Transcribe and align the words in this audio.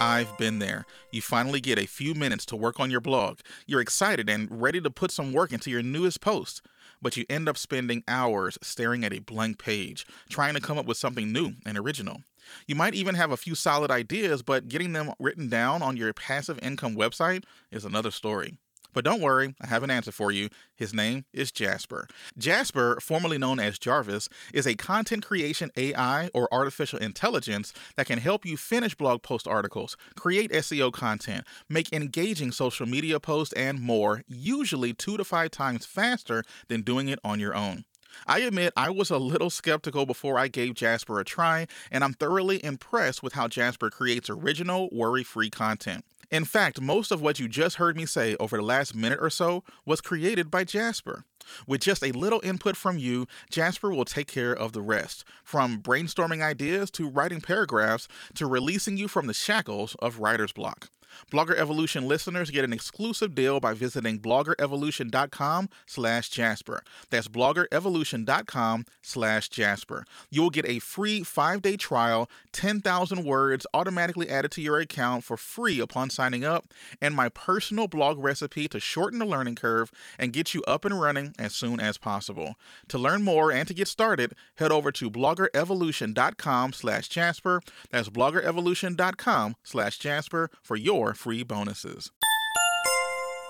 I've 0.00 0.36
been 0.36 0.58
there. 0.58 0.84
You 1.10 1.22
finally 1.22 1.60
get 1.60 1.78
a 1.78 1.86
few 1.86 2.14
minutes 2.14 2.44
to 2.46 2.56
work 2.56 2.78
on 2.78 2.90
your 2.90 3.00
blog. 3.00 3.38
You're 3.66 3.80
excited 3.80 4.28
and 4.28 4.48
ready 4.50 4.78
to 4.82 4.90
put 4.90 5.10
some 5.10 5.32
work 5.32 5.52
into 5.52 5.70
your 5.70 5.82
newest 5.82 6.20
post, 6.20 6.60
but 7.00 7.16
you 7.16 7.24
end 7.30 7.48
up 7.48 7.56
spending 7.56 8.04
hours 8.06 8.58
staring 8.62 9.04
at 9.04 9.14
a 9.14 9.20
blank 9.20 9.58
page, 9.58 10.06
trying 10.28 10.52
to 10.52 10.60
come 10.60 10.76
up 10.76 10.84
with 10.84 10.98
something 10.98 11.32
new 11.32 11.52
and 11.64 11.78
original. 11.78 12.20
You 12.66 12.74
might 12.74 12.94
even 12.94 13.14
have 13.14 13.30
a 13.30 13.38
few 13.38 13.54
solid 13.54 13.90
ideas, 13.90 14.42
but 14.42 14.68
getting 14.68 14.92
them 14.92 15.12
written 15.18 15.48
down 15.48 15.80
on 15.80 15.96
your 15.96 16.12
passive 16.12 16.58
income 16.62 16.94
website 16.94 17.44
is 17.72 17.86
another 17.86 18.10
story. 18.10 18.58
But 18.96 19.04
don't 19.04 19.20
worry, 19.20 19.54
I 19.60 19.66
have 19.66 19.82
an 19.82 19.90
answer 19.90 20.10
for 20.10 20.32
you. 20.32 20.48
His 20.74 20.94
name 20.94 21.26
is 21.30 21.52
Jasper. 21.52 22.08
Jasper, 22.38 22.96
formerly 23.02 23.36
known 23.36 23.60
as 23.60 23.78
Jarvis, 23.78 24.30
is 24.54 24.66
a 24.66 24.74
content 24.74 25.22
creation 25.22 25.70
AI 25.76 26.30
or 26.32 26.48
artificial 26.50 26.98
intelligence 26.98 27.74
that 27.96 28.06
can 28.06 28.18
help 28.18 28.46
you 28.46 28.56
finish 28.56 28.94
blog 28.94 29.20
post 29.20 29.46
articles, 29.46 29.98
create 30.16 30.50
SEO 30.50 30.90
content, 30.94 31.44
make 31.68 31.92
engaging 31.92 32.52
social 32.52 32.86
media 32.86 33.20
posts, 33.20 33.52
and 33.52 33.82
more, 33.82 34.22
usually 34.26 34.94
two 34.94 35.18
to 35.18 35.24
five 35.24 35.50
times 35.50 35.84
faster 35.84 36.42
than 36.68 36.80
doing 36.80 37.10
it 37.10 37.18
on 37.22 37.38
your 37.38 37.54
own. 37.54 37.84
I 38.26 38.38
admit 38.38 38.72
I 38.78 38.88
was 38.88 39.10
a 39.10 39.18
little 39.18 39.50
skeptical 39.50 40.06
before 40.06 40.38
I 40.38 40.48
gave 40.48 40.72
Jasper 40.72 41.20
a 41.20 41.24
try, 41.24 41.66
and 41.90 42.02
I'm 42.02 42.14
thoroughly 42.14 42.64
impressed 42.64 43.22
with 43.22 43.34
how 43.34 43.46
Jasper 43.46 43.90
creates 43.90 44.30
original, 44.30 44.88
worry 44.90 45.22
free 45.22 45.50
content. 45.50 46.04
In 46.30 46.44
fact, 46.44 46.80
most 46.80 47.12
of 47.12 47.22
what 47.22 47.38
you 47.38 47.48
just 47.48 47.76
heard 47.76 47.96
me 47.96 48.04
say 48.04 48.36
over 48.40 48.56
the 48.56 48.62
last 48.62 48.94
minute 48.94 49.18
or 49.20 49.30
so 49.30 49.62
was 49.84 50.00
created 50.00 50.50
by 50.50 50.64
Jasper. 50.64 51.24
With 51.66 51.80
just 51.80 52.02
a 52.02 52.10
little 52.10 52.40
input 52.42 52.76
from 52.76 52.98
you, 52.98 53.26
Jasper 53.50 53.90
will 53.90 54.04
take 54.04 54.26
care 54.26 54.52
of 54.52 54.72
the 54.72 54.82
rest, 54.82 55.24
from 55.44 55.80
brainstorming 55.80 56.42
ideas 56.42 56.90
to 56.92 57.08
writing 57.08 57.40
paragraphs 57.40 58.08
to 58.34 58.46
releasing 58.46 58.96
you 58.96 59.06
from 59.06 59.28
the 59.28 59.34
shackles 59.34 59.94
of 60.00 60.18
writer's 60.18 60.52
block. 60.52 60.90
Blogger 61.30 61.56
Evolution 61.56 62.06
listeners 62.06 62.50
get 62.50 62.64
an 62.64 62.72
exclusive 62.72 63.34
deal 63.34 63.60
by 63.60 63.74
visiting 63.74 64.18
bloggerevolution.com 64.18 65.68
slash 65.86 66.28
Jasper. 66.28 66.82
That's 67.10 67.28
bloggerevolution.com 67.28 68.86
slash 69.02 69.48
Jasper. 69.48 70.04
You 70.30 70.42
will 70.42 70.50
get 70.50 70.68
a 70.68 70.78
free 70.78 71.22
five-day 71.22 71.76
trial, 71.76 72.28
10,000 72.52 73.24
words 73.24 73.66
automatically 73.74 74.28
added 74.28 74.50
to 74.52 74.60
your 74.60 74.78
account 74.78 75.24
for 75.24 75.36
free 75.36 75.80
upon 75.80 76.10
signing 76.10 76.44
up, 76.44 76.72
and 77.00 77.14
my 77.14 77.28
personal 77.28 77.88
blog 77.88 78.22
recipe 78.22 78.68
to 78.68 78.80
shorten 78.80 79.18
the 79.18 79.24
learning 79.24 79.56
curve 79.56 79.90
and 80.18 80.32
get 80.32 80.54
you 80.54 80.62
up 80.64 80.84
and 80.84 81.00
running 81.00 81.34
as 81.38 81.54
soon 81.54 81.80
as 81.80 81.98
possible. 81.98 82.56
To 82.88 82.98
learn 82.98 83.22
more 83.22 83.50
and 83.50 83.66
to 83.68 83.74
get 83.74 83.88
started, 83.88 84.34
head 84.56 84.72
over 84.72 84.92
to 84.92 85.10
bloggerevolution.com 85.10 86.72
slash 86.72 87.08
Jasper. 87.08 87.60
That's 87.90 88.08
bloggerevolution.com 88.08 89.56
slash 89.62 89.98
Jasper 89.98 90.50
for 90.62 90.76
your 90.76 91.05
free 91.14 91.42
bonuses. 91.42 92.10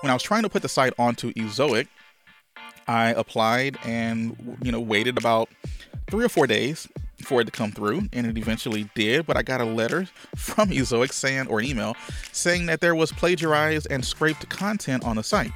When 0.01 0.11
I 0.11 0.13
was 0.13 0.23
trying 0.23 0.43
to 0.43 0.49
put 0.49 0.61
the 0.61 0.69
site 0.69 0.93
onto 0.99 1.33
Ezoic, 1.33 1.87
I 2.87 3.09
applied 3.09 3.77
and 3.83 4.57
you 4.61 4.71
know 4.71 4.79
waited 4.79 5.17
about 5.17 5.49
three 6.09 6.23
or 6.23 6.29
four 6.29 6.47
days 6.47 6.87
for 7.23 7.41
it 7.41 7.45
to 7.45 7.51
come 7.51 7.71
through, 7.71 8.07
and 8.13 8.25
it 8.25 8.37
eventually 8.37 8.89
did. 8.95 9.25
But 9.25 9.37
I 9.37 9.43
got 9.43 9.59
a 9.59 9.65
letter 9.65 10.07
from 10.35 10.69
Ezoic 10.69 11.11
saying, 11.11 11.47
or 11.47 11.59
an 11.59 11.65
email 11.65 11.95
saying 12.31 12.67
that 12.67 12.81
there 12.81 12.95
was 12.95 13.11
plagiarized 13.11 13.87
and 13.89 14.05
scraped 14.05 14.47
content 14.49 15.03
on 15.03 15.17
the 15.17 15.23
site. 15.23 15.51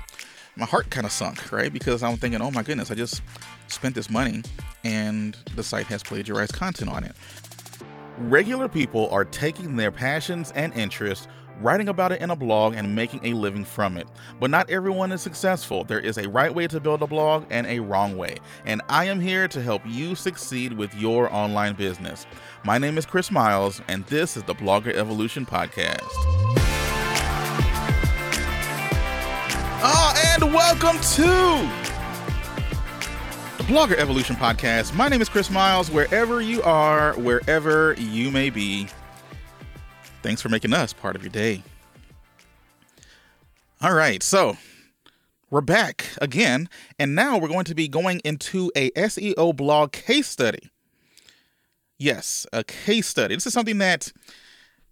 My 0.57 0.65
heart 0.65 0.89
kind 0.89 1.05
of 1.05 1.11
sunk, 1.11 1.51
right? 1.51 1.71
Because 1.71 2.03
I'm 2.03 2.17
thinking, 2.17 2.41
oh 2.41 2.51
my 2.51 2.61
goodness, 2.61 2.91
I 2.91 2.95
just 2.95 3.21
spent 3.67 3.95
this 3.95 4.09
money, 4.09 4.43
and 4.83 5.37
the 5.55 5.63
site 5.63 5.85
has 5.85 6.03
plagiarized 6.03 6.53
content 6.53 6.91
on 6.91 7.03
it. 7.05 7.15
Regular 8.17 8.67
people 8.67 9.09
are 9.09 9.23
taking 9.23 9.77
their 9.77 9.91
passions 9.91 10.51
and 10.51 10.73
interests 10.73 11.27
writing 11.61 11.89
about 11.89 12.11
it 12.11 12.21
in 12.21 12.31
a 12.31 12.35
blog 12.35 12.75
and 12.75 12.95
making 12.95 13.25
a 13.25 13.33
living 13.33 13.63
from 13.63 13.97
it. 13.97 14.07
But 14.39 14.49
not 14.49 14.69
everyone 14.69 15.11
is 15.11 15.21
successful. 15.21 15.83
There 15.83 15.99
is 15.99 16.17
a 16.17 16.27
right 16.27 16.53
way 16.53 16.67
to 16.67 16.79
build 16.79 17.01
a 17.01 17.07
blog 17.07 17.45
and 17.49 17.67
a 17.67 17.79
wrong 17.79 18.17
way. 18.17 18.37
And 18.65 18.81
I 18.89 19.05
am 19.05 19.19
here 19.19 19.47
to 19.47 19.61
help 19.61 19.81
you 19.85 20.15
succeed 20.15 20.73
with 20.73 20.93
your 20.95 21.31
online 21.33 21.75
business. 21.75 22.25
My 22.63 22.77
name 22.77 22.97
is 22.97 23.05
Chris 23.05 23.31
Miles, 23.31 23.81
and 23.87 24.05
this 24.05 24.35
is 24.35 24.43
the 24.43 24.55
Blogger 24.55 24.93
Evolution 24.93 25.45
Podcast. 25.45 26.09
Oh, 29.83 30.13
and 30.33 30.53
welcome 30.53 30.97
to 31.15 31.91
the 33.57 33.63
Blogger 33.63 33.95
Evolution 33.97 34.35
Podcast. 34.35 34.95
My 34.95 35.07
name 35.07 35.21
is 35.21 35.29
Chris 35.29 35.49
Miles. 35.49 35.91
Wherever 35.91 36.41
you 36.41 36.63
are, 36.63 37.13
wherever 37.13 37.93
you 37.99 38.31
may 38.31 38.49
be, 38.49 38.87
Thanks 40.21 40.41
for 40.41 40.49
making 40.49 40.73
us 40.73 40.93
part 40.93 41.15
of 41.15 41.23
your 41.23 41.31
day. 41.31 41.63
All 43.81 43.93
right, 43.93 44.21
so 44.21 44.57
we're 45.49 45.61
back 45.61 46.05
again, 46.21 46.69
and 46.99 47.15
now 47.15 47.39
we're 47.39 47.47
going 47.47 47.65
to 47.65 47.73
be 47.73 47.87
going 47.87 48.21
into 48.23 48.71
a 48.75 48.91
SEO 48.91 49.55
blog 49.55 49.91
case 49.91 50.27
study. 50.27 50.69
Yes, 51.97 52.45
a 52.53 52.63
case 52.63 53.07
study. 53.07 53.33
This 53.35 53.47
is 53.47 53.53
something 53.53 53.79
that 53.79 54.11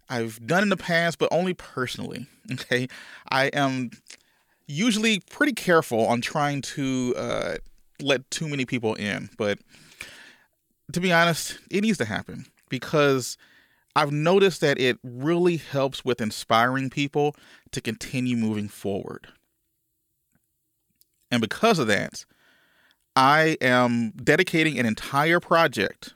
I've 0.08 0.44
done 0.44 0.64
in 0.64 0.68
the 0.68 0.76
past, 0.76 1.18
but 1.18 1.28
only 1.32 1.54
personally. 1.54 2.26
Okay, 2.52 2.88
I 3.30 3.44
am 3.48 3.90
usually 4.66 5.20
pretty 5.30 5.52
careful 5.52 6.04
on 6.04 6.20
trying 6.20 6.62
to 6.62 7.14
uh, 7.16 7.54
let 8.00 8.28
too 8.32 8.48
many 8.48 8.64
people 8.64 8.94
in, 8.94 9.30
but 9.38 9.60
to 10.90 11.00
be 11.00 11.12
honest, 11.12 11.60
it 11.70 11.82
needs 11.82 11.98
to 11.98 12.04
happen 12.06 12.46
because 12.68 13.36
I've 13.96 14.12
noticed 14.12 14.60
that 14.60 14.78
it 14.78 14.98
really 15.02 15.56
helps 15.56 16.04
with 16.04 16.20
inspiring 16.20 16.90
people 16.90 17.34
to 17.72 17.80
continue 17.80 18.36
moving 18.36 18.68
forward. 18.68 19.28
And 21.30 21.40
because 21.40 21.78
of 21.78 21.86
that, 21.88 22.24
I 23.16 23.56
am 23.60 24.12
dedicating 24.12 24.78
an 24.78 24.86
entire 24.86 25.40
project 25.40 26.14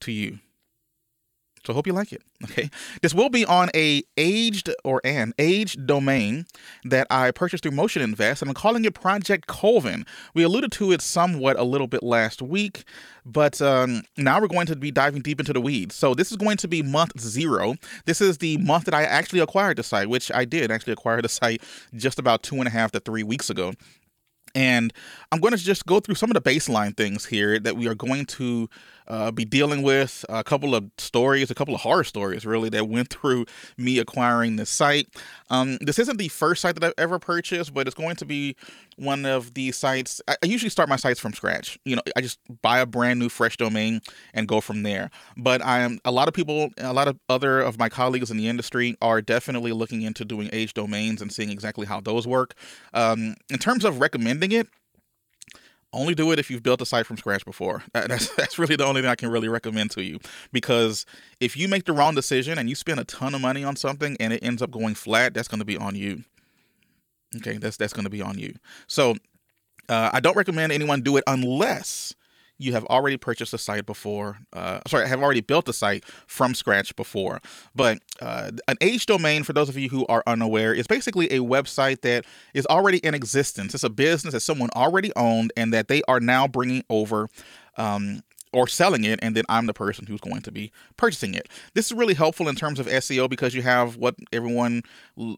to 0.00 0.12
you. 0.12 0.38
So 1.66 1.72
hope 1.72 1.86
you 1.86 1.92
like 1.92 2.12
it. 2.12 2.22
Okay. 2.44 2.70
This 3.02 3.12
will 3.12 3.28
be 3.28 3.44
on 3.44 3.70
a 3.74 4.04
aged 4.16 4.70
or 4.84 5.00
an 5.04 5.34
aged 5.36 5.84
domain 5.84 6.46
that 6.84 7.08
I 7.10 7.32
purchased 7.32 7.64
through 7.64 7.72
Motion 7.72 8.02
Invest, 8.02 8.40
and 8.40 8.48
I'm 8.48 8.54
calling 8.54 8.84
it 8.84 8.94
Project 8.94 9.48
Colvin. 9.48 10.06
We 10.32 10.44
alluded 10.44 10.70
to 10.72 10.92
it 10.92 11.02
somewhat 11.02 11.58
a 11.58 11.64
little 11.64 11.88
bit 11.88 12.04
last 12.04 12.40
week, 12.40 12.84
but 13.24 13.60
um, 13.60 14.02
now 14.16 14.40
we're 14.40 14.46
going 14.46 14.66
to 14.66 14.76
be 14.76 14.92
diving 14.92 15.22
deep 15.22 15.40
into 15.40 15.52
the 15.52 15.60
weeds. 15.60 15.96
So 15.96 16.14
this 16.14 16.30
is 16.30 16.36
going 16.36 16.58
to 16.58 16.68
be 16.68 16.82
month 16.82 17.18
zero. 17.18 17.74
This 18.04 18.20
is 18.20 18.38
the 18.38 18.58
month 18.58 18.84
that 18.84 18.94
I 18.94 19.02
actually 19.02 19.40
acquired 19.40 19.78
the 19.78 19.82
site, 19.82 20.08
which 20.08 20.30
I 20.32 20.44
did 20.44 20.70
actually 20.70 20.92
acquire 20.92 21.20
the 21.20 21.28
site 21.28 21.62
just 21.94 22.20
about 22.20 22.44
two 22.44 22.56
and 22.56 22.68
a 22.68 22.70
half 22.70 22.92
to 22.92 23.00
three 23.00 23.24
weeks 23.24 23.50
ago. 23.50 23.72
And 24.54 24.92
I'm 25.32 25.40
going 25.40 25.52
to 25.52 25.58
just 25.58 25.84
go 25.84 26.00
through 26.00 26.14
some 26.14 26.30
of 26.30 26.34
the 26.34 26.40
baseline 26.40 26.96
things 26.96 27.26
here 27.26 27.58
that 27.58 27.76
we 27.76 27.88
are 27.88 27.94
going 27.94 28.24
to 28.26 28.70
uh, 29.08 29.30
be 29.30 29.44
dealing 29.44 29.82
with. 29.82 30.24
A 30.28 30.44
couple 30.44 30.74
of 30.74 30.90
stories, 30.98 31.50
a 31.50 31.54
couple 31.54 31.74
of 31.74 31.80
horror 31.80 32.04
stories, 32.04 32.44
really, 32.46 32.68
that 32.70 32.88
went 32.88 33.10
through 33.10 33.46
me 33.76 33.98
acquiring 33.98 34.56
this 34.56 34.70
site. 34.70 35.08
Um, 35.50 35.78
this 35.80 35.98
isn't 35.98 36.16
the 36.16 36.28
first 36.28 36.62
site 36.62 36.74
that 36.74 36.84
I've 36.84 36.94
ever 36.98 37.18
purchased, 37.18 37.72
but 37.74 37.86
it's 37.86 37.94
going 37.94 38.16
to 38.16 38.24
be 38.24 38.56
one 38.96 39.26
of 39.26 39.54
the 39.54 39.72
sites. 39.72 40.20
I, 40.26 40.36
usually 40.44 40.70
start 40.70 40.88
my 40.88 40.96
sites 40.96 41.20
from 41.20 41.34
scratch. 41.34 41.78
You 41.84 41.96
know, 41.96 42.02
I 42.16 42.20
just 42.20 42.38
buy 42.62 42.78
a 42.80 42.86
brand 42.86 43.20
new, 43.20 43.28
fresh 43.28 43.56
domain 43.56 44.00
and 44.34 44.48
go 44.48 44.60
from 44.60 44.82
there. 44.82 45.10
But 45.36 45.64
I 45.64 45.80
am 45.80 45.98
a 46.04 46.10
lot 46.10 46.28
of 46.28 46.34
people, 46.34 46.70
a 46.78 46.92
lot 46.92 47.08
of 47.08 47.18
other 47.28 47.60
of 47.60 47.78
my 47.78 47.88
colleagues 47.88 48.30
in 48.30 48.36
the 48.36 48.48
industry 48.48 48.96
are 49.02 49.20
definitely 49.20 49.72
looking 49.72 50.02
into 50.02 50.24
doing 50.24 50.48
age 50.52 50.74
domains 50.74 51.20
and 51.20 51.32
seeing 51.32 51.50
exactly 51.50 51.86
how 51.86 52.00
those 52.00 52.26
work. 52.26 52.54
Um, 52.94 53.36
in 53.50 53.58
terms 53.58 53.84
of 53.84 54.00
recommending 54.00 54.52
it, 54.52 54.68
only 55.96 56.14
do 56.14 56.30
it 56.32 56.38
if 56.38 56.50
you've 56.50 56.62
built 56.62 56.80
a 56.80 56.86
site 56.86 57.06
from 57.06 57.16
scratch 57.16 57.44
before. 57.44 57.82
That's 57.92 58.34
that's 58.34 58.58
really 58.58 58.76
the 58.76 58.84
only 58.84 59.00
thing 59.02 59.10
I 59.10 59.14
can 59.14 59.30
really 59.30 59.48
recommend 59.48 59.90
to 59.92 60.02
you 60.02 60.20
because 60.52 61.06
if 61.40 61.56
you 61.56 61.68
make 61.68 61.84
the 61.84 61.92
wrong 61.92 62.14
decision 62.14 62.58
and 62.58 62.68
you 62.68 62.74
spend 62.74 63.00
a 63.00 63.04
ton 63.04 63.34
of 63.34 63.40
money 63.40 63.64
on 63.64 63.76
something 63.76 64.16
and 64.20 64.32
it 64.32 64.42
ends 64.42 64.62
up 64.62 64.70
going 64.70 64.94
flat, 64.94 65.34
that's 65.34 65.48
going 65.48 65.58
to 65.58 65.64
be 65.64 65.76
on 65.76 65.94
you. 65.94 66.22
Okay, 67.36 67.56
that's 67.58 67.76
that's 67.76 67.92
going 67.92 68.04
to 68.04 68.10
be 68.10 68.22
on 68.22 68.38
you. 68.38 68.54
So 68.86 69.16
uh, 69.88 70.10
I 70.12 70.20
don't 70.20 70.36
recommend 70.36 70.72
anyone 70.72 71.00
do 71.00 71.16
it 71.16 71.24
unless 71.26 72.14
you 72.58 72.72
have 72.72 72.84
already 72.86 73.16
purchased 73.16 73.52
a 73.52 73.58
site 73.58 73.86
before. 73.86 74.38
Uh, 74.52 74.80
sorry, 74.86 75.08
have 75.08 75.22
already 75.22 75.40
built 75.40 75.68
a 75.68 75.72
site 75.72 76.04
from 76.26 76.54
scratch 76.54 76.94
before. 76.96 77.40
But 77.74 77.98
uh, 78.20 78.52
an 78.68 78.76
age 78.80 79.06
domain, 79.06 79.42
for 79.42 79.52
those 79.52 79.68
of 79.68 79.76
you 79.76 79.88
who 79.88 80.06
are 80.06 80.22
unaware, 80.26 80.72
is 80.72 80.86
basically 80.86 81.26
a 81.26 81.40
website 81.40 82.00
that 82.02 82.24
is 82.54 82.66
already 82.66 82.98
in 82.98 83.14
existence. 83.14 83.74
It's 83.74 83.84
a 83.84 83.90
business 83.90 84.32
that 84.32 84.40
someone 84.40 84.70
already 84.74 85.12
owned 85.16 85.52
and 85.56 85.72
that 85.72 85.88
they 85.88 86.02
are 86.08 86.20
now 86.20 86.48
bringing 86.48 86.82
over. 86.88 87.28
Um, 87.76 88.22
or 88.56 88.66
selling 88.66 89.04
it, 89.04 89.18
and 89.20 89.36
then 89.36 89.44
I'm 89.50 89.66
the 89.66 89.74
person 89.74 90.06
who's 90.06 90.22
going 90.22 90.40
to 90.40 90.50
be 90.50 90.72
purchasing 90.96 91.34
it. 91.34 91.46
This 91.74 91.86
is 91.86 91.92
really 91.92 92.14
helpful 92.14 92.48
in 92.48 92.54
terms 92.54 92.80
of 92.80 92.86
SEO 92.86 93.28
because 93.28 93.54
you 93.54 93.60
have 93.60 93.98
what 93.98 94.14
everyone, 94.32 94.82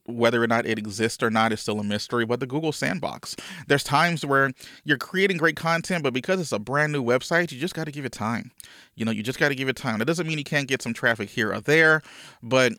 whether 0.06 0.41
or 0.41 0.47
not 0.47 0.67
it 0.67 0.79
exists 0.79 1.20
or 1.20 1.29
not, 1.29 1.53
is 1.53 1.61
still 1.61 1.81
a 1.81 1.85
mystery, 1.85 2.25
but 2.25 2.38
the 2.38 2.47
Google 2.47 2.70
sandbox. 2.70 3.35
There's 3.67 3.82
times 3.82 4.25
where 4.25 4.53
you're 4.85 4.99
creating 4.99 5.37
great 5.37 5.56
content, 5.56 6.05
but 6.05 6.12
because 6.12 6.41
it's 6.41 6.53
a 6.53 6.61
brand 6.61 6.93
new 6.93 7.03
website, 7.03 7.50
you 7.50 7.59
just 7.59 7.75
got 7.75 7.87
to 7.87 7.91
give 7.91 8.05
it 8.05 8.12
time. 8.12 8.53
You 8.94 9.05
know, 9.05 9.11
you 9.11 9.25
just 9.25 9.41
got 9.41 9.49
to 9.49 9.56
give 9.56 9.69
it 9.69 9.75
time. 9.75 9.99
That 9.99 10.05
doesn't 10.05 10.29
mean 10.29 10.38
you 10.38 10.44
can't 10.44 10.69
get 10.69 10.81
some 10.81 10.94
traffic 10.94 11.29
here 11.29 11.53
or 11.53 11.61
there, 11.61 12.03
but 12.41 12.75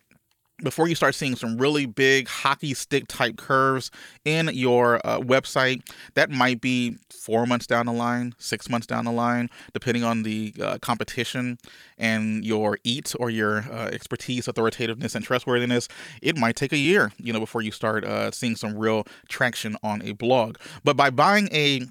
before 0.63 0.87
you 0.87 0.95
start 0.95 1.15
seeing 1.15 1.35
some 1.35 1.57
really 1.57 1.85
big 1.85 2.27
hockey 2.27 2.73
stick 2.73 3.07
type 3.07 3.37
curves 3.37 3.91
in 4.25 4.49
your 4.53 4.97
uh, 5.05 5.19
website, 5.19 5.81
that 6.15 6.29
might 6.29 6.61
be 6.61 6.97
four 7.09 7.45
months 7.45 7.67
down 7.67 7.85
the 7.85 7.93
line, 7.93 8.33
six 8.37 8.69
months 8.69 8.87
down 8.87 9.05
the 9.05 9.11
line, 9.11 9.49
depending 9.73 10.03
on 10.03 10.23
the 10.23 10.53
uh, 10.61 10.77
competition 10.79 11.57
and 11.97 12.45
your 12.45 12.77
EAT 12.83 13.15
or 13.19 13.29
your 13.29 13.59
uh, 13.71 13.89
expertise, 13.91 14.47
authoritativeness, 14.47 15.15
and 15.15 15.25
trustworthiness. 15.25 15.87
It 16.21 16.37
might 16.37 16.55
take 16.55 16.73
a 16.73 16.77
year, 16.77 17.11
you 17.17 17.33
know, 17.33 17.39
before 17.39 17.61
you 17.61 17.71
start 17.71 18.03
uh, 18.03 18.31
seeing 18.31 18.55
some 18.55 18.77
real 18.77 19.05
traction 19.27 19.77
on 19.83 20.01
a 20.01 20.13
blog. 20.13 20.57
But 20.83 20.97
by 20.97 21.09
buying 21.09 21.49
a 21.51 21.81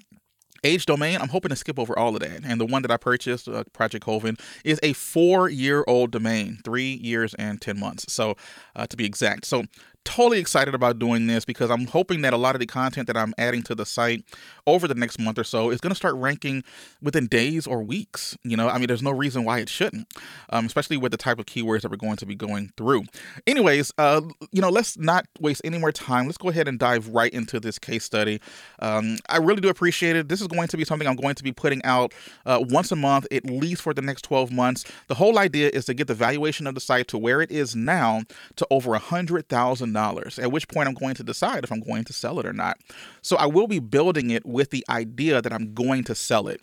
Age 0.63 0.85
domain, 0.85 1.19
I'm 1.21 1.29
hoping 1.29 1.49
to 1.49 1.55
skip 1.55 1.79
over 1.79 1.97
all 1.97 2.15
of 2.15 2.21
that. 2.21 2.41
And 2.43 2.59
the 2.59 2.65
one 2.65 2.81
that 2.81 2.91
I 2.91 2.97
purchased, 2.97 3.47
uh, 3.47 3.63
Project 3.73 4.05
Hoven, 4.05 4.37
is 4.63 4.79
a 4.83 4.93
four 4.93 5.49
year 5.49 5.83
old 5.87 6.11
domain, 6.11 6.59
three 6.63 6.93
years 6.95 7.33
and 7.35 7.61
10 7.61 7.79
months. 7.79 8.11
So, 8.11 8.35
uh, 8.75 8.87
to 8.87 8.97
be 8.97 9.05
exact. 9.05 9.45
So, 9.45 9.65
totally 10.05 10.39
excited 10.39 10.73
about 10.73 10.99
doing 10.99 11.27
this 11.27 11.45
because 11.45 11.69
I'm 11.69 11.85
hoping 11.85 12.21
that 12.21 12.33
a 12.33 12.37
lot 12.37 12.55
of 12.55 12.59
the 12.59 12.65
content 12.65 13.07
that 13.07 13.17
I'm 13.17 13.33
adding 13.37 13.61
to 13.63 13.75
the 13.75 13.85
site 13.85 14.23
over 14.65 14.87
the 14.87 14.95
next 14.95 15.19
month 15.19 15.37
or 15.37 15.43
so 15.43 15.69
is 15.69 15.79
going 15.79 15.91
to 15.91 15.95
start 15.95 16.15
ranking 16.15 16.63
within 17.01 17.27
days 17.27 17.67
or 17.67 17.83
weeks. 17.83 18.37
You 18.43 18.57
know, 18.57 18.69
I 18.69 18.77
mean, 18.77 18.87
there's 18.87 19.03
no 19.03 19.11
reason 19.11 19.43
why 19.43 19.59
it 19.59 19.69
shouldn't, 19.69 20.07
um, 20.49 20.65
especially 20.65 20.97
with 20.97 21.11
the 21.11 21.17
type 21.17 21.39
of 21.39 21.45
keywords 21.45 21.81
that 21.81 21.91
we're 21.91 21.97
going 21.97 22.17
to 22.17 22.25
be 22.25 22.35
going 22.35 22.71
through. 22.75 23.03
Anyways, 23.45 23.93
uh, 23.97 24.21
you 24.51 24.61
know, 24.61 24.69
let's 24.69 24.97
not 24.97 25.25
waste 25.39 25.61
any 25.63 25.77
more 25.77 25.91
time. 25.91 26.25
Let's 26.25 26.37
go 26.37 26.49
ahead 26.49 26.67
and 26.67 26.79
dive 26.79 27.09
right 27.09 27.31
into 27.31 27.59
this 27.59 27.77
case 27.77 28.03
study. 28.03 28.41
Um, 28.79 29.17
I 29.29 29.37
really 29.37 29.61
do 29.61 29.69
appreciate 29.69 30.15
it. 30.15 30.27
This 30.27 30.41
is 30.41 30.47
going 30.47 30.69
to 30.69 30.77
be 30.77 30.85
something 30.85 31.07
I'm 31.07 31.15
going 31.15 31.35
to 31.35 31.43
be 31.43 31.51
putting 31.51 31.83
out 31.83 32.13
uh, 32.45 32.63
once 32.69 32.91
a 32.91 32.95
month, 32.95 33.27
at 33.31 33.45
least 33.45 33.81
for 33.81 33.93
the 33.93 34.01
next 34.01 34.23
12 34.23 34.51
months. 34.51 34.85
The 35.07 35.15
whole 35.15 35.37
idea 35.37 35.69
is 35.73 35.85
to 35.85 35.93
get 35.93 36.07
the 36.07 36.15
valuation 36.15 36.67
of 36.67 36.75
the 36.75 36.81
site 36.81 37.07
to 37.09 37.17
where 37.17 37.41
it 37.41 37.51
is 37.51 37.75
now 37.75 38.23
to 38.55 38.67
over 38.71 38.95
a 38.95 38.99
$100,000 38.99 39.98
at 39.99 40.51
which 40.51 40.67
point 40.67 40.87
I'm 40.87 40.95
going 40.95 41.15
to 41.15 41.23
decide 41.23 41.63
if 41.63 41.71
I'm 41.71 41.81
going 41.81 42.03
to 42.05 42.13
sell 42.13 42.39
it 42.39 42.45
or 42.45 42.53
not. 42.53 42.77
So 43.21 43.35
I 43.37 43.45
will 43.45 43.67
be 43.67 43.79
building 43.79 44.29
it 44.29 44.45
with 44.45 44.71
the 44.71 44.85
idea 44.89 45.41
that 45.41 45.53
I'm 45.53 45.73
going 45.73 46.03
to 46.05 46.15
sell 46.15 46.47
it. 46.47 46.61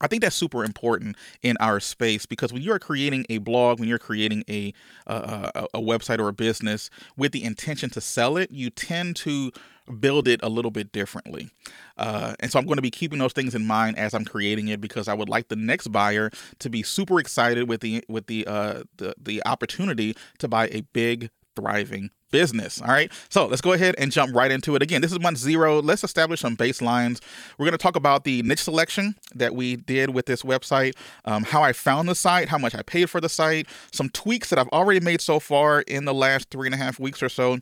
I 0.00 0.06
think 0.06 0.22
that's 0.22 0.36
super 0.36 0.64
important 0.64 1.16
in 1.42 1.56
our 1.60 1.78
space 1.78 2.24
because 2.24 2.52
when 2.52 2.62
you're 2.62 2.78
creating 2.78 3.26
a 3.28 3.38
blog, 3.38 3.80
when 3.80 3.88
you're 3.88 3.98
creating 3.98 4.44
a, 4.48 4.72
a, 5.06 5.66
a 5.74 5.80
website 5.80 6.18
or 6.20 6.28
a 6.28 6.32
business 6.32 6.88
with 7.16 7.32
the 7.32 7.44
intention 7.44 7.90
to 7.90 8.00
sell 8.00 8.36
it, 8.36 8.50
you 8.50 8.70
tend 8.70 9.16
to 9.16 9.52
build 9.98 10.28
it 10.28 10.40
a 10.42 10.48
little 10.48 10.70
bit 10.70 10.92
differently. 10.92 11.50
Uh, 11.98 12.34
and 12.40 12.50
so 12.50 12.58
I'm 12.58 12.64
going 12.64 12.76
to 12.76 12.82
be 12.82 12.90
keeping 12.90 13.18
those 13.18 13.32
things 13.32 13.54
in 13.54 13.66
mind 13.66 13.98
as 13.98 14.14
I'm 14.14 14.24
creating 14.24 14.68
it 14.68 14.80
because 14.80 15.08
I 15.08 15.14
would 15.14 15.28
like 15.28 15.48
the 15.48 15.56
next 15.56 15.88
buyer 15.88 16.30
to 16.60 16.70
be 16.70 16.82
super 16.82 17.18
excited 17.18 17.68
with 17.68 17.80
the 17.80 18.04
with 18.08 18.26
the 18.26 18.46
uh, 18.46 18.82
the, 18.96 19.14
the 19.20 19.42
opportunity 19.44 20.16
to 20.38 20.48
buy 20.48 20.68
a 20.68 20.82
big 20.92 21.30
thriving 21.60 22.10
business. 22.30 22.80
All 22.80 22.88
right. 22.88 23.12
So 23.28 23.46
let's 23.46 23.60
go 23.60 23.72
ahead 23.72 23.94
and 23.98 24.12
jump 24.12 24.34
right 24.34 24.50
into 24.50 24.76
it. 24.76 24.82
Again, 24.82 25.00
this 25.02 25.12
is 25.12 25.20
month 25.20 25.38
zero. 25.38 25.80
Let's 25.80 26.04
establish 26.04 26.40
some 26.40 26.56
baselines. 26.56 27.20
We're 27.58 27.66
going 27.66 27.76
to 27.76 27.82
talk 27.82 27.96
about 27.96 28.24
the 28.24 28.42
niche 28.42 28.62
selection 28.62 29.16
that 29.34 29.54
we 29.54 29.76
did 29.76 30.10
with 30.10 30.26
this 30.26 30.42
website, 30.42 30.94
um, 31.24 31.44
how 31.44 31.62
I 31.62 31.72
found 31.72 32.08
the 32.08 32.14
site, 32.14 32.48
how 32.48 32.58
much 32.58 32.74
I 32.74 32.82
paid 32.82 33.10
for 33.10 33.20
the 33.20 33.28
site, 33.28 33.66
some 33.92 34.08
tweaks 34.10 34.50
that 34.50 34.58
I've 34.58 34.68
already 34.68 35.00
made 35.00 35.20
so 35.20 35.40
far 35.40 35.80
in 35.82 36.04
the 36.04 36.14
last 36.14 36.50
three 36.50 36.66
and 36.66 36.74
a 36.74 36.78
half 36.78 36.98
weeks 36.98 37.22
or 37.22 37.28
so 37.28 37.58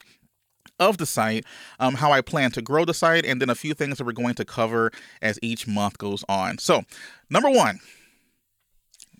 of 0.78 0.98
the 0.98 1.06
site, 1.06 1.44
um, 1.80 1.94
how 1.94 2.12
I 2.12 2.20
plan 2.20 2.50
to 2.52 2.62
grow 2.62 2.84
the 2.84 2.94
site, 2.94 3.26
and 3.26 3.40
then 3.40 3.50
a 3.50 3.54
few 3.54 3.74
things 3.74 3.98
that 3.98 4.04
we're 4.04 4.12
going 4.12 4.34
to 4.34 4.44
cover 4.44 4.92
as 5.20 5.38
each 5.42 5.66
month 5.66 5.98
goes 5.98 6.24
on. 6.28 6.58
So, 6.58 6.82
number 7.30 7.50
one, 7.50 7.80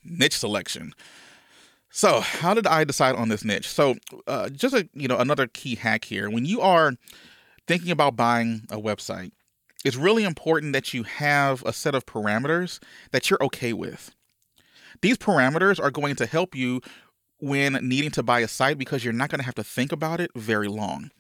niche 0.04 0.38
selection. 0.38 0.94
So, 1.98 2.20
how 2.20 2.54
did 2.54 2.64
I 2.64 2.84
decide 2.84 3.16
on 3.16 3.28
this 3.28 3.44
niche? 3.44 3.68
So, 3.68 3.96
uh, 4.28 4.50
just 4.50 4.72
a 4.72 4.88
you 4.94 5.08
know 5.08 5.18
another 5.18 5.48
key 5.48 5.74
hack 5.74 6.04
here. 6.04 6.30
When 6.30 6.44
you 6.44 6.60
are 6.60 6.92
thinking 7.66 7.90
about 7.90 8.14
buying 8.14 8.62
a 8.70 8.76
website, 8.76 9.32
it's 9.84 9.96
really 9.96 10.22
important 10.22 10.74
that 10.74 10.94
you 10.94 11.02
have 11.02 11.64
a 11.64 11.72
set 11.72 11.96
of 11.96 12.06
parameters 12.06 12.78
that 13.10 13.28
you're 13.28 13.42
okay 13.42 13.72
with. 13.72 14.14
These 15.02 15.18
parameters 15.18 15.82
are 15.82 15.90
going 15.90 16.14
to 16.14 16.26
help 16.26 16.54
you 16.54 16.82
when 17.40 17.72
needing 17.82 18.12
to 18.12 18.22
buy 18.22 18.40
a 18.40 18.48
site 18.48 18.78
because 18.78 19.02
you're 19.02 19.12
not 19.12 19.28
going 19.28 19.40
to 19.40 19.44
have 19.44 19.56
to 19.56 19.64
think 19.64 19.90
about 19.90 20.20
it 20.20 20.30
very 20.36 20.68
long. 20.68 21.10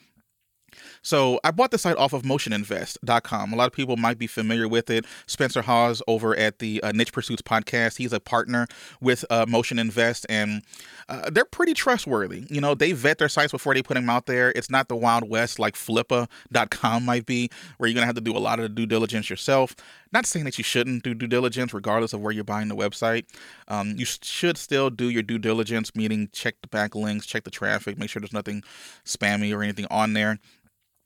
So 1.02 1.40
I 1.44 1.50
bought 1.50 1.70
the 1.70 1.78
site 1.78 1.96
off 1.96 2.12
of 2.12 2.22
motioninvest.com. 2.22 3.52
A 3.52 3.56
lot 3.56 3.66
of 3.66 3.72
people 3.72 3.96
might 3.96 4.18
be 4.18 4.26
familiar 4.26 4.68
with 4.68 4.90
it. 4.90 5.04
Spencer 5.26 5.62
Haws 5.62 6.02
over 6.06 6.36
at 6.36 6.58
the 6.58 6.82
uh, 6.82 6.92
Niche 6.92 7.12
Pursuits 7.12 7.42
podcast, 7.42 7.96
he's 7.96 8.12
a 8.12 8.20
partner 8.20 8.66
with 9.00 9.24
uh, 9.30 9.46
Motion 9.48 9.78
Invest, 9.78 10.26
and 10.28 10.62
uh, 11.08 11.30
they're 11.30 11.44
pretty 11.44 11.74
trustworthy. 11.74 12.44
You 12.50 12.60
know, 12.60 12.74
they 12.74 12.92
vet 12.92 13.18
their 13.18 13.28
sites 13.28 13.52
before 13.52 13.74
they 13.74 13.82
put 13.82 13.94
them 13.94 14.10
out 14.10 14.26
there. 14.26 14.50
It's 14.50 14.70
not 14.70 14.88
the 14.88 14.96
Wild 14.96 15.28
West 15.28 15.58
like 15.58 15.74
Flippa.com 15.74 17.04
might 17.04 17.26
be, 17.26 17.50
where 17.78 17.88
you're 17.88 17.94
going 17.94 18.02
to 18.02 18.06
have 18.06 18.14
to 18.16 18.20
do 18.20 18.36
a 18.36 18.38
lot 18.38 18.58
of 18.58 18.64
the 18.64 18.68
due 18.68 18.86
diligence 18.86 19.30
yourself. 19.30 19.74
Not 20.12 20.26
saying 20.26 20.44
that 20.46 20.58
you 20.58 20.64
shouldn't 20.64 21.02
do 21.02 21.14
due 21.14 21.26
diligence 21.26 21.74
regardless 21.74 22.12
of 22.12 22.20
where 22.20 22.32
you're 22.32 22.44
buying 22.44 22.68
the 22.68 22.76
website. 22.76 23.26
Um, 23.68 23.94
you 23.96 24.04
should 24.04 24.56
still 24.56 24.90
do 24.90 25.08
your 25.10 25.22
due 25.22 25.38
diligence, 25.38 25.94
meaning 25.94 26.28
check 26.32 26.56
the 26.62 26.68
backlinks, 26.68 27.26
check 27.26 27.44
the 27.44 27.50
traffic, 27.50 27.98
make 27.98 28.10
sure 28.10 28.20
there's 28.20 28.32
nothing 28.32 28.62
spammy 29.04 29.54
or 29.54 29.62
anything 29.62 29.86
on 29.90 30.14
there 30.14 30.38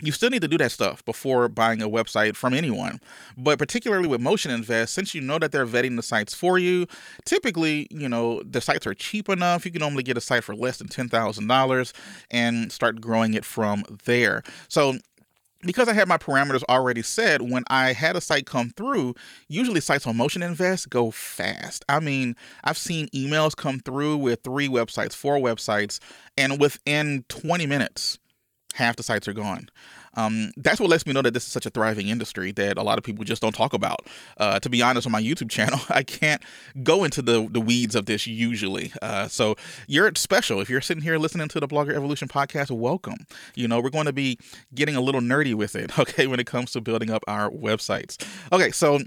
you 0.03 0.13
still 0.13 0.31
need 0.31 0.43
to 0.43 0.49
do 0.49 0.59
that 0.59 0.73
stuff 0.73 1.05
before 1.05 1.49
buying 1.49 1.81
a 1.81 1.89
website 1.89 2.35
from 2.35 2.53
anyone. 2.53 3.01
But 3.39 3.59
particularly 3.59 4.09
with 4.09 4.21
Motion 4.21 4.51
Invest, 4.51 4.93
since 4.93 5.15
you 5.15 5.21
know 5.21 5.39
that 5.39 5.53
they're 5.53 5.67
vetting 5.67 5.97
the 5.97 6.03
sites 6.03 6.35
for 6.35 6.59
you, 6.59 6.87
typically, 7.25 7.87
you 7.91 8.09
know, 8.09 8.43
the 8.43 8.61
sites 8.61 8.87
are 8.87 8.95
cheap 8.95 9.29
enough. 9.29 9.65
You 9.65 9.71
can 9.71 9.81
normally 9.81 10.03
get 10.03 10.17
a 10.19 10.21
site 10.21 10.45
for 10.45 10.57
less 10.57 10.79
than 10.79 10.89
$10,000 10.89 11.93
and 12.31 12.73
start 12.73 13.01
growing 13.01 13.35
it 13.35 13.45
from 13.45 13.85
there. 14.05 14.43
So 14.69 14.95
because 15.65 15.89
I 15.89 15.93
had 15.93 16.09
my 16.09 16.19
parameters 16.19 16.65
already 16.69 17.03
set, 17.03 17.41
when 17.41 17.63
I 17.69 17.93
had 17.93 18.17
a 18.17 18.21
site 18.21 18.47
come 18.47 18.71
through, 18.71 19.15
usually 19.49 19.81
sites 19.81 20.07
on 20.07 20.17
Motion 20.17 20.43
Invest 20.43 20.91
go 20.91 21.11
fast. 21.13 21.85
I 21.89 22.01
mean, 22.01 22.35
I've 22.65 22.79
seen 22.79 23.07
emails 23.09 23.55
come 23.55 23.79
through 23.79 24.17
with 24.17 24.43
three 24.43 24.69
websites, 24.69 25.15
four 25.15 25.37
websites, 25.37 26.01
and 26.37 26.61
within 26.61 27.25
20 27.29 27.67
minutes, 27.67 28.19
half 28.75 28.97
the 28.97 29.03
sites 29.03 29.29
are 29.29 29.33
gone. 29.33 29.69
Um, 30.15 30.53
that's 30.57 30.81
what 30.81 30.91
lets 30.91 31.07
me 31.07 31.13
know 31.13 31.23
that 31.23 31.33
this 31.33 31.47
is 31.47 31.53
such 31.53 31.67
a 31.67 31.71
thriving 31.71 32.09
industry 32.09 32.53
that 32.53 32.77
a 32.77 32.83
lot 32.83 32.99
of 32.99 33.05
people 33.05 33.25
just 33.25 33.41
don't 33.41 33.55
talk 33.55 33.73
about. 33.73 34.07
Uh, 34.37 34.61
to 34.61 34.69
be 34.69 34.83
honest, 34.83 35.07
on 35.07 35.13
my 35.13 35.23
YouTube 35.23 35.51
channel, 35.51 35.81
I 35.89 36.03
can't 36.03 36.43
go 36.83 37.05
into 37.05 37.23
the, 37.23 37.49
the 37.51 37.61
weeds 37.61 37.95
of 37.95 38.07
this 38.07 38.27
usually. 38.27 38.93
Uh, 39.01 39.29
so 39.29 39.57
you're 39.87 40.11
special. 40.17 40.61
If 40.61 40.69
you're 40.69 40.81
sitting 40.81 41.03
here 41.03 41.19
listening 41.19 41.49
to 41.49 41.61
the 41.61 41.69
Blogger 41.69 41.95
Evolution 41.95 42.29
podcast, 42.29 42.71
welcome. 42.71 43.27
You 43.55 43.69
know, 43.69 43.81
we're 43.81 43.91
going 43.91 44.07
to 44.07 44.13
be 44.13 44.39
getting 44.75 44.97
a 44.97 45.01
little 45.01 45.21
nerdy 45.21 45.55
with 45.55 45.75
it, 45.77 45.99
okay, 45.99 46.27
when 46.27 46.41
it 46.41 46.47
comes 46.47 46.73
to 46.73 46.81
building 46.81 47.11
up 47.11 47.25
our 47.27 47.51
websites. 47.51 48.23
Okay, 48.53 48.71
so 48.71 49.01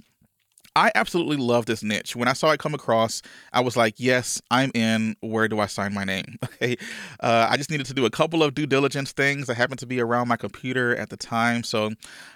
I 0.75 0.91
absolutely 0.94 1.38
love 1.38 1.65
this 1.65 1.84
niche. 1.84 2.15
When 2.15 2.27
I 2.27 2.34
saw 2.34 2.51
it 2.51 2.60
come 2.60 2.74
across, 2.74 3.22
I 3.53 3.62
was 3.62 3.77
like, 3.77 3.96
yes, 3.98 4.41
I'm 4.51 4.72
in. 4.74 5.15
Where 5.22 5.48
do 5.48 5.60
I 5.60 5.67
sign 5.67 5.94
my 5.94 6.03
name? 6.03 6.38
Okay. 6.55 6.77
Uh, 7.20 7.48
I 7.50 7.58
just 7.58 7.70
needed 7.70 7.86
to 7.88 7.94
do 7.94 8.05
a 8.05 8.10
couple 8.10 8.41
of 8.41 8.55
due 8.55 8.65
diligence 8.65 9.12
things. 9.12 9.50
I 9.50 9.55
happened 9.55 9.79
to 9.79 9.86
be 9.86 10.00
around 10.00 10.29
my 10.29 10.38
computer 10.38 10.96
at 10.96 11.10
the 11.10 11.17
time. 11.17 11.63
So 11.63 11.91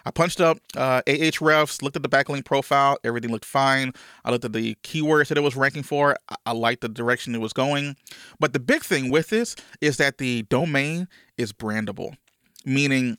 I 0.06 0.12
punched 0.12 0.42
up 0.42 0.58
uh, 0.76 1.02
Ahrefs, 1.08 1.82
looked 1.82 1.96
at 1.96 2.04
the 2.04 2.10
backlink 2.10 2.44
profile. 2.44 2.98
Everything 3.06 3.32
looked 3.32 3.46
fine. 3.46 3.94
I 4.26 4.32
looked 4.32 4.44
at 4.44 4.52
the 4.52 4.76
keywords 4.84 5.30
that 5.30 5.38
it 5.38 5.42
was 5.42 5.56
ranking 5.56 5.84
for. 5.84 6.18
I, 6.28 6.36
I 6.48 6.52
liked 6.52 6.82
the 6.82 6.90
direction 6.90 7.34
it 7.34 7.40
was 7.40 7.54
going. 7.54 7.96
But 8.40 8.52
the 8.52 8.60
big 8.60 8.84
thing 8.84 9.10
with 9.10 9.30
this 9.30 9.56
is 9.80 9.98
that 9.98 10.18
the 10.18 10.42
domain 10.44 11.08
is 11.38 11.54
brandable, 11.54 12.16
meaning 12.66 13.18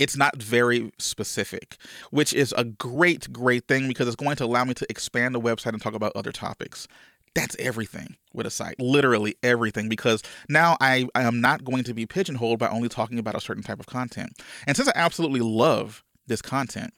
it's 0.00 0.16
not 0.16 0.36
very 0.36 0.92
specific, 0.98 1.76
which 2.10 2.32
is 2.32 2.54
a 2.56 2.64
great, 2.64 3.32
great 3.32 3.66
thing 3.68 3.88
because 3.88 4.06
it's 4.06 4.16
going 4.16 4.36
to 4.36 4.44
allow 4.44 4.64
me 4.64 4.74
to 4.74 4.86
expand 4.90 5.34
the 5.34 5.40
website 5.40 5.72
and 5.72 5.82
talk 5.82 5.94
about 5.94 6.12
other 6.14 6.32
topics. 6.32 6.86
That's 7.34 7.56
everything 7.58 8.16
with 8.32 8.46
a 8.46 8.50
site, 8.50 8.78
literally 8.78 9.34
everything, 9.42 9.88
because 9.88 10.22
now 10.48 10.76
I, 10.80 11.08
I 11.14 11.22
am 11.22 11.40
not 11.40 11.64
going 11.64 11.82
to 11.84 11.94
be 11.94 12.06
pigeonholed 12.06 12.60
by 12.60 12.68
only 12.68 12.88
talking 12.88 13.18
about 13.18 13.34
a 13.34 13.40
certain 13.40 13.62
type 13.62 13.80
of 13.80 13.86
content. 13.86 14.32
And 14.66 14.76
since 14.76 14.88
I 14.88 14.92
absolutely 14.94 15.40
love 15.40 16.04
this 16.26 16.40
content, 16.40 16.94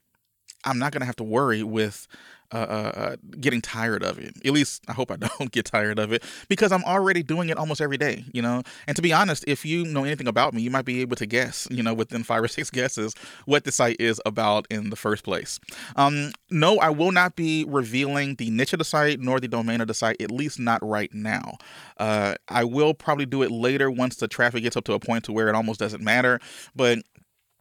I'm 0.65 0.79
not 0.79 0.93
going 0.93 1.00
to 1.00 1.07
have 1.07 1.17
to 1.17 1.25
worry 1.25 1.62
with 1.62 2.07
uh, 2.53 2.57
uh, 2.57 2.93
uh, 2.95 3.17
getting 3.41 3.61
tired 3.61 4.03
of 4.03 4.19
it. 4.19 4.37
At 4.45 4.53
least 4.53 4.83
I 4.88 4.93
hope 4.93 5.11
I 5.11 5.17
don't 5.38 5.50
get 5.50 5.67
tired 5.67 5.99
of 5.99 6.12
it 6.12 6.23
because 6.49 6.73
I'm 6.73 6.85
already 6.85 7.23
doing 7.23 7.49
it 7.49 7.59
almost 7.59 7.81
every 7.81 7.97
day, 7.97 8.25
you 8.33 8.43
know. 8.43 8.62
And 8.87 8.97
to 8.97 9.03
be 9.03 9.12
honest, 9.12 9.45
if 9.47 9.65
you 9.65 9.85
know 9.85 10.05
anything 10.05 10.29
about 10.29 10.55
me, 10.55 10.62
you 10.62 10.71
might 10.71 10.85
be 10.85 11.00
able 11.00 11.17
to 11.17 11.26
guess, 11.26 11.67
you 11.71 11.83
know, 11.83 11.95
within 11.95 12.23
five 12.23 12.43
or 12.43 12.49
six 12.49 12.71
guesses 12.76 13.15
what 13.45 13.65
the 13.65 13.73
site 13.73 13.97
is 14.00 14.21
about 14.25 14.67
in 14.71 14.91
the 14.91 14.97
first 14.97 15.25
place. 15.25 15.59
Um, 15.97 16.33
no, 16.50 16.79
I 16.79 16.91
will 16.91 17.12
not 17.12 17.37
be 17.37 17.65
revealing 17.67 18.37
the 18.37 18.50
niche 18.50 18.73
of 18.73 18.79
the 18.79 18.85
site 18.85 19.21
nor 19.21 19.41
the 19.41 19.49
domain 19.49 19.81
of 19.81 19.88
the 19.88 19.95
site, 19.95 20.21
at 20.21 20.31
least 20.31 20.59
not 20.59 20.85
right 20.87 21.12
now. 21.12 21.59
Uh, 21.99 22.35
I 22.49 22.65
will 22.65 22.95
probably 22.95 23.26
do 23.26 23.43
it 23.43 23.50
later 23.50 23.91
once 23.91 24.17
the 24.17 24.29
traffic 24.29 24.62
gets 24.62 24.76
up 24.76 24.85
to 24.85 24.93
a 24.93 25.00
point 25.00 25.25
to 25.25 25.33
where 25.33 25.49
it 25.49 25.55
almost 25.55 25.81
doesn't 25.81 26.03
matter. 26.03 26.41
But 26.75 26.99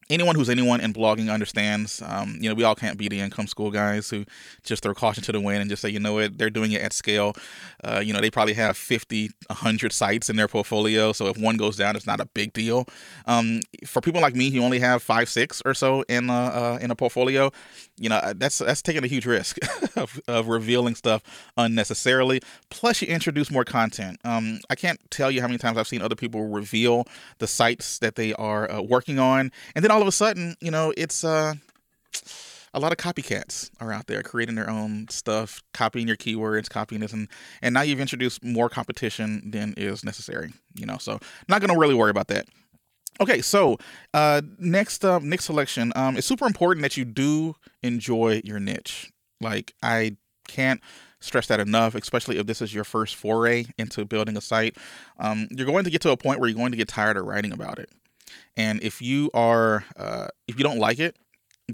anyone 0.09 0.35
who's 0.35 0.49
anyone 0.49 0.81
in 0.81 0.93
blogging 0.93 1.31
understands. 1.31 2.01
Um, 2.05 2.37
you 2.39 2.49
know, 2.49 2.55
we 2.55 2.63
all 2.63 2.75
can't 2.75 2.97
be 2.97 3.07
the 3.07 3.19
income 3.19 3.47
school 3.47 3.71
guys 3.71 4.09
who 4.09 4.25
just 4.63 4.83
throw 4.83 4.93
caution 4.93 5.23
to 5.23 5.31
the 5.31 5.39
wind 5.39 5.61
and 5.61 5.69
just 5.69 5.81
say, 5.81 5.89
you 5.89 5.99
know 5.99 6.13
what, 6.13 6.37
they're 6.37 6.49
doing 6.49 6.71
it 6.71 6.81
at 6.81 6.93
scale. 6.93 7.35
Uh, 7.83 8.01
you 8.03 8.13
know, 8.13 8.21
they 8.21 8.29
probably 8.29 8.53
have 8.53 8.77
50, 8.77 9.31
100 9.47 9.91
sites 9.91 10.29
in 10.29 10.35
their 10.35 10.47
portfolio. 10.47 11.11
So 11.11 11.27
if 11.27 11.37
one 11.37 11.57
goes 11.57 11.75
down, 11.77 11.95
it's 11.95 12.07
not 12.07 12.19
a 12.19 12.25
big 12.25 12.53
deal. 12.53 12.87
Um, 13.25 13.61
for 13.85 14.01
people 14.01 14.21
like 14.21 14.35
me 14.35 14.49
who 14.51 14.61
only 14.63 14.79
have 14.79 15.01
five, 15.01 15.29
six 15.29 15.61
or 15.65 15.73
so 15.73 16.03
in, 16.03 16.29
uh, 16.29 16.33
uh, 16.33 16.79
in 16.81 16.91
a 16.91 16.95
portfolio, 16.95 17.51
you 17.97 18.09
know, 18.09 18.33
that's 18.35 18.57
that's 18.57 18.81
taking 18.81 19.03
a 19.03 19.07
huge 19.07 19.25
risk 19.25 19.57
of, 19.95 20.19
of 20.27 20.47
revealing 20.47 20.95
stuff 20.95 21.21
unnecessarily. 21.55 22.41
Plus, 22.69 23.01
you 23.01 23.07
introduce 23.07 23.49
more 23.49 23.63
content. 23.63 24.19
Um, 24.25 24.59
I 24.69 24.75
can't 24.75 24.99
tell 25.11 25.31
you 25.31 25.41
how 25.41 25.47
many 25.47 25.57
times 25.57 25.77
I've 25.77 25.87
seen 25.87 26.01
other 26.01 26.15
people 26.15 26.47
reveal 26.47 27.07
the 27.37 27.47
sites 27.47 27.99
that 27.99 28.15
they 28.15 28.33
are 28.33 28.69
uh, 28.69 28.81
working 28.81 29.17
on, 29.17 29.51
and 29.75 29.83
then 29.83 29.91
all 29.95 30.01
of 30.01 30.07
a 30.09 30.11
sudden, 30.11 30.57
you 30.59 30.71
know, 30.71 30.93
it's 30.97 31.23
uh, 31.23 31.53
a 32.73 32.79
lot 32.79 32.91
of 32.91 32.97
copycats 32.97 33.71
are 33.79 33.93
out 33.93 34.07
there 34.07 34.21
creating 34.21 34.55
their 34.55 34.69
own 34.69 35.07
stuff, 35.09 35.63
copying 35.73 36.05
your 36.05 36.17
keywords, 36.17 36.69
copying 36.69 36.99
this, 36.99 37.13
and 37.13 37.29
and 37.61 37.73
now 37.73 37.81
you've 37.81 38.01
introduced 38.01 38.43
more 38.43 38.67
competition 38.67 39.49
than 39.51 39.73
is 39.77 40.03
necessary. 40.03 40.51
You 40.75 40.85
know, 40.85 40.97
so 40.97 41.19
not 41.47 41.61
going 41.61 41.73
to 41.73 41.79
really 41.79 41.95
worry 41.95 42.11
about 42.11 42.27
that. 42.27 42.45
Okay, 43.21 43.41
so 43.41 43.77
uh, 44.13 44.41
next 44.59 45.05
uh, 45.05 45.19
next 45.19 45.45
selection. 45.45 45.93
Um, 45.95 46.17
it's 46.17 46.27
super 46.27 46.45
important 46.45 46.81
that 46.81 46.97
you 46.97 47.05
do 47.05 47.55
enjoy 47.81 48.41
your 48.43 48.59
niche. 48.59 49.13
Like 49.39 49.73
I 49.81 50.17
can't 50.45 50.81
stress 51.21 51.47
that 51.47 51.61
enough, 51.61 51.95
especially 51.95 52.37
if 52.37 52.47
this 52.47 52.61
is 52.61 52.73
your 52.73 52.83
first 52.83 53.15
foray 53.15 53.65
into 53.77 54.03
building 54.03 54.35
a 54.35 54.41
site. 54.41 54.75
Um, 55.19 55.47
you're 55.51 55.65
going 55.65 55.85
to 55.85 55.89
get 55.89 56.01
to 56.01 56.11
a 56.11 56.17
point 56.17 56.41
where 56.41 56.49
you're 56.49 56.57
going 56.57 56.71
to 56.71 56.77
get 56.77 56.89
tired 56.89 57.15
of 57.15 57.25
writing 57.25 57.53
about 57.53 57.79
it, 57.79 57.89
and 58.57 58.81
if 58.81 59.01
you 59.01 59.29
are 59.33 59.85
uh, 59.97 60.27
if 60.47 60.57
you 60.57 60.63
don't 60.63 60.79
like 60.79 60.99
it, 60.99 61.17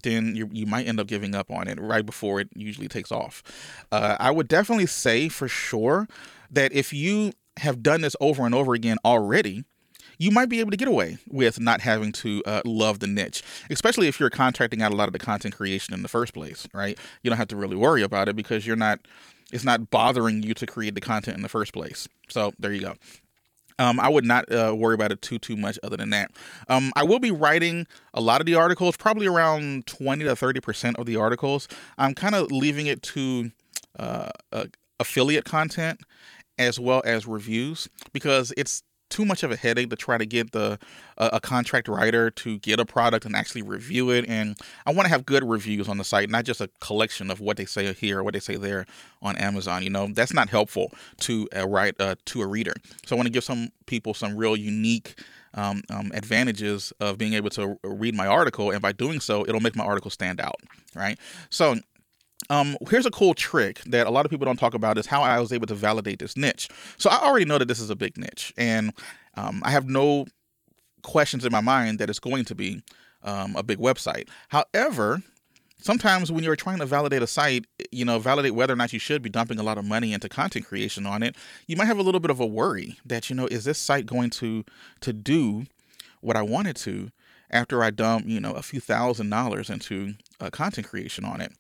then 0.04 0.36
you 0.36 0.50
you 0.52 0.66
might 0.66 0.88
end 0.88 1.00
up 1.00 1.08
giving 1.08 1.36
up 1.36 1.52
on 1.52 1.68
it 1.68 1.80
right 1.80 2.06
before 2.06 2.40
it 2.40 2.50
usually 2.56 2.88
takes 2.88 3.12
off. 3.12 3.44
Uh, 3.92 4.18
I 4.20 4.32
would 4.32 4.48
definitely 4.48 4.88
say 4.88 5.30
for 5.30 5.48
sure 5.48 6.08
that 6.50 6.74
if 6.74 6.94
you 6.94 7.34
have 7.58 7.84
done 7.84 8.02
this 8.02 8.16
over 8.22 8.46
and 8.46 8.56
over 8.56 8.74
again 8.74 8.98
already 9.04 9.66
you 10.22 10.30
might 10.30 10.50
be 10.50 10.60
able 10.60 10.70
to 10.70 10.78
get 10.78 10.88
away 10.88 11.18
with 11.30 11.60
not 11.60 11.82
having 11.82 12.12
to 12.12 12.44
uh, 12.46 12.62
love 12.64 13.00
the 13.00 13.08
niche, 13.08 13.42
especially 13.72 14.08
if 14.08 14.20
you're 14.20 14.30
contracting 14.30 14.80
out 14.80 14.92
a 14.92 14.96
lot 14.96 15.10
of 15.10 15.14
the 15.14 15.20
content 15.20 15.56
creation 15.56 15.96
in 15.96 16.04
the 16.04 16.08
first 16.08 16.32
place, 16.32 16.68
right? 16.76 16.96
You 17.24 17.32
don't 17.32 17.40
have 17.40 17.48
to 17.48 17.56
really 17.56 17.76
worry 17.76 18.04
about 18.04 18.30
it 18.30 18.36
because 18.36 18.68
you're 18.68 18.76
not, 18.76 19.00
it's 19.52 19.64
not 19.64 19.90
bothering 19.90 20.44
you 20.44 20.54
to 20.54 20.68
create 20.68 20.94
the 20.94 21.02
content 21.02 21.38
in 21.38 21.42
the 21.42 21.50
first 21.50 21.74
place. 21.74 22.08
So 22.30 22.54
there 22.60 22.72
you 22.72 22.82
go. 22.82 22.94
Um, 23.82 24.00
I 24.00 24.10
would 24.10 24.26
not 24.26 24.52
uh, 24.52 24.76
worry 24.78 24.94
about 24.94 25.12
it 25.12 25.22
too 25.24 25.40
too 25.40 25.58
much. 25.58 25.80
Other 25.82 25.98
than 25.98 26.12
that, 26.12 26.32
um, 26.70 26.92
I 26.96 27.04
will 27.04 27.20
be 27.20 27.32
writing 27.32 27.88
a 28.14 28.22
lot 28.22 28.40
of 28.40 28.46
the 28.46 28.54
articles, 28.54 28.96
probably 28.96 29.26
around 29.26 29.88
twenty 29.88 30.24
to 30.26 30.36
thirty 30.36 30.60
percent 30.60 30.98
of 31.00 31.08
the 31.08 31.16
articles. 31.16 31.68
I'm 31.98 32.14
kind 32.14 32.36
of 32.36 32.52
leaving 32.52 32.86
it 32.86 33.02
to 33.04 33.52
uh, 33.98 34.30
uh, 34.52 34.66
affiliate 35.00 35.46
content 35.46 36.00
as 36.60 36.80
well 36.80 37.02
as 37.06 37.26
reviews 37.26 37.90
because 38.14 38.54
it's 38.56 38.84
too 39.12 39.26
much 39.26 39.44
of 39.44 39.52
a 39.52 39.56
headache 39.56 39.90
to 39.92 39.96
try 39.96 40.18
to 40.18 40.26
get 40.26 40.52
the 40.52 40.80
a 41.18 41.40
contract 41.40 41.88
writer 41.88 42.32
to 42.32 42.58
get 42.60 42.80
a 42.80 42.86
product 42.86 43.26
and 43.26 43.36
actually 43.36 43.62
review 43.62 44.10
it. 44.10 44.26
And 44.28 44.58
I 44.88 44.92
want 44.92 45.06
to 45.06 45.10
have 45.10 45.26
good 45.26 45.48
reviews 45.48 45.88
on 45.88 45.98
the 45.98 46.04
site, 46.04 46.30
not 46.30 46.46
just 46.46 46.62
a 46.62 46.70
collection 46.80 47.30
of 47.30 47.40
what 47.40 47.58
they 47.58 47.66
say 47.66 47.94
here 47.94 48.20
or 48.20 48.24
what 48.24 48.34
they 48.34 48.40
say 48.40 48.56
there 48.56 48.88
on 49.22 49.38
Amazon. 49.38 49.84
You 49.84 49.92
know, 49.92 50.08
that's 50.08 50.34
not 50.34 50.50
helpful 50.50 50.92
to 51.20 51.48
a 51.52 51.68
write 51.68 51.96
uh, 52.00 52.16
to 52.26 52.42
a 52.42 52.48
reader. 52.48 52.74
So 53.06 53.16
I 53.16 53.18
want 53.18 53.28
to 53.28 53.32
give 53.32 53.44
some 53.44 53.70
people 53.86 54.14
some 54.14 54.36
real 54.36 54.56
unique. 54.56 55.16
Um, 55.54 55.84
um, 55.90 56.14
advantages 56.14 56.94
of 57.02 57.18
being 57.18 57.34
able 57.34 57.50
to 57.50 57.78
read 57.84 58.16
my 58.16 58.26
article, 58.26 58.72
and 58.72 58.82
by 58.82 58.94
doing 58.94 59.20
so, 59.20 59.46
it'll 59.46 59.60
make 59.60 59.76
my 59.76 59.84
article 59.84 60.10
stand 60.10 60.40
out, 60.40 60.56
right? 60.96 61.20
So 61.50 61.76
um, 62.50 62.78
here's 62.90 63.06
a 63.06 63.12
cool 63.12 63.34
trick 63.34 63.82
that 63.86 64.08
a 64.08 64.10
lot 64.10 64.26
of 64.26 64.32
people 64.32 64.46
don't 64.46 64.58
talk 64.58 64.74
about 64.74 64.98
is 64.98 65.06
how 65.06 65.22
I 65.22 65.40
was 65.40 65.54
able 65.54 65.68
to 65.68 65.76
validate 65.76 66.20
this 66.20 66.36
niche. 66.36 66.70
So 66.98 67.10
I 67.10 67.18
already 67.18 67.46
know 67.46 67.58
that 67.58 67.68
this 67.68 67.80
is 67.80 67.90
a 67.90 67.96
big 67.96 68.18
niche, 68.18 68.54
and 68.58 68.94
um, 69.36 69.62
I 69.64 69.72
have 69.72 69.88
no 69.88 70.26
questions 71.04 71.46
in 71.46 71.52
my 71.52 71.62
mind 71.62 72.00
that 72.00 72.10
it's 72.10 72.20
going 72.20 72.46
to 72.46 72.56
be 72.56 72.82
um, 73.24 73.56
a 73.56 73.64
big 73.64 73.80
website. 73.80 74.28
However, 74.50 75.22
sometimes 75.82 76.32
when 76.32 76.44
you're 76.44 76.56
trying 76.56 76.80
to 76.80 76.86
validate 76.86 77.22
a 77.22 77.28
site, 77.28 77.66
you 77.92 78.06
know, 78.06 78.20
validate 78.20 78.56
whether 78.56 78.74
or 78.74 78.78
not 78.78 78.94
you 78.94 79.00
should 79.00 79.22
be 79.22 79.30
dumping 79.30 79.60
a 79.60 79.64
lot 79.64 79.78
of 79.78 79.86
money 79.86 80.14
into 80.14 80.30
content 80.30 80.66
creation 80.66 81.06
on 81.06 81.24
it, 81.24 81.36
you 81.68 81.76
might 81.76 81.86
have 81.86 82.00
a 82.00 82.04
little 82.04 82.20
bit 82.20 82.32
of 82.32 82.40
a 82.40 82.46
worry 82.46 82.98
that 83.06 83.30
you 83.30 83.36
know, 83.36 83.48
is 83.48 83.66
this 83.66 83.78
site 83.78 84.06
going 84.06 84.30
to 84.30 84.64
to 85.02 85.14
do 85.14 85.66
what 86.22 86.38
I 86.38 86.42
wanted 86.42 86.76
to 86.78 87.10
after 87.50 87.84
I 87.84 87.90
dump, 87.90 88.26
you 88.28 88.40
know, 88.40 88.54
a 88.54 88.62
few 88.62 88.80
thousand 88.80 89.30
dollars 89.30 89.70
into 89.70 90.14
uh, 90.40 90.50
content 90.50 90.88
creation 90.88 91.26
on 91.26 91.42
it. 91.42 91.52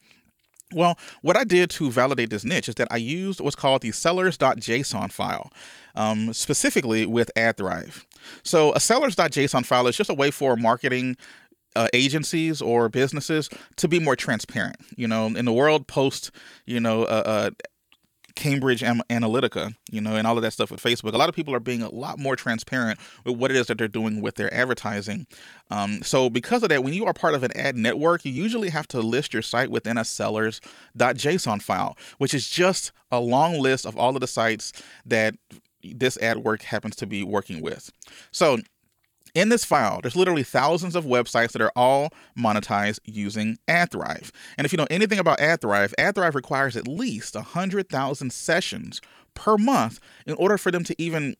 Well, 0.73 0.97
what 1.21 1.37
I 1.37 1.43
did 1.43 1.69
to 1.71 1.91
validate 1.91 2.29
this 2.29 2.45
niche 2.45 2.69
is 2.69 2.75
that 2.75 2.87
I 2.91 2.97
used 2.97 3.39
what's 3.39 3.55
called 3.55 3.81
the 3.81 3.91
sellers.json 3.91 5.11
file, 5.11 5.51
um, 5.95 6.33
specifically 6.33 7.05
with 7.05 7.29
AdThrive. 7.35 8.05
So, 8.43 8.73
a 8.73 8.79
sellers.json 8.79 9.65
file 9.65 9.87
is 9.87 9.97
just 9.97 10.09
a 10.09 10.13
way 10.13 10.31
for 10.31 10.55
marketing 10.55 11.17
uh, 11.75 11.87
agencies 11.93 12.61
or 12.61 12.89
businesses 12.89 13.49
to 13.77 13.87
be 13.87 13.99
more 13.99 14.15
transparent. 14.15 14.77
You 14.95 15.07
know, 15.07 15.27
in 15.27 15.45
the 15.45 15.53
world 15.53 15.87
post, 15.87 16.31
you 16.65 16.79
know, 16.79 17.03
uh, 17.03 17.23
uh, 17.25 17.49
Cambridge 18.41 18.81
Analytica, 18.81 19.75
you 19.91 20.01
know, 20.01 20.15
and 20.15 20.25
all 20.25 20.35
of 20.35 20.41
that 20.41 20.51
stuff 20.51 20.71
with 20.71 20.81
Facebook. 20.81 21.13
A 21.13 21.17
lot 21.17 21.29
of 21.29 21.35
people 21.35 21.53
are 21.53 21.59
being 21.59 21.83
a 21.83 21.93
lot 21.93 22.17
more 22.17 22.35
transparent 22.35 22.99
with 23.23 23.37
what 23.37 23.51
it 23.51 23.57
is 23.57 23.67
that 23.67 23.77
they're 23.77 23.87
doing 23.87 24.19
with 24.19 24.33
their 24.33 24.51
advertising. 24.51 25.27
Um, 25.69 26.01
so, 26.01 26.27
because 26.27 26.63
of 26.63 26.69
that, 26.69 26.83
when 26.83 26.95
you 26.95 27.05
are 27.05 27.13
part 27.13 27.35
of 27.35 27.43
an 27.43 27.55
ad 27.55 27.75
network, 27.75 28.25
you 28.25 28.31
usually 28.31 28.69
have 28.69 28.87
to 28.87 28.99
list 28.99 29.31
your 29.31 29.43
site 29.43 29.69
within 29.69 29.95
a 29.95 30.03
sellers.json 30.03 31.61
file, 31.61 31.95
which 32.17 32.33
is 32.33 32.49
just 32.49 32.91
a 33.11 33.19
long 33.19 33.59
list 33.59 33.85
of 33.85 33.95
all 33.95 34.15
of 34.15 34.21
the 34.21 34.27
sites 34.27 34.73
that 35.05 35.35
this 35.83 36.17
ad 36.17 36.37
work 36.39 36.63
happens 36.63 36.95
to 36.95 37.05
be 37.05 37.23
working 37.23 37.61
with. 37.61 37.91
So, 38.31 38.57
in 39.33 39.49
this 39.49 39.65
file, 39.65 39.99
there's 40.01 40.15
literally 40.15 40.43
thousands 40.43 40.95
of 40.95 41.05
websites 41.05 41.51
that 41.51 41.61
are 41.61 41.71
all 41.75 42.09
monetized 42.37 42.99
using 43.05 43.57
AdThrive. 43.67 44.31
And 44.57 44.65
if 44.65 44.71
you 44.71 44.77
know 44.77 44.87
anything 44.89 45.19
about 45.19 45.39
AdThrive, 45.39 45.93
AdThrive 45.97 46.35
requires 46.35 46.75
at 46.75 46.87
least 46.87 47.35
100,000 47.35 48.33
sessions 48.33 49.01
per 49.33 49.57
month 49.57 49.99
in 50.25 50.33
order 50.35 50.57
for 50.57 50.71
them 50.71 50.83
to 50.83 51.01
even 51.01 51.35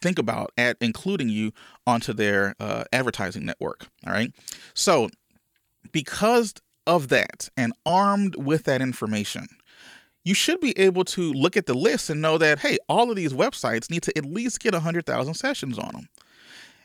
think 0.00 0.18
about 0.18 0.52
including 0.80 1.28
you 1.28 1.52
onto 1.86 2.12
their 2.12 2.54
uh, 2.60 2.84
advertising 2.92 3.46
network. 3.46 3.86
All 4.06 4.12
right. 4.12 4.32
So, 4.74 5.08
because 5.92 6.54
of 6.86 7.08
that, 7.08 7.48
and 7.56 7.72
armed 7.84 8.36
with 8.36 8.64
that 8.64 8.80
information, 8.80 9.46
you 10.24 10.34
should 10.34 10.60
be 10.60 10.76
able 10.78 11.04
to 11.04 11.32
look 11.32 11.56
at 11.56 11.66
the 11.66 11.74
list 11.74 12.10
and 12.10 12.20
know 12.20 12.36
that, 12.38 12.58
hey, 12.58 12.78
all 12.88 13.10
of 13.10 13.16
these 13.16 13.32
websites 13.32 13.90
need 13.90 14.02
to 14.02 14.18
at 14.18 14.24
least 14.24 14.60
get 14.60 14.72
100,000 14.72 15.34
sessions 15.34 15.78
on 15.78 15.90
them. 15.92 16.08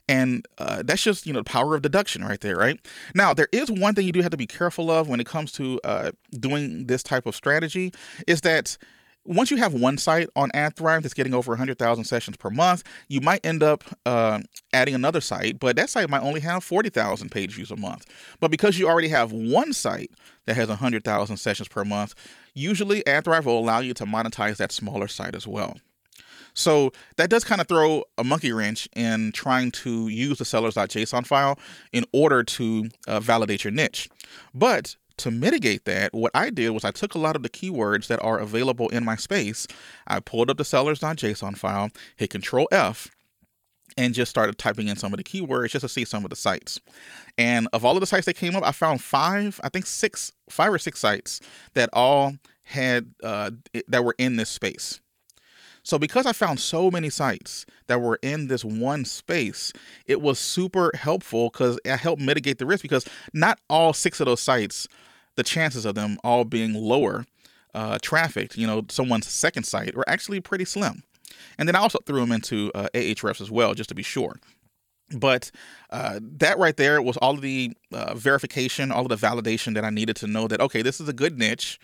And 0.08 0.46
uh, 0.58 0.82
that's 0.84 1.02
just, 1.02 1.26
you 1.26 1.32
know, 1.32 1.40
the 1.40 1.44
power 1.44 1.74
of 1.74 1.82
deduction 1.82 2.24
right 2.24 2.40
there, 2.40 2.56
right? 2.56 2.78
Now, 3.14 3.32
there 3.32 3.48
is 3.52 3.70
one 3.70 3.94
thing 3.94 4.06
you 4.06 4.12
do 4.12 4.20
have 4.22 4.30
to 4.32 4.36
be 4.36 4.46
careful 4.46 4.90
of 4.90 5.08
when 5.08 5.20
it 5.20 5.26
comes 5.26 5.52
to 5.52 5.80
uh, 5.84 6.10
doing 6.32 6.86
this 6.86 7.02
type 7.02 7.26
of 7.26 7.36
strategy 7.36 7.92
is 8.26 8.40
that 8.42 8.76
once 9.24 9.50
you 9.50 9.56
have 9.56 9.72
one 9.72 9.96
site 9.96 10.28
on 10.34 10.50
AdThrive 10.50 11.02
that's 11.02 11.14
getting 11.14 11.34
over 11.34 11.52
100,000 11.52 12.04
sessions 12.04 12.36
per 12.36 12.50
month, 12.50 12.82
you 13.08 13.20
might 13.20 13.44
end 13.46 13.62
up 13.62 13.84
uh, 14.04 14.40
adding 14.72 14.94
another 14.94 15.20
site, 15.20 15.60
but 15.60 15.76
that 15.76 15.88
site 15.88 16.10
might 16.10 16.22
only 16.22 16.40
have 16.40 16.64
40,000 16.64 17.30
page 17.30 17.54
views 17.54 17.70
a 17.70 17.76
month. 17.76 18.06
But 18.40 18.50
because 18.50 18.78
you 18.78 18.88
already 18.88 19.08
have 19.08 19.30
one 19.30 19.72
site 19.72 20.10
that 20.46 20.56
has 20.56 20.68
100,000 20.68 21.36
sessions 21.36 21.68
per 21.68 21.84
month, 21.84 22.14
usually 22.54 23.02
AdThrive 23.02 23.44
will 23.44 23.58
allow 23.58 23.78
you 23.78 23.94
to 23.94 24.04
monetize 24.04 24.56
that 24.56 24.72
smaller 24.72 25.08
site 25.08 25.36
as 25.36 25.46
well. 25.46 25.76
So 26.54 26.92
that 27.16 27.30
does 27.30 27.44
kind 27.44 27.60
of 27.60 27.68
throw 27.68 28.04
a 28.18 28.24
monkey 28.24 28.52
wrench 28.52 28.88
in 28.94 29.32
trying 29.32 29.70
to 29.72 30.08
use 30.08 30.38
the 30.38 30.44
sellers.json 30.44 31.26
file 31.26 31.58
in 31.92 32.04
order 32.12 32.42
to 32.42 32.88
uh, 33.06 33.20
validate 33.20 33.64
your 33.64 33.72
niche. 33.72 34.08
But 34.54 34.96
to 35.18 35.30
mitigate 35.30 35.84
that, 35.84 36.12
what 36.14 36.32
I 36.34 36.50
did 36.50 36.70
was 36.70 36.84
I 36.84 36.90
took 36.90 37.14
a 37.14 37.18
lot 37.18 37.36
of 37.36 37.42
the 37.42 37.48
keywords 37.48 38.06
that 38.08 38.22
are 38.22 38.38
available 38.38 38.88
in 38.88 39.04
my 39.04 39.16
space. 39.16 39.66
I 40.06 40.20
pulled 40.20 40.50
up 40.50 40.56
the 40.56 40.64
sellers.json 40.64 41.56
file, 41.56 41.90
hit 42.16 42.30
Control 42.30 42.68
F, 42.72 43.10
and 43.96 44.14
just 44.14 44.30
started 44.30 44.58
typing 44.58 44.88
in 44.88 44.96
some 44.96 45.12
of 45.12 45.18
the 45.18 45.24
keywords 45.24 45.70
just 45.70 45.82
to 45.82 45.88
see 45.88 46.04
some 46.04 46.24
of 46.24 46.30
the 46.30 46.36
sites. 46.36 46.80
And 47.36 47.68
of 47.72 47.84
all 47.84 47.94
of 47.94 48.00
the 48.00 48.06
sites 48.06 48.26
that 48.26 48.36
came 48.36 48.56
up, 48.56 48.64
I 48.64 48.72
found 48.72 49.02
five, 49.02 49.60
I 49.62 49.68
think 49.68 49.86
six, 49.86 50.32
five 50.48 50.72
or 50.72 50.78
six 50.78 50.98
sites 50.98 51.40
that 51.74 51.90
all 51.92 52.34
had 52.64 53.12
uh, 53.22 53.50
that 53.88 54.04
were 54.04 54.14
in 54.18 54.36
this 54.36 54.48
space. 54.48 55.00
So 55.84 55.98
because 55.98 56.26
I 56.26 56.32
found 56.32 56.60
so 56.60 56.90
many 56.90 57.10
sites 57.10 57.66
that 57.88 58.00
were 58.00 58.18
in 58.22 58.46
this 58.46 58.64
one 58.64 59.04
space, 59.04 59.72
it 60.06 60.20
was 60.20 60.38
super 60.38 60.92
helpful 60.94 61.50
because 61.50 61.78
it 61.84 61.96
helped 61.96 62.22
mitigate 62.22 62.58
the 62.58 62.66
risk 62.66 62.82
because 62.82 63.06
not 63.32 63.58
all 63.68 63.92
six 63.92 64.20
of 64.20 64.26
those 64.26 64.40
sites, 64.40 64.86
the 65.36 65.42
chances 65.42 65.84
of 65.84 65.94
them 65.94 66.18
all 66.22 66.44
being 66.44 66.74
lower 66.74 67.24
uh, 67.74 67.98
trafficked, 68.02 68.56
you 68.56 68.66
know, 68.66 68.82
someone's 68.88 69.26
second 69.26 69.64
site 69.64 69.96
were 69.96 70.08
actually 70.08 70.40
pretty 70.40 70.64
slim. 70.64 71.02
And 71.58 71.68
then 71.68 71.74
I 71.74 71.80
also 71.80 71.98
threw 72.06 72.20
them 72.20 72.32
into 72.32 72.70
uh, 72.74 72.88
Ahrefs 72.94 73.40
as 73.40 73.50
well, 73.50 73.74
just 73.74 73.88
to 73.88 73.94
be 73.94 74.02
sure. 74.02 74.36
But 75.10 75.50
uh, 75.90 76.20
that 76.22 76.58
right 76.58 76.76
there 76.76 77.02
was 77.02 77.16
all 77.18 77.34
of 77.34 77.42
the 77.42 77.72
uh, 77.92 78.14
verification, 78.14 78.92
all 78.92 79.02
of 79.02 79.08
the 79.08 79.26
validation 79.26 79.74
that 79.74 79.84
I 79.84 79.90
needed 79.90 80.16
to 80.16 80.26
know 80.26 80.48
that, 80.48 80.60
okay, 80.60 80.82
this 80.82 81.00
is 81.00 81.08
a 81.08 81.12
good 81.12 81.38
niche 81.38 81.78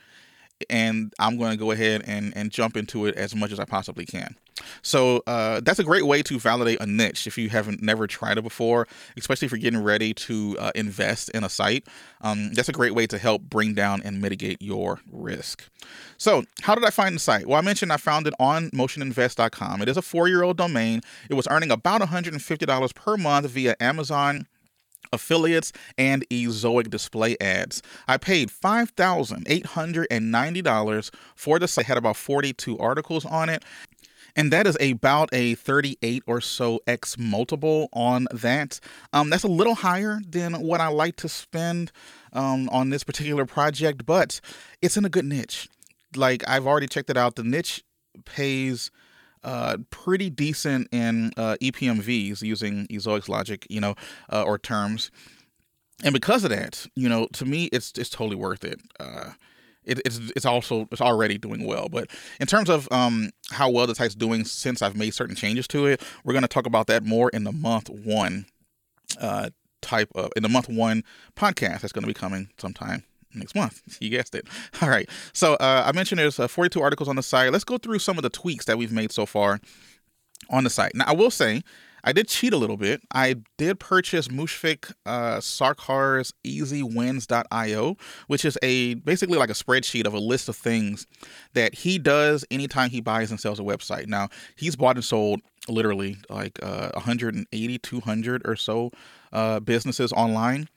and 0.69 1.13
I'm 1.19 1.39
going 1.39 1.53
to 1.53 1.57
go 1.57 1.71
ahead 1.71 2.03
and, 2.07 2.37
and 2.37 2.51
jump 2.51 2.77
into 2.77 3.07
it 3.07 3.15
as 3.17 3.35
much 3.35 3.53
as 3.53 3.61
I 3.61 3.65
possibly 3.65 4.07
can. 4.07 4.37
So 4.83 5.23
uh, 5.27 5.61
that's 5.61 5.79
a 5.79 5.85
great 5.85 6.07
way 6.07 6.23
to 6.23 6.39
validate 6.39 6.81
a 6.81 6.87
niche 6.87 7.27
if 7.27 7.39
you 7.39 7.49
haven't 7.49 7.83
never 7.83 8.07
tried 8.07 8.39
it 8.39 8.43
before, 8.43 8.87
especially 9.17 9.47
if 9.47 9.53
you're 9.53 9.61
getting 9.61 9.83
ready 9.83 10.15
to 10.15 10.57
uh, 10.59 10.73
invest 10.75 11.31
in 11.31 11.45
a 11.45 11.49
site. 11.49 11.87
Um, 12.21 12.53
that's 12.55 12.69
a 12.69 12.73
great 12.73 12.95
way 12.95 13.07
to 13.07 13.19
help 13.19 13.43
bring 13.43 13.75
down 13.75 14.03
and 14.03 14.21
mitigate 14.21 14.61
your 14.61 15.01
risk. 15.11 15.69
So, 16.17 16.45
how 16.63 16.75
did 16.75 16.85
I 16.85 16.91
find 16.91 17.15
the 17.15 17.21
site? 17.21 17.47
Well, 17.47 17.59
I 17.59 17.63
mentioned 17.63 17.93
I 17.93 17.97
found 17.97 18.27
it 18.27 18.35
on 18.41 18.71
motioninvest.com. 18.71 19.83
It 19.83 19.89
is 19.89 19.97
a 19.97 20.03
four 20.03 20.29
year 20.29 20.43
old 20.43 20.57
domain. 20.57 21.03
It 21.31 21.35
was 21.35 21.47
earning 21.51 21.71
about 21.71 22.01
$150 22.01 22.95
per 22.95 23.17
month 23.17 23.47
via 23.51 23.77
Amazon 23.81 24.47
affiliates 25.13 25.73
and 25.97 26.29
ezoic 26.29 26.91
display 26.91 27.37
ads. 27.41 27.81
I 28.07 28.17
paid 28.17 28.51
$5,890 28.51 31.11
for 31.35 31.59
the 31.59 31.69
site. 31.69 31.87
had 31.87 31.99
about 31.99 32.17
42 32.17 32.79
articles 32.79 33.25
on 33.25 33.49
it. 33.49 33.65
And 34.37 34.53
that 34.53 34.69
is 34.69 34.77
about 34.81 35.31
a 35.33 35.57
38 35.57 36.23
or 36.27 36.41
so 36.41 36.81
X 36.87 37.19
multiple 37.19 37.89
on 37.93 38.29
that. 38.33 38.79
Um, 39.13 39.31
that's 39.31 39.43
a 39.43 39.49
little 39.49 39.75
higher 39.75 40.21
than 40.27 40.55
what 40.61 40.81
I 40.81 40.87
like 40.89 41.17
to 41.17 41.29
spend 41.29 41.91
um, 42.33 42.69
on 42.69 42.91
this 42.91 43.03
particular 43.03 43.47
project, 43.47 44.07
but 44.07 44.41
it's 44.81 44.97
in 44.97 45.05
a 45.05 45.09
good 45.09 45.25
niche. 45.25 45.69
Like 46.15 46.49
I've 46.49 46.67
already 46.67 46.87
checked 46.87 47.11
it 47.11 47.17
out. 47.17 47.35
The 47.35 47.43
niche 47.43 47.83
pays 48.25 48.93
uh, 49.45 49.79
pretty 49.91 50.31
decent 50.31 50.89
in 50.93 51.33
uh, 51.37 51.57
EPMVs 51.61 52.43
using 52.43 52.87
Ezoic's 52.89 53.29
logic, 53.29 53.67
you 53.69 53.81
know, 53.81 53.95
uh, 54.33 54.43
or 54.43 54.59
terms. 54.59 55.11
And 56.05 56.13
because 56.13 56.45
of 56.45 56.51
that, 56.51 56.87
you 56.95 57.09
know, 57.09 57.27
to 57.35 57.45
me, 57.45 57.65
it's 57.67 57.93
it's 57.97 58.11
totally 58.11 58.37
worth 58.37 58.65
it. 58.65 58.81
Uh, 59.01 59.33
it, 59.85 60.01
it's 60.05 60.19
it's 60.37 60.47
also 60.47 60.87
it's 60.93 61.01
already 61.01 61.39
doing 61.39 61.67
well. 61.67 61.89
But 61.89 62.11
in 62.41 62.47
terms 62.47 62.69
of 62.69 62.89
um, 62.93 63.31
how 63.51 63.71
well 63.71 63.87
the 63.87 63.95
site's 63.95 64.15
doing 64.15 64.45
since 64.45 64.83
I've 64.83 64.97
made 64.97 65.15
certain 65.15 65.35
changes 65.35 65.67
to 65.69 65.87
it, 65.87 66.01
we're 66.25 66.35
going 66.35 66.43
to 66.43 66.49
talk 66.49 66.67
about 66.67 66.87
that 66.87 67.05
more 67.05 67.31
in 67.31 67.45
the 67.45 67.53
month 67.53 67.89
one 67.91 68.47
uh, 69.21 69.51
type 69.83 70.11
of 70.15 70.31
in 70.37 70.43
the 70.43 70.49
month 70.49 70.69
one 70.69 71.03
podcast 71.37 71.81
that's 71.81 71.93
going 71.93 72.03
to 72.03 72.09
be 72.09 72.15
coming 72.15 72.51
sometime 72.59 73.05
next 73.39 73.55
month. 73.55 73.83
You 74.01 74.11
guessed 74.11 74.35
it. 74.35 74.47
All 74.83 74.89
right. 74.89 75.09
So 75.33 75.55
uh, 75.55 75.85
I 75.87 75.93
mentioned 75.93 76.21
there's 76.21 76.39
uh, 76.39 76.47
42 76.47 76.81
articles 76.81 77.09
on 77.09 77.17
the 77.17 77.23
site. 77.23 77.53
Let's 77.53 77.65
go 77.65 77.79
through 77.79 77.99
some 77.99 78.17
of 78.17 78.23
the 78.23 78.31
tweaks 78.31 78.65
that 78.67 78.79
we've 78.79 78.93
made 78.93 79.11
so 79.11 79.27
far 79.27 79.61
on 80.51 80.65
the 80.65 80.71
site. 80.71 80.95
Now, 80.95 81.05
I 81.07 81.13
will 81.13 81.31
say 81.31 81.63
I 82.05 82.13
did 82.13 82.29
cheat 82.29 82.53
a 82.53 82.57
little 82.57 82.77
bit. 82.77 83.03
I 83.13 83.37
did 83.57 83.81
purchase 83.81 84.29
Mushfiq 84.29 84.93
uh, 85.05 85.41
Sarker's 85.41 86.33
EasyWins.io, 86.45 87.97
which 88.29 88.45
is 88.45 88.59
a 88.63 88.95
basically 88.95 89.39
like 89.39 89.51
a 89.51 89.55
spreadsheet 89.55 90.07
of 90.07 90.15
a 90.15 90.19
list 90.19 90.49
of 90.49 90.57
things 90.57 91.07
that 91.55 91.75
he 91.75 91.99
does 91.99 92.45
anytime 92.51 92.91
he 92.91 93.01
buys 93.01 93.31
and 93.31 93.41
sells 93.41 93.59
a 93.59 93.63
website. 93.63 94.07
Now, 94.07 94.29
he's 94.57 94.77
bought 94.77 94.97
and 94.97 95.05
sold 95.05 95.41
literally 95.69 96.17
like 96.31 96.59
uh, 96.63 96.91
180, 96.95 97.79
200 97.79 98.43
or 98.47 98.57
so 98.57 98.91
uh, 99.33 99.61
businesses 99.61 100.13
online 100.13 100.69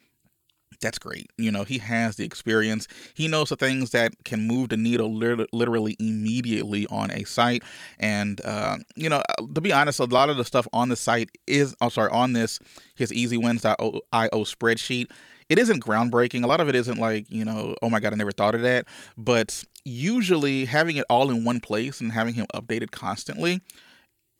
that's 0.82 1.00
great. 1.00 1.30
You 1.38 1.52
know, 1.52 1.64
he 1.64 1.78
has 1.78 2.16
the 2.16 2.26
experience. 2.26 2.88
He 3.14 3.28
knows 3.28 3.50
the 3.50 3.56
things 3.56 3.92
that 3.92 4.14
can 4.26 4.48
move 4.48 4.70
the 4.70 4.78
needle 4.78 5.14
literally 5.14 5.96
immediately 6.00 6.88
on 6.88 7.12
a 7.12 7.24
site. 7.24 7.64
And, 8.00 8.42
uh, 8.44 8.78
you 8.96 9.10
know, 9.10 9.22
uh, 9.30 9.46
to 9.54 9.62
be 9.62 9.72
honest, 9.72 10.00
a 10.00 10.06
lot 10.06 10.30
of 10.30 10.38
the 10.38 10.46
stuff 10.46 10.68
on 10.74 10.90
the 10.90 10.96
site 10.96 11.30
is, 11.48 11.74
I'm 11.82 11.88
oh, 11.88 11.90
sorry, 11.90 12.12
on 12.12 12.34
this, 12.34 12.60
his 12.96 13.12
easywins.io 13.12 14.44
spreadsheet, 14.44 15.12
it 15.50 15.60
isn't 15.60 15.84
groundbreaking. 15.84 16.44
A 16.44 16.48
lot 16.48 16.62
of 16.62 16.70
it 16.70 16.76
isn't 16.76 16.98
like, 16.98 17.26
you 17.30 17.46
know, 17.46 17.76
oh 17.82 17.90
my 17.90 18.00
God, 18.00 18.14
I 18.14 18.16
never 18.16 18.32
thought 18.32 18.56
of 18.56 18.62
that. 18.62 18.86
But 19.18 19.64
usually 19.84 20.66
having 20.66 20.98
it 20.98 21.06
all 21.10 21.30
in 21.30 21.44
one 21.44 21.60
place 21.60 22.02
and 22.02 22.12
having 22.12 22.34
him 22.34 22.46
updated 22.54 22.92
constantly 22.92 23.62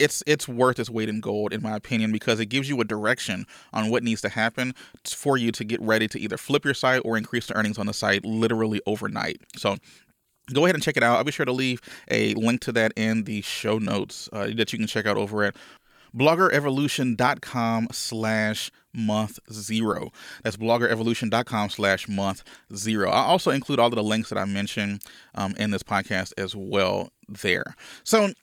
it's 0.02 0.24
it's 0.26 0.48
worth 0.48 0.80
its 0.80 0.90
weight 0.90 1.10
in 1.10 1.20
gold 1.20 1.54
in 1.54 1.62
my 1.62 1.76
opinion 1.76 2.12
because 2.12 2.40
it 2.40 2.48
gives 2.48 2.68
you 2.68 2.80
a 2.82 2.84
direction 2.84 3.46
on 3.74 3.90
what 3.90 4.04
needs 4.04 4.22
to 4.22 4.30
happen 4.30 4.74
for 5.08 5.38
you 5.38 5.52
to 5.52 5.64
get 5.64 5.82
ready 5.82 6.08
to 6.08 6.20
either 6.20 6.38
flip 6.38 6.66
your 6.66 6.74
site 6.74 7.02
or 7.06 7.18
increase 7.18 7.48
the 7.48 7.56
earnings 7.56 7.78
on 7.78 7.86
the 7.86 7.94
site 7.94 8.26
literally 8.26 8.82
overnight. 8.86 9.42
So 9.56 9.78
go 10.54 10.66
ahead 10.66 10.76
and 10.76 10.84
check 10.84 10.98
it 10.98 11.04
out. 11.04 11.18
I'll 11.18 11.24
be 11.24 11.32
sure 11.32 11.46
to 11.46 11.52
leave 11.52 11.82
a 12.10 12.34
link 12.34 12.62
to 12.62 12.72
that 12.74 12.94
in 12.96 13.24
the 13.24 13.42
show 13.42 13.78
notes 13.78 14.28
uh, 14.34 14.48
that 14.56 14.74
you 14.74 14.80
can 14.80 14.88
check 14.88 15.06
out 15.06 15.18
over 15.18 15.44
at 15.44 15.56
bloggerevolution.com 16.16 17.88
slash 17.92 18.72
month 18.94 19.40
zero. 19.52 20.12
That's 20.44 20.58
bloggerevolution.com 20.58 21.70
slash 21.70 22.10
month 22.10 22.44
zero. 22.76 23.10
I'll 23.10 23.30
also 23.30 23.52
include 23.52 23.80
all 23.80 23.88
of 23.88 23.96
the 23.96 24.04
links 24.04 24.30
that 24.30 24.38
I 24.38 24.46
mentioned 24.46 25.04
um, 25.36 25.56
in 25.58 25.72
this 25.72 25.84
podcast 25.84 26.34
as 26.38 26.56
well 26.56 27.10
there. 27.30 27.76
So 28.04 28.34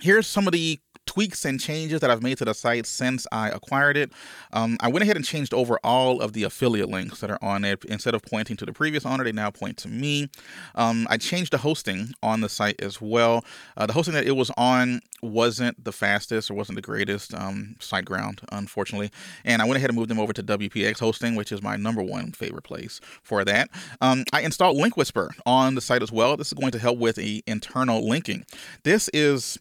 here's 0.00 0.26
some 0.26 0.46
of 0.46 0.52
the 0.52 0.78
tweaks 1.10 1.44
and 1.44 1.58
changes 1.58 1.98
that 2.00 2.08
I've 2.08 2.22
made 2.22 2.38
to 2.38 2.44
the 2.44 2.54
site 2.54 2.86
since 2.86 3.26
I 3.32 3.48
acquired 3.48 3.96
it. 3.96 4.12
Um, 4.52 4.76
I 4.78 4.86
went 4.86 5.02
ahead 5.02 5.16
and 5.16 5.24
changed 5.24 5.52
over 5.52 5.76
all 5.82 6.20
of 6.20 6.34
the 6.34 6.44
affiliate 6.44 6.88
links 6.88 7.18
that 7.18 7.32
are 7.32 7.38
on 7.42 7.64
it. 7.64 7.84
Instead 7.86 8.14
of 8.14 8.22
pointing 8.22 8.56
to 8.58 8.64
the 8.64 8.72
previous 8.72 9.04
owner, 9.04 9.24
they 9.24 9.32
now 9.32 9.50
point 9.50 9.76
to 9.78 9.88
me. 9.88 10.28
Um, 10.76 11.08
I 11.10 11.16
changed 11.16 11.52
the 11.52 11.58
hosting 11.58 12.12
on 12.22 12.42
the 12.42 12.48
site 12.48 12.80
as 12.80 13.00
well. 13.00 13.44
Uh, 13.76 13.86
the 13.86 13.92
hosting 13.92 14.14
that 14.14 14.24
it 14.24 14.36
was 14.36 14.52
on 14.56 15.00
wasn't 15.20 15.82
the 15.82 15.90
fastest 15.90 16.48
or 16.48 16.54
wasn't 16.54 16.76
the 16.76 16.82
greatest 16.82 17.34
um, 17.34 17.74
SiteGround, 17.80 18.44
unfortunately. 18.52 19.10
And 19.44 19.60
I 19.60 19.64
went 19.64 19.78
ahead 19.78 19.90
and 19.90 19.98
moved 19.98 20.10
them 20.10 20.20
over 20.20 20.32
to 20.32 20.44
WPX 20.44 21.00
hosting, 21.00 21.34
which 21.34 21.50
is 21.50 21.60
my 21.60 21.74
number 21.74 22.04
one 22.04 22.30
favorite 22.30 22.62
place 22.62 23.00
for 23.24 23.44
that. 23.44 23.68
Um, 24.00 24.22
I 24.32 24.42
installed 24.42 24.76
Link 24.76 24.96
Whisper 24.96 25.32
on 25.44 25.74
the 25.74 25.80
site 25.80 26.04
as 26.04 26.12
well. 26.12 26.36
This 26.36 26.52
is 26.52 26.54
going 26.54 26.70
to 26.70 26.78
help 26.78 26.98
with 26.98 27.16
the 27.16 27.42
internal 27.48 28.08
linking. 28.08 28.44
This 28.84 29.10
is 29.12 29.58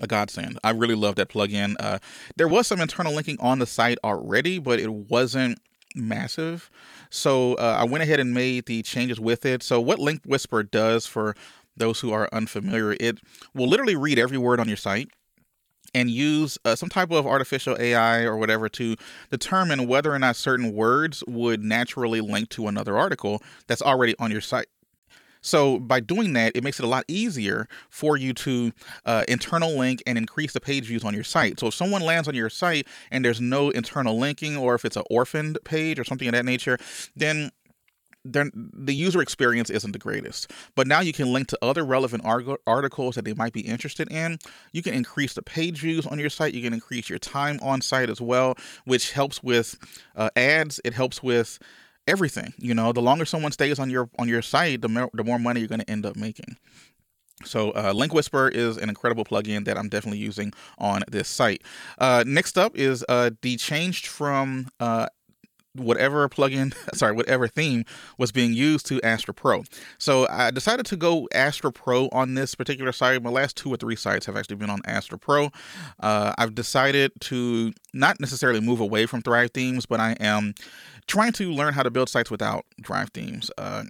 a 0.00 0.06
godsend. 0.06 0.58
I 0.64 0.70
really 0.70 0.94
love 0.94 1.16
that 1.16 1.28
plugin. 1.28 1.74
Uh, 1.78 1.98
there 2.36 2.48
was 2.48 2.66
some 2.66 2.80
internal 2.80 3.14
linking 3.14 3.38
on 3.40 3.58
the 3.58 3.66
site 3.66 3.98
already, 4.04 4.58
but 4.58 4.80
it 4.80 4.92
wasn't 4.92 5.58
massive. 5.94 6.70
So 7.10 7.54
uh, 7.54 7.76
I 7.80 7.84
went 7.84 8.02
ahead 8.02 8.20
and 8.20 8.32
made 8.32 8.66
the 8.66 8.82
changes 8.82 9.18
with 9.18 9.46
it. 9.46 9.62
So 9.62 9.80
what 9.80 9.98
Link 9.98 10.22
Whisper 10.24 10.62
does 10.62 11.06
for 11.06 11.34
those 11.76 12.00
who 12.00 12.12
are 12.12 12.28
unfamiliar, 12.32 12.96
it 13.00 13.18
will 13.54 13.68
literally 13.68 13.96
read 13.96 14.18
every 14.18 14.38
word 14.38 14.60
on 14.60 14.68
your 14.68 14.76
site 14.76 15.08
and 15.94 16.10
use 16.10 16.58
uh, 16.64 16.76
some 16.76 16.88
type 16.88 17.10
of 17.10 17.26
artificial 17.26 17.76
AI 17.80 18.22
or 18.22 18.36
whatever 18.36 18.68
to 18.68 18.96
determine 19.30 19.86
whether 19.86 20.12
or 20.12 20.18
not 20.18 20.36
certain 20.36 20.74
words 20.74 21.24
would 21.26 21.62
naturally 21.62 22.20
link 22.20 22.50
to 22.50 22.68
another 22.68 22.96
article 22.98 23.42
that's 23.66 23.82
already 23.82 24.14
on 24.18 24.30
your 24.30 24.40
site. 24.40 24.66
So 25.48 25.78
by 25.78 26.00
doing 26.00 26.34
that, 26.34 26.52
it 26.54 26.62
makes 26.62 26.78
it 26.78 26.84
a 26.84 26.88
lot 26.88 27.04
easier 27.08 27.68
for 27.88 28.16
you 28.16 28.34
to 28.34 28.72
uh, 29.06 29.24
internal 29.28 29.76
link 29.76 30.02
and 30.06 30.18
increase 30.18 30.52
the 30.52 30.60
page 30.60 30.84
views 30.84 31.04
on 31.04 31.14
your 31.14 31.24
site. 31.24 31.58
So 31.58 31.68
if 31.68 31.74
someone 31.74 32.02
lands 32.02 32.28
on 32.28 32.34
your 32.34 32.50
site 32.50 32.86
and 33.10 33.24
there's 33.24 33.40
no 33.40 33.70
internal 33.70 34.18
linking, 34.18 34.56
or 34.56 34.74
if 34.74 34.84
it's 34.84 34.96
an 34.96 35.04
orphaned 35.10 35.58
page 35.64 35.98
or 35.98 36.04
something 36.04 36.28
of 36.28 36.32
that 36.32 36.44
nature, 36.44 36.78
then 37.16 37.50
the 38.24 38.94
user 38.94 39.22
experience 39.22 39.70
isn't 39.70 39.92
the 39.92 39.98
greatest. 39.98 40.50
But 40.74 40.86
now 40.86 41.00
you 41.00 41.14
can 41.14 41.32
link 41.32 41.48
to 41.48 41.58
other 41.62 41.82
relevant 41.82 42.24
articles 42.66 43.14
that 43.14 43.24
they 43.24 43.32
might 43.32 43.54
be 43.54 43.62
interested 43.62 44.12
in. 44.12 44.38
You 44.72 44.82
can 44.82 44.92
increase 44.92 45.32
the 45.32 45.40
page 45.40 45.80
views 45.80 46.06
on 46.06 46.18
your 46.18 46.28
site. 46.28 46.52
You 46.52 46.62
can 46.62 46.74
increase 46.74 47.08
your 47.08 47.18
time 47.18 47.58
on 47.62 47.80
site 47.80 48.10
as 48.10 48.20
well, 48.20 48.56
which 48.84 49.12
helps 49.12 49.42
with 49.42 49.78
uh, 50.14 50.28
ads. 50.36 50.78
It 50.84 50.92
helps 50.92 51.22
with 51.22 51.58
everything. 52.08 52.54
You 52.58 52.74
know, 52.74 52.92
the 52.92 53.02
longer 53.02 53.24
someone 53.24 53.52
stays 53.52 53.78
on 53.78 53.90
your 53.90 54.10
on 54.18 54.28
your 54.28 54.42
site, 54.42 54.80
the 54.82 54.88
more 54.88 55.10
the 55.12 55.24
more 55.24 55.38
money 55.38 55.60
you're 55.60 55.68
going 55.68 55.80
to 55.80 55.90
end 55.90 56.06
up 56.06 56.16
making. 56.16 56.56
So, 57.44 57.70
uh, 57.70 57.92
Link 57.92 58.12
Whisper 58.12 58.48
is 58.48 58.76
an 58.78 58.88
incredible 58.88 59.24
plugin 59.24 59.64
that 59.66 59.78
I'm 59.78 59.88
definitely 59.88 60.18
using 60.18 60.52
on 60.76 61.02
this 61.08 61.28
site. 61.28 61.62
Uh, 61.98 62.24
next 62.26 62.58
up 62.58 62.76
is 62.76 63.04
uh, 63.08 63.30
the 63.42 63.56
changed 63.56 64.08
from 64.08 64.68
uh, 64.80 65.06
whatever 65.74 66.28
plugin, 66.28 66.74
sorry, 66.94 67.12
whatever 67.12 67.48
theme 67.48 67.84
was 68.16 68.32
being 68.32 68.52
used 68.52 68.86
to 68.86 69.00
Astra 69.02 69.34
Pro. 69.34 69.64
So 69.98 70.26
I 70.30 70.50
decided 70.50 70.86
to 70.86 70.96
go 70.96 71.28
Astra 71.32 71.72
Pro 71.72 72.08
on 72.12 72.34
this 72.34 72.54
particular 72.54 72.92
site. 72.92 73.22
My 73.22 73.30
last 73.30 73.56
two 73.56 73.72
or 73.72 73.76
three 73.76 73.96
sites 73.96 74.26
have 74.26 74.36
actually 74.36 74.56
been 74.56 74.70
on 74.70 74.80
Astra 74.84 75.18
Pro. 75.18 75.50
Uh, 76.00 76.34
I've 76.38 76.54
decided 76.54 77.12
to 77.20 77.72
not 77.92 78.20
necessarily 78.20 78.60
move 78.60 78.80
away 78.80 79.06
from 79.06 79.22
Thrive 79.22 79.50
themes, 79.52 79.86
but 79.86 80.00
I 80.00 80.12
am 80.20 80.54
trying 81.06 81.32
to 81.32 81.50
learn 81.50 81.74
how 81.74 81.82
to 81.82 81.90
build 81.90 82.08
sites 82.08 82.30
without 82.30 82.64
Thrive 82.84 83.10
themes. 83.10 83.50
Uh, 83.56 83.84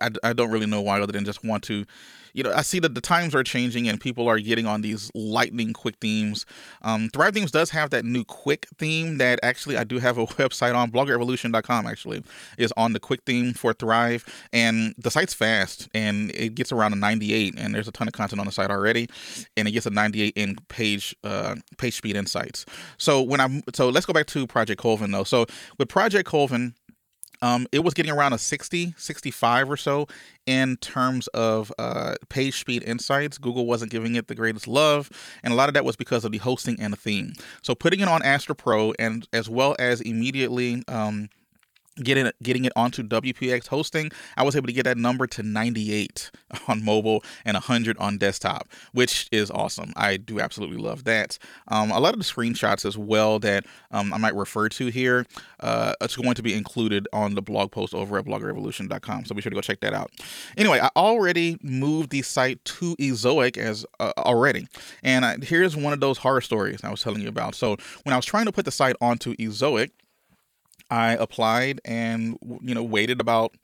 I, 0.00 0.10
I 0.22 0.32
don't 0.32 0.50
really 0.50 0.66
know 0.66 0.80
why 0.80 1.00
other 1.00 1.12
than 1.12 1.24
just 1.24 1.44
want 1.44 1.62
to 1.64 1.84
you 2.32 2.42
know, 2.42 2.52
I 2.52 2.62
see 2.62 2.78
that 2.80 2.94
the 2.94 3.00
times 3.00 3.34
are 3.34 3.42
changing 3.42 3.88
and 3.88 4.00
people 4.00 4.28
are 4.28 4.38
getting 4.38 4.66
on 4.66 4.82
these 4.82 5.10
lightning 5.14 5.72
quick 5.72 5.96
themes. 6.00 6.46
Um, 6.82 7.08
Thrive 7.08 7.34
Themes 7.34 7.50
does 7.50 7.70
have 7.70 7.90
that 7.90 8.04
new 8.04 8.24
quick 8.24 8.66
theme 8.78 9.18
that 9.18 9.40
actually 9.42 9.76
I 9.76 9.84
do 9.84 9.98
have 9.98 10.18
a 10.18 10.26
website 10.40 10.74
on 10.74 10.90
bloggerevolution.com 10.90 11.86
actually 11.86 12.22
is 12.58 12.72
on 12.76 12.92
the 12.92 13.00
quick 13.00 13.22
theme 13.26 13.54
for 13.54 13.72
Thrive 13.72 14.24
and 14.52 14.94
the 14.98 15.10
site's 15.10 15.34
fast 15.34 15.88
and 15.94 16.30
it 16.32 16.54
gets 16.54 16.72
around 16.72 16.92
a 16.92 16.96
98 16.96 17.54
and 17.58 17.74
there's 17.74 17.88
a 17.88 17.92
ton 17.92 18.08
of 18.08 18.12
content 18.12 18.40
on 18.40 18.46
the 18.46 18.52
site 18.52 18.70
already 18.70 19.08
and 19.56 19.68
it 19.68 19.72
gets 19.72 19.86
a 19.86 19.90
98 19.90 20.32
in 20.36 20.56
page 20.68 21.14
uh, 21.24 21.56
page 21.78 21.96
speed 21.96 22.16
insights. 22.16 22.66
So 22.98 23.22
when 23.22 23.40
I'm 23.40 23.62
so 23.74 23.88
let's 23.88 24.06
go 24.06 24.12
back 24.12 24.26
to 24.26 24.46
Project 24.46 24.80
Colvin 24.80 25.10
though. 25.10 25.24
So 25.24 25.46
with 25.78 25.88
Project 25.88 26.28
Colvin 26.28 26.74
um, 27.42 27.66
it 27.72 27.80
was 27.80 27.94
getting 27.94 28.12
around 28.12 28.32
a 28.32 28.38
60, 28.38 28.94
65 28.96 29.70
or 29.70 29.76
so 29.76 30.06
in 30.46 30.76
terms 30.78 31.26
of 31.28 31.72
uh, 31.78 32.14
page 32.28 32.58
speed 32.58 32.82
insights. 32.82 33.38
Google 33.38 33.66
wasn't 33.66 33.90
giving 33.90 34.14
it 34.14 34.28
the 34.28 34.34
greatest 34.34 34.68
love, 34.68 35.10
and 35.42 35.52
a 35.52 35.56
lot 35.56 35.68
of 35.68 35.74
that 35.74 35.84
was 35.84 35.96
because 35.96 36.24
of 36.24 36.32
the 36.32 36.38
hosting 36.38 36.80
and 36.80 36.92
the 36.92 36.96
theme. 36.96 37.32
So 37.62 37.74
putting 37.74 38.00
it 38.00 38.08
on 38.08 38.22
Astra 38.22 38.54
Pro 38.54 38.92
and 38.98 39.26
as 39.32 39.48
well 39.48 39.76
as 39.78 40.00
immediately 40.00 40.82
um, 40.88 41.28
getting 41.96 42.26
it 42.26 42.36
getting 42.42 42.64
it 42.64 42.72
onto 42.76 43.02
WPX 43.02 43.66
hosting, 43.66 44.10
I 44.36 44.42
was 44.42 44.56
able 44.56 44.66
to 44.66 44.72
get 44.72 44.84
that 44.84 44.96
number 44.96 45.26
to 45.28 45.42
98 45.42 46.30
on 46.68 46.84
mobile 46.84 47.22
and 47.44 47.54
100 47.54 47.98
on 47.98 48.18
desktop, 48.18 48.68
which 48.92 49.28
is 49.32 49.50
awesome. 49.50 49.92
I 49.96 50.16
do 50.16 50.40
absolutely 50.40 50.78
love 50.78 51.04
that. 51.04 51.38
Um, 51.68 51.90
a 51.90 52.00
lot 52.00 52.14
of 52.14 52.20
the 52.20 52.24
screenshots 52.24 52.84
as 52.84 52.96
well 52.96 53.38
that 53.40 53.66
um, 53.90 54.12
I 54.12 54.18
might 54.18 54.34
refer 54.34 54.68
to 54.70 54.86
here, 54.88 55.26
uh, 55.60 55.94
it's 56.00 56.16
going 56.16 56.34
to 56.34 56.42
be 56.42 56.54
included 56.54 57.08
on 57.12 57.34
the 57.34 57.42
blog 57.42 57.70
post 57.72 57.94
over 57.94 58.18
at 58.18 58.24
bloggerevolution.com. 58.24 59.24
So 59.24 59.34
be 59.34 59.42
sure 59.42 59.50
to 59.50 59.54
go 59.54 59.60
check 59.60 59.80
that 59.80 59.94
out. 59.94 60.10
Anyway, 60.56 60.80
I 60.80 60.90
already 60.96 61.58
moved 61.62 62.10
the 62.10 62.22
site 62.22 62.64
to 62.64 62.96
Ezoic 62.96 63.56
as 63.56 63.84
uh, 63.98 64.12
already, 64.18 64.68
and 65.02 65.24
I, 65.24 65.36
here's 65.42 65.76
one 65.76 65.92
of 65.92 66.00
those 66.00 66.18
horror 66.18 66.40
stories 66.40 66.80
I 66.82 66.90
was 66.90 67.02
telling 67.02 67.20
you 67.20 67.28
about. 67.28 67.54
So 67.54 67.76
when 68.04 68.12
I 68.12 68.16
was 68.16 68.24
trying 68.24 68.46
to 68.46 68.52
put 68.52 68.64
the 68.64 68.70
site 68.70 68.96
onto 69.00 69.34
Ezoic, 69.36 69.90
I 70.90 71.12
applied 71.12 71.80
and 71.84 72.36
you 72.62 72.74
know 72.74 72.82
waited 72.82 73.20
about 73.20 73.54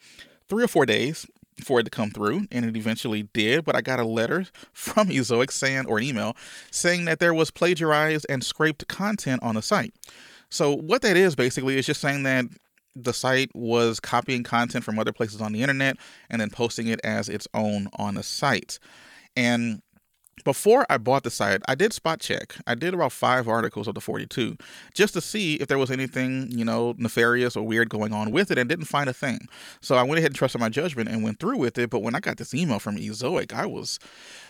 three 0.48 0.64
or 0.64 0.68
four 0.68 0.86
days 0.86 1.26
for 1.62 1.80
it 1.80 1.84
to 1.84 1.90
come 1.90 2.10
through, 2.10 2.46
and 2.50 2.64
it 2.64 2.76
eventually 2.76 3.24
did. 3.32 3.64
But 3.64 3.76
I 3.76 3.80
got 3.80 4.00
a 4.00 4.04
letter 4.04 4.46
from 4.72 5.08
Ezoic 5.08 5.50
saying, 5.50 5.86
or 5.86 5.98
an 5.98 6.04
email 6.04 6.36
saying 6.70 7.06
that 7.06 7.18
there 7.18 7.34
was 7.34 7.50
plagiarized 7.50 8.26
and 8.28 8.44
scraped 8.44 8.86
content 8.88 9.42
on 9.42 9.54
the 9.54 9.62
site. 9.62 9.94
So 10.50 10.74
what 10.74 11.02
that 11.02 11.16
is 11.16 11.34
basically 11.34 11.76
is 11.76 11.86
just 11.86 12.00
saying 12.00 12.22
that 12.22 12.46
the 12.94 13.12
site 13.12 13.50
was 13.54 14.00
copying 14.00 14.42
content 14.42 14.84
from 14.84 14.98
other 14.98 15.12
places 15.12 15.40
on 15.40 15.52
the 15.52 15.60
internet 15.60 15.96
and 16.30 16.40
then 16.40 16.50
posting 16.50 16.86
it 16.86 17.00
as 17.04 17.28
its 17.28 17.46
own 17.52 17.88
on 17.98 18.14
the 18.14 18.22
site. 18.22 18.78
And 19.36 19.82
before 20.44 20.86
I 20.90 20.98
bought 20.98 21.22
the 21.22 21.30
site, 21.30 21.62
I 21.66 21.74
did 21.74 21.92
spot 21.92 22.20
check. 22.20 22.56
I 22.66 22.74
did 22.74 22.94
about 22.94 23.12
five 23.12 23.48
articles 23.48 23.88
of 23.88 23.94
the 23.94 24.00
42 24.00 24.56
just 24.94 25.14
to 25.14 25.20
see 25.20 25.54
if 25.54 25.68
there 25.68 25.78
was 25.78 25.90
anything, 25.90 26.48
you 26.50 26.64
know, 26.64 26.94
nefarious 26.98 27.56
or 27.56 27.66
weird 27.66 27.88
going 27.88 28.12
on 28.12 28.30
with 28.30 28.50
it 28.50 28.58
and 28.58 28.68
didn't 28.68 28.84
find 28.84 29.08
a 29.08 29.12
thing. 29.12 29.48
So 29.80 29.96
I 29.96 30.02
went 30.02 30.18
ahead 30.18 30.30
and 30.30 30.36
trusted 30.36 30.60
my 30.60 30.68
judgment 30.68 31.08
and 31.08 31.22
went 31.22 31.40
through 31.40 31.58
with 31.58 31.78
it. 31.78 31.90
But 31.90 32.00
when 32.00 32.14
I 32.14 32.20
got 32.20 32.36
this 32.36 32.54
email 32.54 32.78
from 32.78 32.96
Ezoic, 32.96 33.52
I 33.52 33.66
was, 33.66 33.98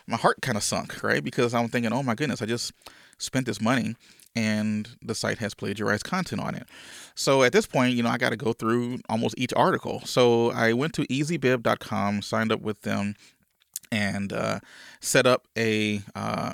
my 0.06 0.16
heart 0.16 0.42
kind 0.42 0.56
of 0.56 0.62
sunk, 0.64 1.02
right? 1.02 1.22
Because 1.22 1.54
I'm 1.54 1.68
thinking, 1.68 1.92
oh 1.92 2.02
my 2.02 2.14
goodness, 2.14 2.42
I 2.42 2.46
just 2.46 2.72
spent 3.18 3.46
this 3.46 3.60
money 3.60 3.96
and 4.34 4.88
the 5.00 5.14
site 5.14 5.38
has 5.38 5.54
plagiarized 5.54 6.04
content 6.04 6.42
on 6.42 6.54
it. 6.54 6.66
So 7.14 7.42
at 7.42 7.52
this 7.52 7.66
point, 7.66 7.94
you 7.94 8.02
know, 8.02 8.10
I 8.10 8.18
got 8.18 8.30
to 8.30 8.36
go 8.36 8.52
through 8.52 8.98
almost 9.08 9.34
each 9.38 9.54
article. 9.56 10.02
So 10.04 10.50
I 10.50 10.74
went 10.74 10.92
to 10.94 11.06
easybib.com, 11.06 12.20
signed 12.20 12.52
up 12.52 12.60
with 12.60 12.82
them, 12.82 13.14
and 13.90 14.32
uh, 14.32 14.60
set 15.00 15.26
up 15.26 15.46
a 15.56 16.02
uh, 16.14 16.52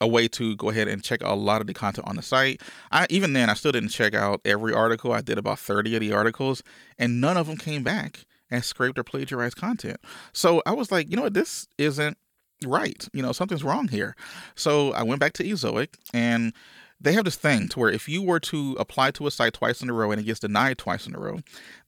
a 0.00 0.06
way 0.06 0.28
to 0.28 0.56
go 0.56 0.70
ahead 0.70 0.88
and 0.88 1.02
check 1.02 1.20
a 1.22 1.34
lot 1.34 1.60
of 1.60 1.66
the 1.66 1.74
content 1.74 2.06
on 2.06 2.16
the 2.16 2.22
site. 2.22 2.62
I 2.92 3.06
even 3.10 3.32
then 3.32 3.50
I 3.50 3.54
still 3.54 3.72
didn't 3.72 3.90
check 3.90 4.14
out 4.14 4.40
every 4.44 4.72
article. 4.72 5.12
I 5.12 5.20
did 5.20 5.38
about 5.38 5.58
30 5.58 5.96
of 5.96 6.00
the 6.00 6.12
articles 6.12 6.62
and 6.98 7.20
none 7.20 7.36
of 7.36 7.46
them 7.46 7.56
came 7.56 7.82
back 7.82 8.24
and 8.50 8.64
scraped 8.64 8.98
or 8.98 9.04
plagiarized 9.04 9.56
content. 9.56 9.98
So 10.32 10.62
I 10.66 10.72
was 10.72 10.90
like, 10.90 11.10
you 11.10 11.16
know 11.16 11.22
what, 11.22 11.34
this 11.34 11.66
isn't 11.78 12.16
right. 12.64 13.08
You 13.12 13.22
know, 13.22 13.32
something's 13.32 13.64
wrong 13.64 13.88
here. 13.88 14.14
So 14.54 14.92
I 14.92 15.02
went 15.02 15.20
back 15.20 15.32
to 15.34 15.44
Ezoic 15.44 15.94
and 16.12 16.52
they 17.00 17.12
have 17.12 17.24
this 17.24 17.36
thing 17.36 17.68
to 17.68 17.78
where 17.78 17.90
if 17.90 18.08
you 18.08 18.22
were 18.22 18.40
to 18.40 18.76
apply 18.78 19.12
to 19.12 19.26
a 19.26 19.30
site 19.30 19.54
twice 19.54 19.82
in 19.82 19.90
a 19.90 19.92
row 19.92 20.10
and 20.10 20.20
it 20.20 20.24
gets 20.24 20.40
denied 20.40 20.78
twice 20.78 21.06
in 21.06 21.14
a 21.14 21.20
row, 21.20 21.40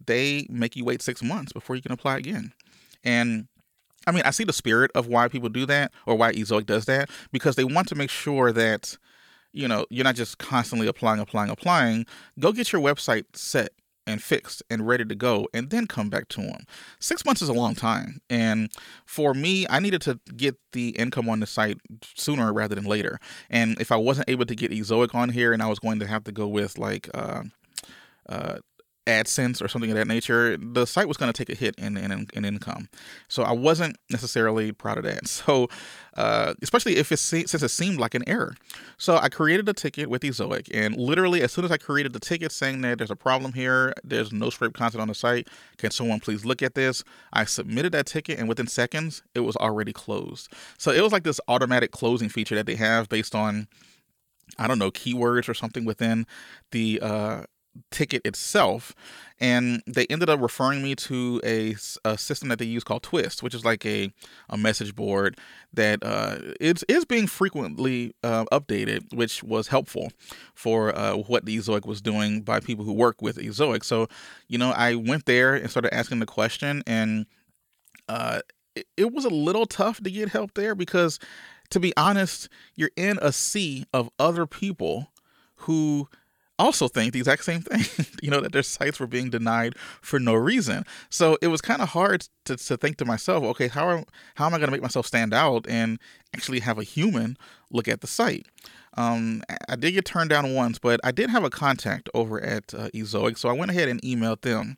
they 0.05 0.47
make 0.49 0.77
you 0.77 0.85
wait 0.85 1.03
six 1.03 1.23
months 1.23 1.53
before 1.53 1.77
you 1.77 1.83
can 1.83 1.93
apply 1.93 2.19
again. 2.19 2.53
And 3.03 3.49
I 4.07 4.13
mean, 4.13 4.23
I 4.25 4.31
see 4.31 4.45
the 4.45 4.53
spirit 4.53 4.91
of 4.95 5.07
why 5.07 5.29
people 5.29 5.49
do 5.49 5.67
that 5.67 5.93
or 6.07 6.17
why 6.17 6.33
Ezoic 6.33 6.67
does 6.67 6.87
that 6.87 7.11
because 7.33 7.57
they 7.57 7.65
want 7.65 7.89
to 7.89 7.95
make 7.95 8.11
sure 8.11 8.53
that, 8.53 8.97
you 9.53 9.69
know, 9.69 9.87
you're 9.91 10.05
not 10.05 10.15
just 10.15 10.39
constantly 10.39 10.87
applying, 10.87 11.21
applying, 11.21 11.51
applying. 11.51 12.07
Go 12.39 12.53
get 12.53 12.73
your 12.73 12.81
website 12.81 13.25
set 13.35 13.71
and 14.07 14.23
fixed 14.23 14.63
and 14.71 14.87
ready 14.87 15.05
to 15.05 15.15
go 15.15 15.47
and 15.53 15.71
then 15.71 15.87
come 15.87 16.09
back 16.09 16.29
to 16.29 16.41
them. 16.41 16.65
Six 16.99 17.25
months 17.25 17.43
is 17.43 17.49
a 17.49 17.55
long 17.55 17.75
time. 17.75 18.21
And 18.31 18.71
for 19.05 19.35
me, 19.35 19.67
I 19.69 19.81
needed 19.81 20.01
to 20.03 20.19
get 20.37 20.57
the 20.73 20.91
income 20.91 21.29
on 21.29 21.41
the 21.41 21.47
site 21.47 21.79
sooner 22.17 22.53
rather 22.53 22.75
than 22.75 22.85
later. 22.85 23.19
And 23.51 23.81
if 23.81 23.93
I 23.93 23.97
wasn't 23.97 24.31
able 24.31 24.47
to 24.47 24.55
get 24.55 24.73
Ezoic 24.73 25.15
on 25.15 25.29
here 25.29 25.53
and 25.53 25.63
I 25.63 25.67
was 25.67 25.79
going 25.79 26.01
to 26.01 26.07
have 26.07 26.25
to 26.25 26.33
go 26.33 26.49
with 26.49 26.79
like, 26.79 27.09
uh, 27.15 27.43
uh, 28.29 28.59
AdSense 29.07 29.63
or 29.63 29.69
something 29.69 29.91
of 29.91 29.97
that 29.97 30.07
nature, 30.07 30.57
the 30.57 30.87
site 30.87 31.09
was 31.09 31.17
going 31.17 31.33
to 31.33 31.37
take 31.37 31.55
a 31.55 31.59
hit 31.59 31.75
in, 31.77 31.97
in, 31.97 32.27
in 32.35 32.45
income. 32.45 32.89
So 33.29 33.43
I 33.43 33.53
wasn't 33.53 33.97
necessarily 34.11 34.73
proud 34.73 34.99
of 34.99 35.05
that. 35.05 35.21
So, 35.41 35.69
uh, 36.17 36.55
especially 36.61 36.97
if 36.97 37.11
it 37.13 37.17
since 37.17 37.55
it 37.55 37.69
seemed 37.71 37.99
like 37.99 38.15
an 38.15 38.23
error. 38.29 38.55
So 38.99 39.17
I 39.17 39.29
created 39.29 39.69
a 39.69 39.73
ticket 39.73 40.11
with 40.11 40.23
Ezoic, 40.23 40.69
and 40.73 40.97
literally 40.97 41.41
as 41.41 41.51
soon 41.51 41.65
as 41.65 41.71
I 41.71 41.79
created 41.79 42.13
the 42.13 42.21
ticket 42.21 42.53
saying 42.53 42.83
that 42.83 42.99
there's 42.99 43.11
a 43.11 43.17
problem 43.17 43.55
here, 43.55 43.95
there's 44.05 44.33
no 44.33 44.51
script 44.51 44.77
content 44.77 45.01
on 45.01 45.09
the 45.09 45.15
site, 45.15 45.49
can 45.79 45.91
someone 45.91 46.21
please 46.21 46.45
look 46.45 46.63
at 46.63 46.75
this? 46.75 47.05
I 47.33 47.45
submitted 47.45 47.93
that 47.93 48.07
ticket, 48.07 48.39
and 48.39 48.49
within 48.49 48.67
seconds, 48.67 49.23
it 49.35 49.41
was 49.41 49.57
already 49.57 49.93
closed. 49.93 50.53
So 50.77 50.91
it 50.91 51.01
was 51.01 51.13
like 51.13 51.25
this 51.25 51.41
automatic 51.49 51.91
closing 51.91 52.29
feature 52.29 52.57
that 52.57 52.67
they 52.67 52.77
have 52.77 53.09
based 53.09 53.35
on 53.35 53.67
I 54.59 54.67
don't 54.67 54.79
know, 54.79 54.91
keywords 54.91 55.49
or 55.49 55.55
something 55.55 55.85
within 55.85 56.27
the 56.73 57.01
uh, 57.01 57.43
ticket 57.91 58.23
itself 58.25 58.95
and 59.39 59.83
they 59.87 60.05
ended 60.07 60.29
up 60.29 60.41
referring 60.41 60.83
me 60.83 60.95
to 60.95 61.41
a, 61.45 61.75
a 62.05 62.19
system 62.19 62.49
that 62.49 62.59
they 62.59 62.65
use 62.65 62.83
called 62.83 63.03
twist 63.03 63.43
which 63.43 63.55
is 63.55 63.65
like 63.65 63.85
a, 63.87 64.13
a 64.49 64.57
message 64.57 64.95
board 64.95 65.39
that 65.73 66.01
uh, 66.03 66.37
is, 66.61 66.85
is 66.89 67.05
being 67.05 67.27
frequently 67.27 68.15
uh, 68.23 68.45
updated 68.47 69.15
which 69.15 69.43
was 69.43 69.69
helpful 69.69 70.11
for 70.55 70.97
uh, 70.97 71.15
what 71.15 71.45
the 71.45 71.57
ezoic 71.57 71.87
was 71.87 72.01
doing 72.01 72.43
by 72.43 72.59
people 72.59 72.85
who 72.85 72.93
work 72.93 73.23
with 73.23 73.37
ezoic. 73.37 73.85
So 73.85 74.09
you 74.49 74.59
know 74.59 74.73
i 74.73 74.95
went 74.95 75.27
there 75.27 75.55
and 75.55 75.71
started 75.71 75.95
asking 75.95 76.19
the 76.19 76.27
question 76.27 76.83
and 76.87 77.27
uh, 78.09 78.41
it, 78.75 78.87
it 78.97 79.13
was 79.13 79.25
a 79.25 79.31
little 79.31 79.67
tough 79.67 80.03
to 80.03 80.11
get 80.11 80.31
help 80.31 80.55
there 80.55 80.75
because 80.75 81.19
to 81.71 81.79
be 81.79 81.97
honest 81.97 82.49
you're 82.75 82.91
in 82.97 83.19
a 83.23 83.33
sea 83.33 83.85
of 83.93 84.11
other 84.19 84.45
people 84.47 85.13
who 85.61 86.09
also 86.61 86.89
think 86.89 87.13
the 87.13 87.19
exact 87.19 87.45
same 87.45 87.63
thing, 87.63 88.07
you 88.23 88.31
know, 88.31 88.41
that 88.41 88.53
their 88.53 88.63
sites 88.63 89.01
were 89.01 89.07
being 89.07 89.31
denied 89.31 89.77
for 90.01 90.19
no 90.19 90.35
reason. 90.35 90.85
So 91.09 91.39
it 91.43 91.49
was 91.49 91.61
kind 91.61 91.83
of 91.83 91.91
hard 91.91 92.29
to, 92.45 92.57
to 92.57 92.77
think 92.77 92.97
to 92.99 93.05
myself, 93.05 93.45
okay, 93.45 93.69
how, 93.69 93.87
are, 93.87 94.05
how 94.37 94.47
am 94.47 94.55
I 94.55 94.59
going 94.59 94.69
to 94.69 94.73
make 94.73 94.83
myself 94.83 95.07
stand 95.07 95.35
out 95.35 95.67
and 95.69 95.99
actually 96.35 96.61
have 96.61 96.79
a 96.79 96.85
human 96.85 97.37
look 97.71 97.89
at 97.89 98.01
the 98.01 98.07
site? 98.07 98.47
Um, 98.97 99.43
I 99.69 99.77
did 99.77 99.93
get 99.93 100.05
turned 100.05 100.31
down 100.31 100.53
once, 100.55 100.79
but 100.79 101.01
I 101.05 101.13
did 101.13 101.31
have 101.31 101.45
a 101.45 101.51
contact 101.51 102.09
over 102.13 102.41
at 102.41 102.75
uh, 102.75 102.89
Ezoic, 102.89 103.39
so 103.39 103.49
I 103.49 103.53
went 103.53 103.71
ahead 103.71 103.89
and 103.89 104.03
emailed 104.03 104.41
them. 104.41 104.77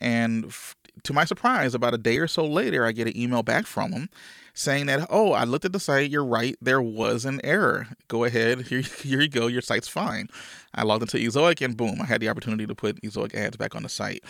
And 0.00 0.46
f- 0.46 0.76
to 1.04 1.12
my 1.12 1.24
surprise, 1.24 1.74
about 1.74 1.94
a 1.94 1.98
day 1.98 2.18
or 2.18 2.28
so 2.28 2.44
later, 2.44 2.84
I 2.84 2.92
get 2.92 3.06
an 3.06 3.16
email 3.16 3.42
back 3.42 3.66
from 3.66 3.92
them 3.92 4.10
saying 4.58 4.86
that, 4.86 5.06
oh, 5.08 5.32
I 5.32 5.44
looked 5.44 5.64
at 5.64 5.72
the 5.72 5.80
site, 5.80 6.10
you're 6.10 6.24
right, 6.24 6.56
there 6.60 6.82
was 6.82 7.24
an 7.24 7.40
error. 7.44 7.86
Go 8.08 8.24
ahead, 8.24 8.62
here, 8.68 8.80
here 8.80 9.20
you 9.20 9.28
go, 9.28 9.46
your 9.46 9.62
site's 9.62 9.88
fine. 9.88 10.28
I 10.74 10.82
logged 10.82 11.02
into 11.02 11.16
Ezoic 11.16 11.64
and 11.64 11.76
boom, 11.76 12.00
I 12.02 12.06
had 12.06 12.20
the 12.20 12.28
opportunity 12.28 12.66
to 12.66 12.74
put 12.74 13.00
Ezoic 13.02 13.34
ads 13.34 13.56
back 13.56 13.74
on 13.74 13.84
the 13.84 13.88
site. 13.88 14.24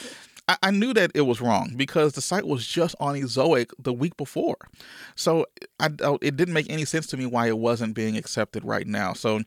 I, 0.47 0.57
I 0.65 0.71
knew 0.71 0.93
that 0.95 1.13
it 1.15 1.23
was 1.23 1.41
wrong 1.41 1.75
because 1.77 2.13
the 2.13 2.21
site 2.21 2.47
was 2.47 2.67
just 2.67 2.95
on 3.01 3.15
Ezoic 3.15 3.71
the 3.79 3.93
week 3.93 4.17
before. 4.17 4.59
So 5.15 5.47
I, 5.81 5.89
it 6.21 6.37
didn't 6.37 6.55
make 6.55 6.71
any 6.71 6.85
sense 6.85 7.07
to 7.09 7.17
me 7.17 7.27
why 7.27 7.49
it 7.49 7.59
wasn't 7.59 7.95
being 7.95 8.17
accepted 8.17 8.65
right 8.65 8.87
now. 8.87 9.15
So 9.15 9.41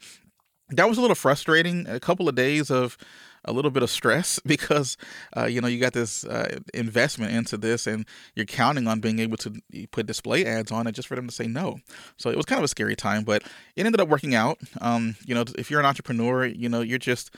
that 0.70 0.88
was 0.88 0.98
a 0.98 1.02
little 1.02 1.15
frustrating. 1.15 1.88
A 1.88 2.00
couple 2.00 2.28
of 2.28 2.36
days 2.36 2.72
of 2.72 2.98
a 3.45 3.51
little 3.51 3.71
bit 3.71 3.84
of 3.84 3.89
stress 3.89 4.39
because 4.45 4.97
uh, 5.36 5.45
you 5.45 5.62
know 5.62 5.67
you 5.67 5.80
got 5.80 5.93
this 5.93 6.23
uh, 6.25 6.60
investment 6.73 7.34
into 7.34 7.58
this 7.58 7.88
and 7.88 8.06
you're 8.36 8.45
counting 8.45 8.88
on 8.88 8.99
being 8.99 9.19
able 9.19 9.38
to 9.38 9.54
put 9.91 10.06
display 10.06 10.45
ads 10.45 10.71
on 10.71 10.88
it 10.88 10.93
just 10.93 11.08
for 11.08 11.15
them 11.15 11.27
to 11.27 11.34
say 11.34 11.47
no. 11.47 11.80
So 12.17 12.30
it 12.30 12.38
was 12.38 12.45
kind 12.45 12.60
of 12.60 12.65
a 12.65 12.69
scary 12.69 12.95
time 12.95 13.23
but 13.23 13.43
it 13.75 13.86
ended 13.86 14.01
up 14.01 14.10
working 14.10 14.36
out. 14.36 14.60
Um, 14.80 15.15
you 15.25 15.36
know 15.36 15.45
if 15.58 15.69
you're 15.69 15.80
an 15.80 15.86
entrepreneur 15.86 16.45
you 16.45 16.69
know 16.69 16.82
you're 16.82 16.97
just 16.99 17.32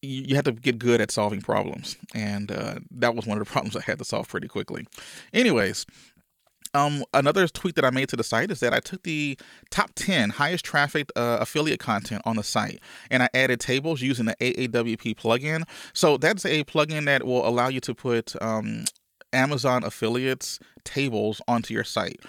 you 0.00 0.36
have 0.36 0.44
to 0.44 0.52
get 0.52 0.78
good 0.78 1.00
at 1.00 1.10
solving 1.10 1.40
problems. 1.40 1.96
And 2.14 2.52
uh, 2.52 2.76
that 2.92 3.16
was 3.16 3.26
one 3.26 3.36
of 3.36 3.44
the 3.44 3.50
problems 3.52 3.74
i 3.74 3.80
had 3.80 3.98
to 3.98 4.04
solve 4.04 4.28
pretty 4.28 4.48
quickly. 4.48 4.86
Anyways 5.32 5.86
um, 6.74 7.04
another 7.14 7.46
tweet 7.48 7.74
that 7.76 7.84
I 7.84 7.90
made 7.90 8.08
to 8.10 8.16
the 8.16 8.24
site 8.24 8.50
is 8.50 8.60
that 8.60 8.74
I 8.74 8.80
took 8.80 9.02
the 9.02 9.38
top 9.70 9.90
10 9.94 10.30
highest 10.30 10.64
trafficked 10.64 11.12
uh, 11.16 11.38
affiliate 11.40 11.80
content 11.80 12.22
on 12.24 12.36
the 12.36 12.42
site 12.42 12.80
and 13.10 13.22
I 13.22 13.28
added 13.34 13.60
tables 13.60 14.02
using 14.02 14.26
the 14.26 14.36
AAWP 14.36 15.16
plugin. 15.16 15.64
So 15.92 16.16
that's 16.16 16.44
a 16.44 16.64
plugin 16.64 17.04
that 17.06 17.24
will 17.24 17.46
allow 17.46 17.68
you 17.68 17.80
to 17.80 17.94
put 17.94 18.40
um, 18.42 18.84
Amazon 19.32 19.84
affiliates 19.84 20.58
tables 20.84 21.40
onto 21.48 21.74
your 21.74 21.84
site. 21.84 22.20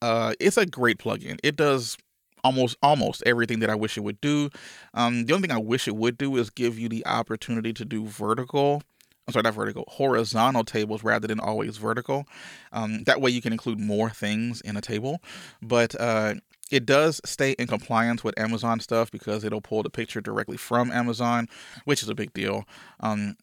Uh, 0.00 0.34
it's 0.40 0.56
a 0.56 0.66
great 0.66 0.98
plugin. 0.98 1.38
It 1.42 1.56
does 1.56 1.96
almost 2.44 2.76
almost 2.82 3.22
everything 3.26 3.58
that 3.60 3.70
I 3.70 3.74
wish 3.74 3.96
it 3.96 4.02
would 4.02 4.20
do. 4.20 4.50
Um, 4.94 5.26
the 5.26 5.34
only 5.34 5.48
thing 5.48 5.56
I 5.56 5.60
wish 5.60 5.88
it 5.88 5.96
would 5.96 6.16
do 6.16 6.36
is 6.36 6.50
give 6.50 6.78
you 6.78 6.88
the 6.88 7.04
opportunity 7.06 7.72
to 7.72 7.84
do 7.84 8.06
vertical 8.06 8.82
I'm 9.28 9.32
sorry, 9.32 9.42
not 9.42 9.54
vertical, 9.54 9.84
horizontal 9.88 10.64
tables 10.64 11.04
rather 11.04 11.28
than 11.28 11.38
always 11.38 11.76
vertical. 11.76 12.26
Um, 12.72 13.04
that 13.04 13.20
way 13.20 13.30
you 13.30 13.42
can 13.42 13.52
include 13.52 13.78
more 13.78 14.08
things 14.08 14.62
in 14.62 14.74
a 14.74 14.80
table. 14.80 15.20
But 15.60 15.94
uh, 16.00 16.36
it 16.70 16.86
does 16.86 17.20
stay 17.26 17.52
in 17.52 17.66
compliance 17.66 18.24
with 18.24 18.38
Amazon 18.38 18.80
stuff 18.80 19.10
because 19.10 19.44
it'll 19.44 19.60
pull 19.60 19.82
the 19.82 19.90
picture 19.90 20.22
directly 20.22 20.56
from 20.56 20.90
Amazon, 20.90 21.46
which 21.84 22.02
is 22.02 22.08
a 22.08 22.14
big 22.14 22.32
deal. 22.32 22.64
Um, 23.00 23.36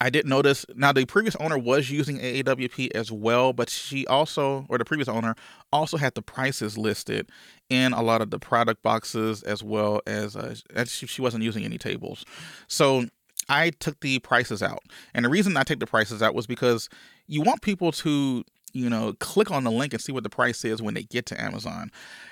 I 0.00 0.10
did 0.10 0.26
notice 0.26 0.66
now 0.74 0.92
the 0.92 1.04
previous 1.04 1.36
owner 1.36 1.58
was 1.58 1.90
using 1.90 2.18
AAWP 2.18 2.88
as 2.96 3.12
well, 3.12 3.52
but 3.52 3.70
she 3.70 4.06
also, 4.08 4.66
or 4.68 4.78
the 4.78 4.84
previous 4.84 5.08
owner, 5.08 5.36
also 5.72 5.96
had 5.96 6.14
the 6.14 6.22
prices 6.22 6.76
listed 6.76 7.28
in 7.68 7.92
a 7.92 8.02
lot 8.02 8.22
of 8.22 8.30
the 8.30 8.38
product 8.38 8.82
boxes 8.82 9.42
as 9.44 9.62
well 9.62 10.00
as, 10.06 10.34
uh, 10.34 10.54
she 10.86 11.22
wasn't 11.22 11.44
using 11.44 11.64
any 11.64 11.76
tables. 11.78 12.24
So 12.66 13.04
I 13.50 13.70
took 13.70 14.00
the 14.00 14.20
prices 14.20 14.62
out. 14.62 14.84
And 15.12 15.24
the 15.24 15.28
reason 15.28 15.56
I 15.56 15.64
take 15.64 15.80
the 15.80 15.86
prices 15.86 16.22
out 16.22 16.34
was 16.34 16.46
because 16.46 16.88
you 17.26 17.42
want 17.42 17.62
people 17.62 17.90
to, 17.92 18.44
you 18.72 18.88
know, 18.88 19.14
click 19.14 19.50
on 19.50 19.64
the 19.64 19.72
link 19.72 19.92
and 19.92 20.00
see 20.00 20.12
what 20.12 20.22
the 20.22 20.30
price 20.30 20.64
is 20.64 20.80
when 20.80 20.94
they 20.94 21.02
get 21.02 21.26
to 21.26 21.40
Amazon. 21.40 21.90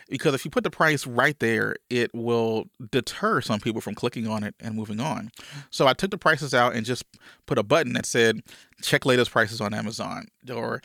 Because 0.09 0.33
if 0.33 0.45
you 0.45 0.51
put 0.53 0.63
the 0.63 0.71
price 0.71 1.09
right 1.09 1.37
there, 1.41 1.75
it 1.91 2.15
will 2.15 2.67
deter 2.93 3.41
some 3.41 3.59
people 3.59 3.81
from 3.81 3.97
clicking 3.97 4.29
on 4.29 4.45
it 4.45 4.55
and 4.61 4.77
moving 4.77 5.01
on. 5.01 5.33
So 5.71 5.89
I 5.89 5.93
took 5.93 6.13
the 6.13 6.19
prices 6.19 6.55
out 6.55 6.77
and 6.77 6.87
just 6.87 7.05
put 7.47 7.59
a 7.59 7.65
button 7.65 7.95
that 7.95 8.07
said, 8.07 8.41
check 8.81 9.05
latest 9.05 9.33
prices 9.33 9.61
on 9.61 9.75
Amazon 9.75 10.29
or 10.49 10.81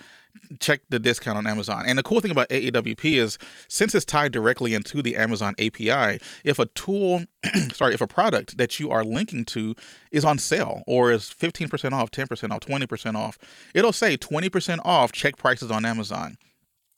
check 0.60 0.82
the 0.89 1.00
discount 1.00 1.38
on 1.38 1.48
Amazon. 1.48 1.84
And 1.86 1.98
the 1.98 2.04
cool 2.04 2.19
thing 2.19 2.32
about 2.32 2.50
AAWP 2.50 3.17
is 3.17 3.38
since 3.67 3.96
it's 3.96 4.06
tied 4.06 4.32
directly 4.32 4.74
into 4.74 5.02
the 5.02 5.15
Amazon 5.15 5.56
API, 5.60 6.19
if 6.43 6.60
a 6.60 6.65
tool, 6.67 7.26
sorry, 7.74 7.93
if 7.93 8.02
a 8.02 8.08
product 8.08 8.58
that 8.58 8.80
you 8.80 8.91
are 8.91 9.04
linking 9.04 9.46
to 9.46 9.76
is 10.12 10.26
on 10.26 10.38
sale 10.38 10.84
or 10.88 11.12
is 11.12 11.34
15% 11.38 11.91
off, 11.91 12.12
10% 12.12 12.52
off, 12.52 12.60
20% 12.60 13.15
off, 13.15 13.38
it'll 13.74 13.93
say 13.93 14.17
20% 14.17 14.80
off, 14.84 15.12
check 15.12 15.38
prices 15.38 15.72
on 15.72 15.86
Amazon 15.86 16.38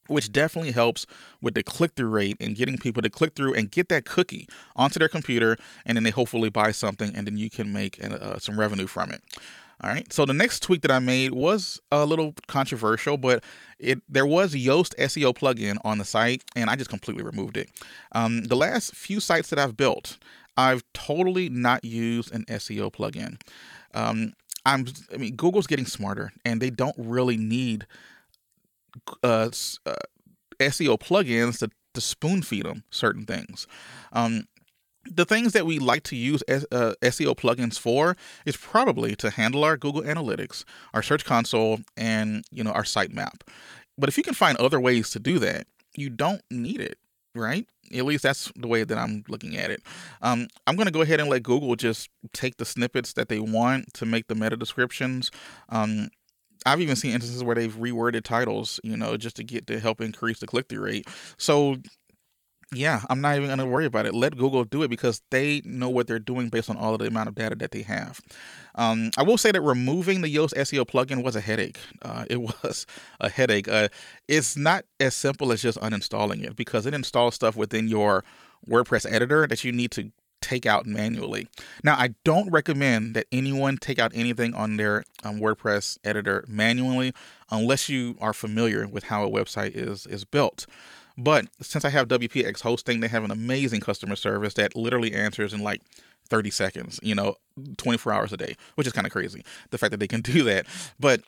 which 0.07 0.31
definitely 0.31 0.71
helps 0.71 1.05
with 1.41 1.55
the 1.55 1.63
click 1.63 1.93
through 1.95 2.09
rate 2.09 2.37
and 2.39 2.55
getting 2.55 2.77
people 2.77 3.01
to 3.01 3.09
click 3.09 3.33
through 3.35 3.53
and 3.53 3.71
get 3.71 3.89
that 3.89 4.05
cookie 4.05 4.47
onto 4.75 4.99
their 4.99 5.07
computer, 5.07 5.57
and 5.85 5.95
then 5.95 6.03
they 6.03 6.11
hopefully 6.11 6.49
buy 6.49 6.71
something, 6.71 7.15
and 7.15 7.25
then 7.25 7.37
you 7.37 7.49
can 7.49 7.73
make 7.73 8.03
uh, 8.03 8.37
some 8.37 8.59
revenue 8.59 8.87
from 8.87 9.11
it. 9.11 9.21
All 9.81 9.89
right. 9.89 10.11
So 10.11 10.25
the 10.25 10.33
next 10.33 10.61
tweak 10.61 10.81
that 10.81 10.91
I 10.91 10.99
made 10.99 11.33
was 11.33 11.81
a 11.91 12.05
little 12.05 12.33
controversial, 12.47 13.17
but 13.17 13.43
it 13.77 14.01
there 14.07 14.25
was 14.25 14.53
Yoast 14.53 14.95
SEO 14.95 15.35
plugin 15.35 15.77
on 15.83 15.97
the 15.97 16.05
site, 16.05 16.43
and 16.55 16.69
I 16.69 16.75
just 16.75 16.89
completely 16.89 17.23
removed 17.23 17.57
it. 17.57 17.69
Um, 18.13 18.43
the 18.45 18.55
last 18.55 18.95
few 18.95 19.19
sites 19.19 19.49
that 19.49 19.59
I've 19.59 19.75
built, 19.75 20.17
I've 20.57 20.83
totally 20.93 21.49
not 21.49 21.83
used 21.83 22.33
an 22.33 22.45
SEO 22.45 22.91
plugin. 22.91 23.39
Um, 23.93 24.33
I'm, 24.65 24.85
I 25.13 25.17
mean, 25.17 25.35
Google's 25.35 25.67
getting 25.67 25.85
smarter, 25.85 26.31
and 26.43 26.61
they 26.61 26.69
don't 26.69 26.95
really 26.97 27.37
need 27.37 27.85
uh, 29.23 29.49
uh, 29.85 29.95
SEO 30.59 30.97
plugins 30.99 31.59
to 31.59 31.69
to 31.93 32.01
spoon 32.01 32.41
feed 32.41 32.65
them 32.65 32.83
certain 32.89 33.25
things. 33.25 33.67
Um, 34.13 34.47
the 35.09 35.25
things 35.25 35.53
that 35.53 35.65
we 35.65 35.79
like 35.79 36.03
to 36.03 36.15
use 36.15 36.43
uh, 36.47 36.93
SEO 37.01 37.35
plugins 37.35 37.79
for 37.79 38.15
is 38.45 38.57
probably 38.57 39.15
to 39.17 39.29
handle 39.29 39.63
our 39.63 39.77
Google 39.77 40.01
Analytics, 40.01 40.63
our 40.93 41.03
Search 41.03 41.25
Console, 41.25 41.79
and 41.95 42.43
you 42.51 42.63
know 42.63 42.71
our 42.71 42.83
sitemap. 42.83 43.41
But 43.97 44.09
if 44.09 44.17
you 44.17 44.23
can 44.23 44.33
find 44.33 44.57
other 44.57 44.79
ways 44.79 45.09
to 45.11 45.19
do 45.19 45.39
that, 45.39 45.67
you 45.95 46.09
don't 46.09 46.41
need 46.51 46.81
it, 46.81 46.97
right? 47.33 47.67
At 47.95 48.05
least 48.05 48.23
that's 48.23 48.51
the 48.55 48.67
way 48.67 48.83
that 48.83 48.97
I'm 48.97 49.23
looking 49.27 49.55
at 49.55 49.71
it. 49.71 49.81
Um, 50.21 50.47
I'm 50.67 50.75
going 50.75 50.87
to 50.87 50.91
go 50.91 51.01
ahead 51.01 51.19
and 51.19 51.29
let 51.29 51.43
Google 51.43 51.75
just 51.75 52.09
take 52.33 52.57
the 52.57 52.65
snippets 52.65 53.13
that 53.13 53.29
they 53.29 53.39
want 53.39 53.93
to 53.93 54.05
make 54.05 54.27
the 54.27 54.35
meta 54.35 54.57
descriptions. 54.57 55.31
Um, 55.69 56.09
I've 56.65 56.81
even 56.81 56.95
seen 56.95 57.11
instances 57.11 57.43
where 57.43 57.55
they've 57.55 57.75
reworded 57.75 58.23
titles, 58.23 58.79
you 58.83 58.97
know, 58.97 59.17
just 59.17 59.35
to 59.35 59.43
get 59.43 59.67
to 59.67 59.79
help 59.79 60.01
increase 60.01 60.39
the 60.39 60.47
click 60.47 60.67
through 60.67 60.83
rate. 60.83 61.07
So 61.37 61.77
yeah, 62.73 63.01
I'm 63.09 63.21
not 63.21 63.35
even 63.35 63.47
going 63.47 63.59
to 63.59 63.65
worry 63.65 63.85
about 63.85 64.05
it. 64.05 64.13
Let 64.13 64.37
Google 64.37 64.63
do 64.63 64.83
it 64.83 64.89
because 64.89 65.21
they 65.29 65.61
know 65.65 65.89
what 65.89 66.07
they're 66.07 66.19
doing 66.19 66.49
based 66.49 66.69
on 66.69 66.77
all 66.77 66.93
of 66.93 66.99
the 66.99 67.07
amount 67.07 67.29
of 67.29 67.35
data 67.35 67.55
that 67.55 67.71
they 67.71 67.83
have. 67.83 68.19
Um, 68.75 69.11
I 69.17 69.23
will 69.23 69.37
say 69.37 69.51
that 69.51 69.61
removing 69.61 70.21
the 70.21 70.33
Yoast 70.33 70.53
SEO 70.55 70.85
plugin 70.85 71.23
was 71.23 71.35
a 71.35 71.41
headache. 71.41 71.77
Uh, 72.01 72.25
it 72.29 72.37
was 72.63 72.85
a 73.19 73.29
headache. 73.29 73.67
Uh, 73.67 73.89
it's 74.27 74.57
not 74.57 74.85
as 74.99 75.15
simple 75.15 75.51
as 75.51 75.61
just 75.61 75.79
uninstalling 75.79 76.43
it 76.43 76.55
because 76.55 76.85
it 76.85 76.93
installs 76.93 77.35
stuff 77.35 77.55
within 77.55 77.87
your 77.87 78.23
WordPress 78.67 79.09
editor 79.11 79.47
that 79.47 79.63
you 79.63 79.71
need 79.71 79.91
to 79.91 80.11
take 80.41 80.65
out 80.65 80.85
manually. 80.85 81.47
Now, 81.83 81.95
I 81.95 82.13
don't 82.23 82.51
recommend 82.51 83.15
that 83.15 83.25
anyone 83.31 83.77
take 83.77 83.97
out 83.97 84.11
anything 84.13 84.53
on 84.53 84.77
their 84.77 85.03
um, 85.23 85.39
WordPress 85.39 85.97
editor 86.03 86.43
manually 86.47 87.13
unless 87.49 87.89
you 87.89 88.15
are 88.21 88.33
familiar 88.33 88.87
with 88.87 89.05
how 89.05 89.23
a 89.23 89.29
website 89.29 89.71
is 89.75 90.05
is 90.05 90.25
built. 90.25 90.67
But 91.17 91.47
since 91.61 91.85
I 91.85 91.89
have 91.89 92.07
WPX 92.07 92.61
hosting, 92.61 92.99
they 92.99 93.07
have 93.07 93.23
an 93.23 93.31
amazing 93.31 93.81
customer 93.81 94.15
service 94.15 94.53
that 94.55 94.75
literally 94.75 95.13
answers 95.13 95.53
in 95.53 95.61
like 95.61 95.81
30 96.29 96.49
seconds, 96.49 96.99
you 97.03 97.15
know, 97.15 97.35
24 97.77 98.11
hours 98.11 98.33
a 98.33 98.37
day, 98.37 98.55
which 98.75 98.87
is 98.87 98.93
kind 98.93 99.07
of 99.07 99.13
crazy. 99.13 99.43
The 99.69 99.77
fact 99.77 99.91
that 99.91 99.99
they 99.99 100.07
can 100.07 100.21
do 100.21 100.43
that. 100.43 100.65
But 100.99 101.21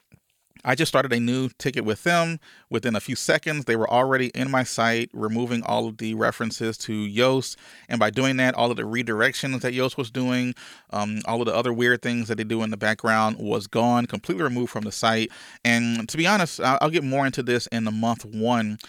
I 0.66 0.76
just 0.76 0.90
started 0.90 1.14
a 1.14 1.20
new 1.20 1.50
ticket 1.58 1.86
with 1.86 2.04
them. 2.04 2.40
Within 2.70 2.96
a 2.96 3.00
few 3.00 3.16
seconds, 3.16 3.66
they 3.66 3.76
were 3.76 3.90
already 3.90 4.28
in 4.30 4.52
my 4.52 4.64
site, 4.64 5.10
removing 5.14 5.64
all 5.64 5.88
of 5.88 5.98
the 5.98 6.14
references 6.16 6.78
to 6.80 7.08
Yoast. 7.08 7.56
And 7.88 8.00
by 8.00 8.10
doing 8.10 8.38
that, 8.38 8.56
all 8.56 8.72
of 8.72 8.78
the 8.78 8.84
redirections 8.84 9.62
that 9.62 9.74
Yoast 9.74 9.98
was 9.98 10.12
doing, 10.12 10.56
um, 10.90 11.22
all 11.26 11.42
of 11.42 11.46
the 11.46 11.56
other 11.56 11.72
weird 11.72 12.02
things 12.02 12.28
that 12.28 12.38
they 12.38 12.44
do 12.44 12.64
in 12.64 12.72
the 12.72 12.78
background 12.78 13.38
was 13.40 13.68
gone, 13.68 14.08
completely 14.08 14.44
removed 14.44 14.72
from 14.72 14.84
the 14.84 14.92
site. 14.92 15.32
And 15.64 16.08
to 16.10 16.18
be 16.18 16.28
honest, 16.28 16.60
I'll, 16.60 16.78
I'll 16.82 16.90
get 16.90 17.04
more 17.04 17.26
into 17.26 17.44
this 17.44 17.68
in 17.68 17.86
the 17.86 17.92
month 17.92 18.26
one 18.26 18.80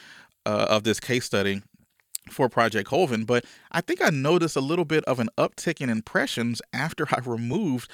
uh, 0.48 0.66
of 0.70 0.82
this 0.82 0.98
case 0.98 1.26
study 1.26 1.62
for 2.30 2.48
Project 2.48 2.88
Hoven, 2.88 3.24
but 3.24 3.44
I 3.70 3.82
think 3.82 4.02
I 4.02 4.08
noticed 4.08 4.56
a 4.56 4.60
little 4.60 4.84
bit 4.86 5.04
of 5.04 5.20
an 5.20 5.28
uptick 5.36 5.80
in 5.80 5.90
impressions 5.90 6.62
after 6.72 7.06
I 7.10 7.20
removed 7.24 7.90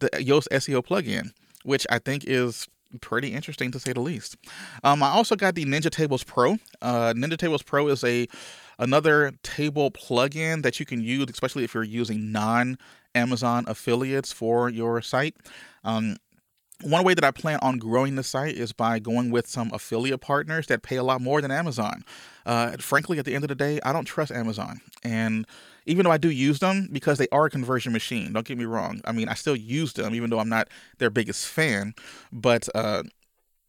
the 0.00 0.10
Yoast 0.10 0.48
SEO 0.50 0.84
plugin, 0.84 1.30
which 1.62 1.86
I 1.88 2.00
think 2.00 2.24
is 2.26 2.66
pretty 3.00 3.32
interesting 3.32 3.70
to 3.70 3.78
say 3.78 3.92
the 3.92 4.00
least. 4.00 4.36
Um, 4.82 5.02
I 5.02 5.08
also 5.10 5.36
got 5.36 5.54
the 5.54 5.64
Ninja 5.64 5.90
Tables 5.90 6.24
Pro. 6.24 6.56
Uh, 6.82 7.14
Ninja 7.14 7.38
Tables 7.38 7.62
Pro 7.62 7.88
is 7.88 8.02
a 8.04 8.26
another 8.78 9.32
table 9.44 9.90
plugin 9.92 10.62
that 10.64 10.80
you 10.80 10.86
can 10.86 11.02
use, 11.02 11.26
especially 11.30 11.62
if 11.62 11.72
you're 11.72 11.84
using 11.84 12.32
non 12.32 12.78
Amazon 13.14 13.64
affiliates 13.68 14.32
for 14.32 14.68
your 14.68 15.00
site. 15.02 15.36
Um, 15.84 16.16
one 16.82 17.04
way 17.04 17.14
that 17.14 17.24
I 17.24 17.30
plan 17.30 17.58
on 17.62 17.78
growing 17.78 18.16
the 18.16 18.22
site 18.22 18.56
is 18.56 18.72
by 18.72 18.98
going 18.98 19.30
with 19.30 19.46
some 19.46 19.70
affiliate 19.72 20.20
partners 20.20 20.66
that 20.66 20.82
pay 20.82 20.96
a 20.96 21.02
lot 21.02 21.20
more 21.20 21.40
than 21.40 21.50
Amazon. 21.50 22.04
Uh, 22.44 22.72
frankly, 22.78 23.18
at 23.18 23.24
the 23.24 23.34
end 23.34 23.44
of 23.44 23.48
the 23.48 23.54
day, 23.54 23.80
I 23.84 23.92
don't 23.92 24.04
trust 24.04 24.32
Amazon. 24.32 24.80
And 25.02 25.46
even 25.86 26.04
though 26.04 26.10
I 26.10 26.18
do 26.18 26.30
use 26.30 26.58
them 26.58 26.88
because 26.92 27.18
they 27.18 27.28
are 27.32 27.46
a 27.46 27.50
conversion 27.50 27.92
machine, 27.92 28.32
don't 28.32 28.46
get 28.46 28.58
me 28.58 28.64
wrong. 28.64 29.00
I 29.04 29.12
mean, 29.12 29.28
I 29.28 29.34
still 29.34 29.56
use 29.56 29.92
them 29.92 30.14
even 30.14 30.30
though 30.30 30.38
I'm 30.38 30.48
not 30.48 30.68
their 30.98 31.10
biggest 31.10 31.46
fan. 31.46 31.94
But 32.32 32.68
uh, 32.74 33.04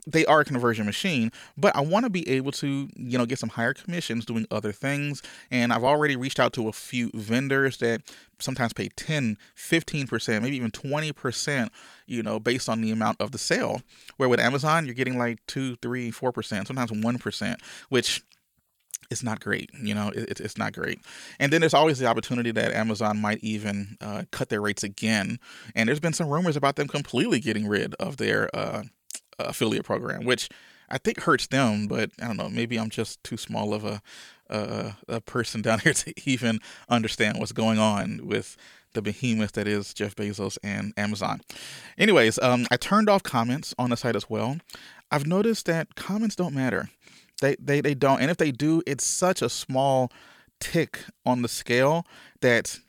they 0.06 0.26
are 0.26 0.42
a 0.42 0.46
conversion 0.46 0.86
machine, 0.86 1.32
but 1.58 1.76
I 1.76 1.82
want 1.82 2.06
to 2.06 2.10
be 2.10 2.28
able 2.30 2.52
to, 2.54 2.90
you 2.96 3.18
know, 3.18 3.26
get 3.26 3.40
some 3.40 3.50
higher 3.50 3.74
commissions 3.74 4.26
doing 4.26 4.46
other 4.52 4.72
things. 4.72 5.22
And 5.50 5.72
I've 5.72 5.84
already 5.84 6.16
reached 6.16 6.40
out 6.40 6.54
to 6.54 6.68
a 6.68 6.74
few 6.74 7.10
vendors 7.14 7.78
that 7.78 8.02
sometimes 8.40 8.74
pay 8.74 8.90
10, 8.90 9.38
15%, 9.56 10.42
maybe 10.42 10.58
even 10.58 10.72
20%, 10.72 11.70
you 12.06 12.24
know, 12.24 12.40
based 12.40 12.68
on 12.68 12.82
the 12.82 12.92
amount 12.92 13.22
of 13.22 13.32
the 13.32 13.38
sale. 13.38 13.82
Where 14.18 14.30
with 14.30 14.40
Amazon, 14.40 14.86
you're 14.86 14.96
getting 14.96 15.18
like 15.18 15.40
2, 15.48 15.78
3, 15.78 16.12
4%, 16.12 16.68
sometimes 16.68 16.92
1%, 16.92 17.56
which 17.90 18.22
it's 19.10 19.24
not 19.24 19.40
great. 19.40 19.70
You 19.74 19.96
know, 19.96 20.12
it, 20.14 20.40
it's 20.40 20.58
not 20.58 20.74
great. 20.74 21.00
And 21.40 21.54
then 21.54 21.62
there's 21.62 21.74
always 21.74 22.00
the 22.00 22.08
opportunity 22.08 22.52
that 22.52 22.74
Amazon 22.74 23.22
might 23.22 23.40
even 23.42 23.98
uh, 24.02 24.24
cut 24.32 24.50
their 24.50 24.62
rates 24.62 24.84
again. 24.84 25.40
And 25.76 25.88
there's 25.88 26.00
been 26.00 26.14
some 26.14 26.28
rumors 26.28 26.58
about 26.58 26.76
them 26.76 26.88
completely 26.88 27.40
getting 27.40 27.68
rid 27.68 27.94
of 27.96 28.18
their 28.18 28.50
uh, 28.56 28.84
affiliate 29.40 29.86
program, 29.86 30.26
which 30.26 30.50
I 30.90 30.98
think 30.98 31.22
hurts 31.22 31.48
them. 31.48 31.88
But 31.88 32.12
I 32.22 32.28
don't 32.28 32.38
know. 32.38 32.50
Maybe 32.50 32.78
I'm 32.78 32.90
just 32.90 33.24
too 33.24 33.38
small 33.38 33.74
of 33.74 33.86
a 33.86 34.02
a, 34.50 34.96
a 35.08 35.22
person 35.22 35.62
down 35.62 35.80
here 35.84 35.94
to 35.94 36.14
even 36.30 36.60
understand 36.90 37.40
what's 37.40 37.52
going 37.52 37.80
on 37.80 38.22
with 38.24 38.58
the 38.94 39.02
behemoth 39.02 39.54
that 39.54 39.68
is 39.68 39.94
Jeff 39.94 40.16
Bezos 40.16 40.58
and 40.64 40.94
Amazon. 40.98 41.42
Anyways, 41.98 42.38
um, 42.40 42.68
I 42.72 42.78
turned 42.78 43.10
off 43.10 43.24
comments 43.24 43.74
on 43.80 43.90
the 43.90 43.98
site 43.98 44.16
as 44.16 44.30
well. 44.30 44.58
I've 45.10 45.26
noticed 45.26 45.66
that 45.66 45.96
comments 45.96 46.36
don't 46.36 46.54
matter. 46.54 46.90
They, 47.42 47.56
they 47.60 47.82
they 47.82 47.96
don't, 47.96 48.22
and 48.22 48.32
if 48.32 48.38
they 48.38 48.52
do, 48.52 48.82
it's 48.86 49.06
such 49.06 49.42
a 49.42 49.50
small 49.50 50.12
tick 50.60 51.00
on 51.26 51.42
the 51.42 51.50
scale 51.50 52.06
that 52.42 52.80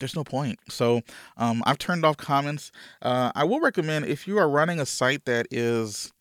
there's 0.00 0.16
no 0.16 0.24
point. 0.24 0.58
So 0.68 1.02
um, 1.36 1.62
I've 1.66 1.78
turned 1.78 2.04
off 2.04 2.16
comments. 2.16 2.72
Uh, 3.00 3.30
I 3.34 3.44
will 3.44 3.60
recommend 3.60 4.06
if 4.06 4.26
you 4.26 4.38
are 4.38 4.48
running 4.48 4.80
a 4.80 4.86
site 4.86 5.24
that 5.26 5.46
is 5.50 6.12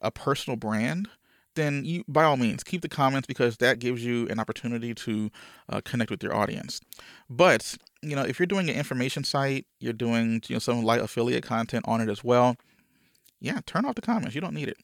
a 0.00 0.10
personal 0.10 0.56
brand, 0.56 1.08
then 1.54 1.84
you 1.84 2.04
by 2.06 2.24
all 2.24 2.36
means 2.36 2.62
keep 2.62 2.82
the 2.82 2.88
comments 2.88 3.26
because 3.26 3.56
that 3.58 3.78
gives 3.78 4.04
you 4.04 4.28
an 4.28 4.38
opportunity 4.38 4.94
to 4.94 5.30
uh, 5.70 5.80
connect 5.84 6.10
with 6.10 6.22
your 6.22 6.34
audience. 6.34 6.80
But 7.30 7.76
you 8.02 8.14
know, 8.14 8.22
if 8.22 8.38
you're 8.38 8.46
doing 8.46 8.68
an 8.68 8.76
information 8.76 9.24
site, 9.24 9.66
you're 9.80 9.92
doing 9.92 10.42
you 10.48 10.56
know 10.56 10.60
some 10.60 10.82
light 10.82 11.00
affiliate 11.00 11.44
content 11.44 11.84
on 11.88 12.00
it 12.00 12.10
as 12.10 12.22
well 12.22 12.56
yeah, 13.40 13.60
turn 13.66 13.84
off 13.84 13.94
the 13.94 14.02
comments. 14.02 14.34
You 14.34 14.40
don't 14.40 14.54
need 14.54 14.68
it. 14.68 14.78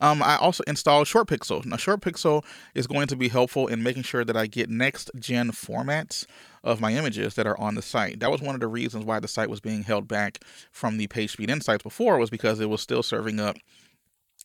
Um, 0.00 0.22
I 0.22 0.36
also 0.36 0.64
installed 0.66 1.06
Short 1.06 1.28
Pixel. 1.28 1.64
Now, 1.66 1.76
Short 1.76 2.00
Pixel 2.00 2.44
is 2.74 2.86
going 2.86 3.06
to 3.08 3.16
be 3.16 3.28
helpful 3.28 3.66
in 3.66 3.82
making 3.82 4.04
sure 4.04 4.24
that 4.24 4.36
I 4.36 4.46
get 4.46 4.70
next 4.70 5.10
gen 5.18 5.50
formats 5.52 6.26
of 6.64 6.80
my 6.80 6.94
images 6.94 7.34
that 7.34 7.46
are 7.46 7.58
on 7.60 7.74
the 7.74 7.82
site. 7.82 8.20
That 8.20 8.30
was 8.30 8.40
one 8.40 8.54
of 8.54 8.60
the 8.60 8.66
reasons 8.66 9.04
why 9.04 9.20
the 9.20 9.28
site 9.28 9.50
was 9.50 9.60
being 9.60 9.82
held 9.82 10.08
back 10.08 10.40
from 10.72 10.96
the 10.96 11.06
PageSpeed 11.06 11.50
Insights 11.50 11.82
before 11.82 12.18
was 12.18 12.30
because 12.30 12.60
it 12.60 12.70
was 12.70 12.80
still 12.80 13.02
serving 13.02 13.40
up 13.40 13.56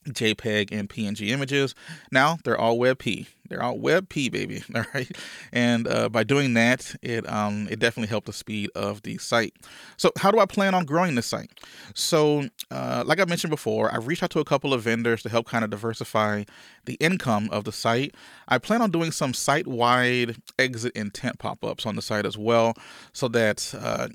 JPEG 0.05 0.69
and 0.71 0.89
PNG 0.89 1.29
images. 1.29 1.75
Now 2.11 2.37
they're 2.43 2.59
all 2.59 2.77
WebP. 2.77 3.27
They're 3.49 3.61
all 3.61 3.77
WebP, 3.77 4.31
baby. 4.31 4.63
All 4.75 4.85
right, 4.95 5.11
and 5.51 5.87
uh, 5.87 6.09
by 6.09 6.23
doing 6.23 6.53
that, 6.55 6.95
it 7.03 7.29
um 7.29 7.67
it 7.69 7.77
definitely 7.77 8.07
helped 8.07 8.25
the 8.25 8.33
speed 8.33 8.69
of 8.73 9.03
the 9.03 9.17
site. 9.17 9.53
So 9.97 10.11
how 10.17 10.31
do 10.31 10.39
I 10.39 10.45
plan 10.45 10.73
on 10.73 10.85
growing 10.85 11.15
this 11.15 11.27
site? 11.27 11.51
So 11.93 12.47
uh, 12.71 13.03
like 13.05 13.19
I 13.19 13.25
mentioned 13.25 13.51
before, 13.51 13.93
I've 13.93 14.07
reached 14.07 14.23
out 14.23 14.31
to 14.31 14.39
a 14.39 14.45
couple 14.45 14.73
of 14.73 14.81
vendors 14.81 15.21
to 15.23 15.29
help 15.29 15.47
kind 15.47 15.63
of 15.63 15.69
diversify 15.69 16.45
the 16.85 16.95
income 16.95 17.49
of 17.51 17.65
the 17.65 17.71
site. 17.71 18.15
I 18.47 18.57
plan 18.57 18.81
on 18.81 18.89
doing 18.89 19.11
some 19.11 19.33
site-wide 19.33 20.37
exit 20.57 20.93
intent 20.95 21.37
pop-ups 21.37 21.85
on 21.85 21.95
the 21.95 22.01
site 22.01 22.25
as 22.25 22.37
well, 22.37 22.73
so 23.11 23.27
that 23.27 23.75
uh, 23.79 24.07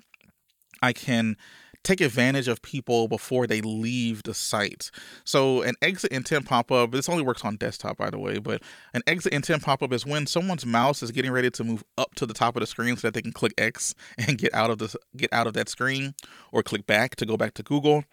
I 0.83 0.93
can 0.93 1.37
take 1.85 2.01
advantage 2.01 2.49
of 2.49 2.61
people 2.63 3.09
before 3.09 3.47
they 3.47 3.61
leave 3.61 4.23
the 4.25 4.35
site. 4.35 4.91
So 5.25 5.63
an 5.63 5.75
exit 5.81 6.13
intent 6.13 6.47
pop-up, 6.47 6.91
this 6.91 7.09
only 7.09 7.23
works 7.23 7.45
on 7.45 7.57
desktop 7.57 7.97
by 7.97 8.11
the 8.11 8.19
way, 8.19 8.39
but 8.39 8.63
an 8.95 9.03
exit 9.07 9.33
intent 9.33 9.63
pop-up 9.63 9.93
is 9.93 10.05
when 10.05 10.27
someone's 10.27 10.67
mouse 10.67 11.03
is 11.03 11.11
getting 11.11 11.31
ready 11.31 11.51
to 11.51 11.65
move 11.65 11.85
up 11.97 12.15
to 12.17 12.27
the 12.27 12.35
top 12.35 12.57
of 12.57 12.61
the 12.61 12.67
screen 12.67 12.97
so 12.97 13.07
that 13.07 13.15
they 13.15 13.23
can 13.23 13.33
click 13.33 13.55
X 13.59 13.95
and 14.19 14.39
get 14.39 14.55
out 14.55 14.71
of 14.71 14.79
the 14.79 14.95
get 15.17 15.33
out 15.33 15.47
of 15.47 15.55
that 15.55 15.69
screen 15.69 16.15
or 16.53 16.63
click 16.63 16.87
back 16.87 17.17
to 17.17 17.27
go 17.27 17.37
back 17.37 17.55
to 17.55 17.63
Google 17.63 18.05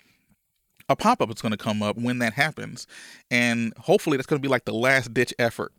a 0.88 0.96
pop-up 0.96 1.32
is 1.32 1.42
going 1.42 1.52
to 1.52 1.58
come 1.58 1.82
up 1.82 1.98
when 1.98 2.20
that 2.20 2.34
happens 2.34 2.86
and 3.32 3.74
hopefully 3.78 4.18
that's 4.18 4.28
going 4.28 4.40
to 4.40 4.48
be 4.48 4.52
like 4.52 4.66
the 4.66 4.74
last 4.74 5.14
ditch 5.14 5.34
effort 5.40 5.72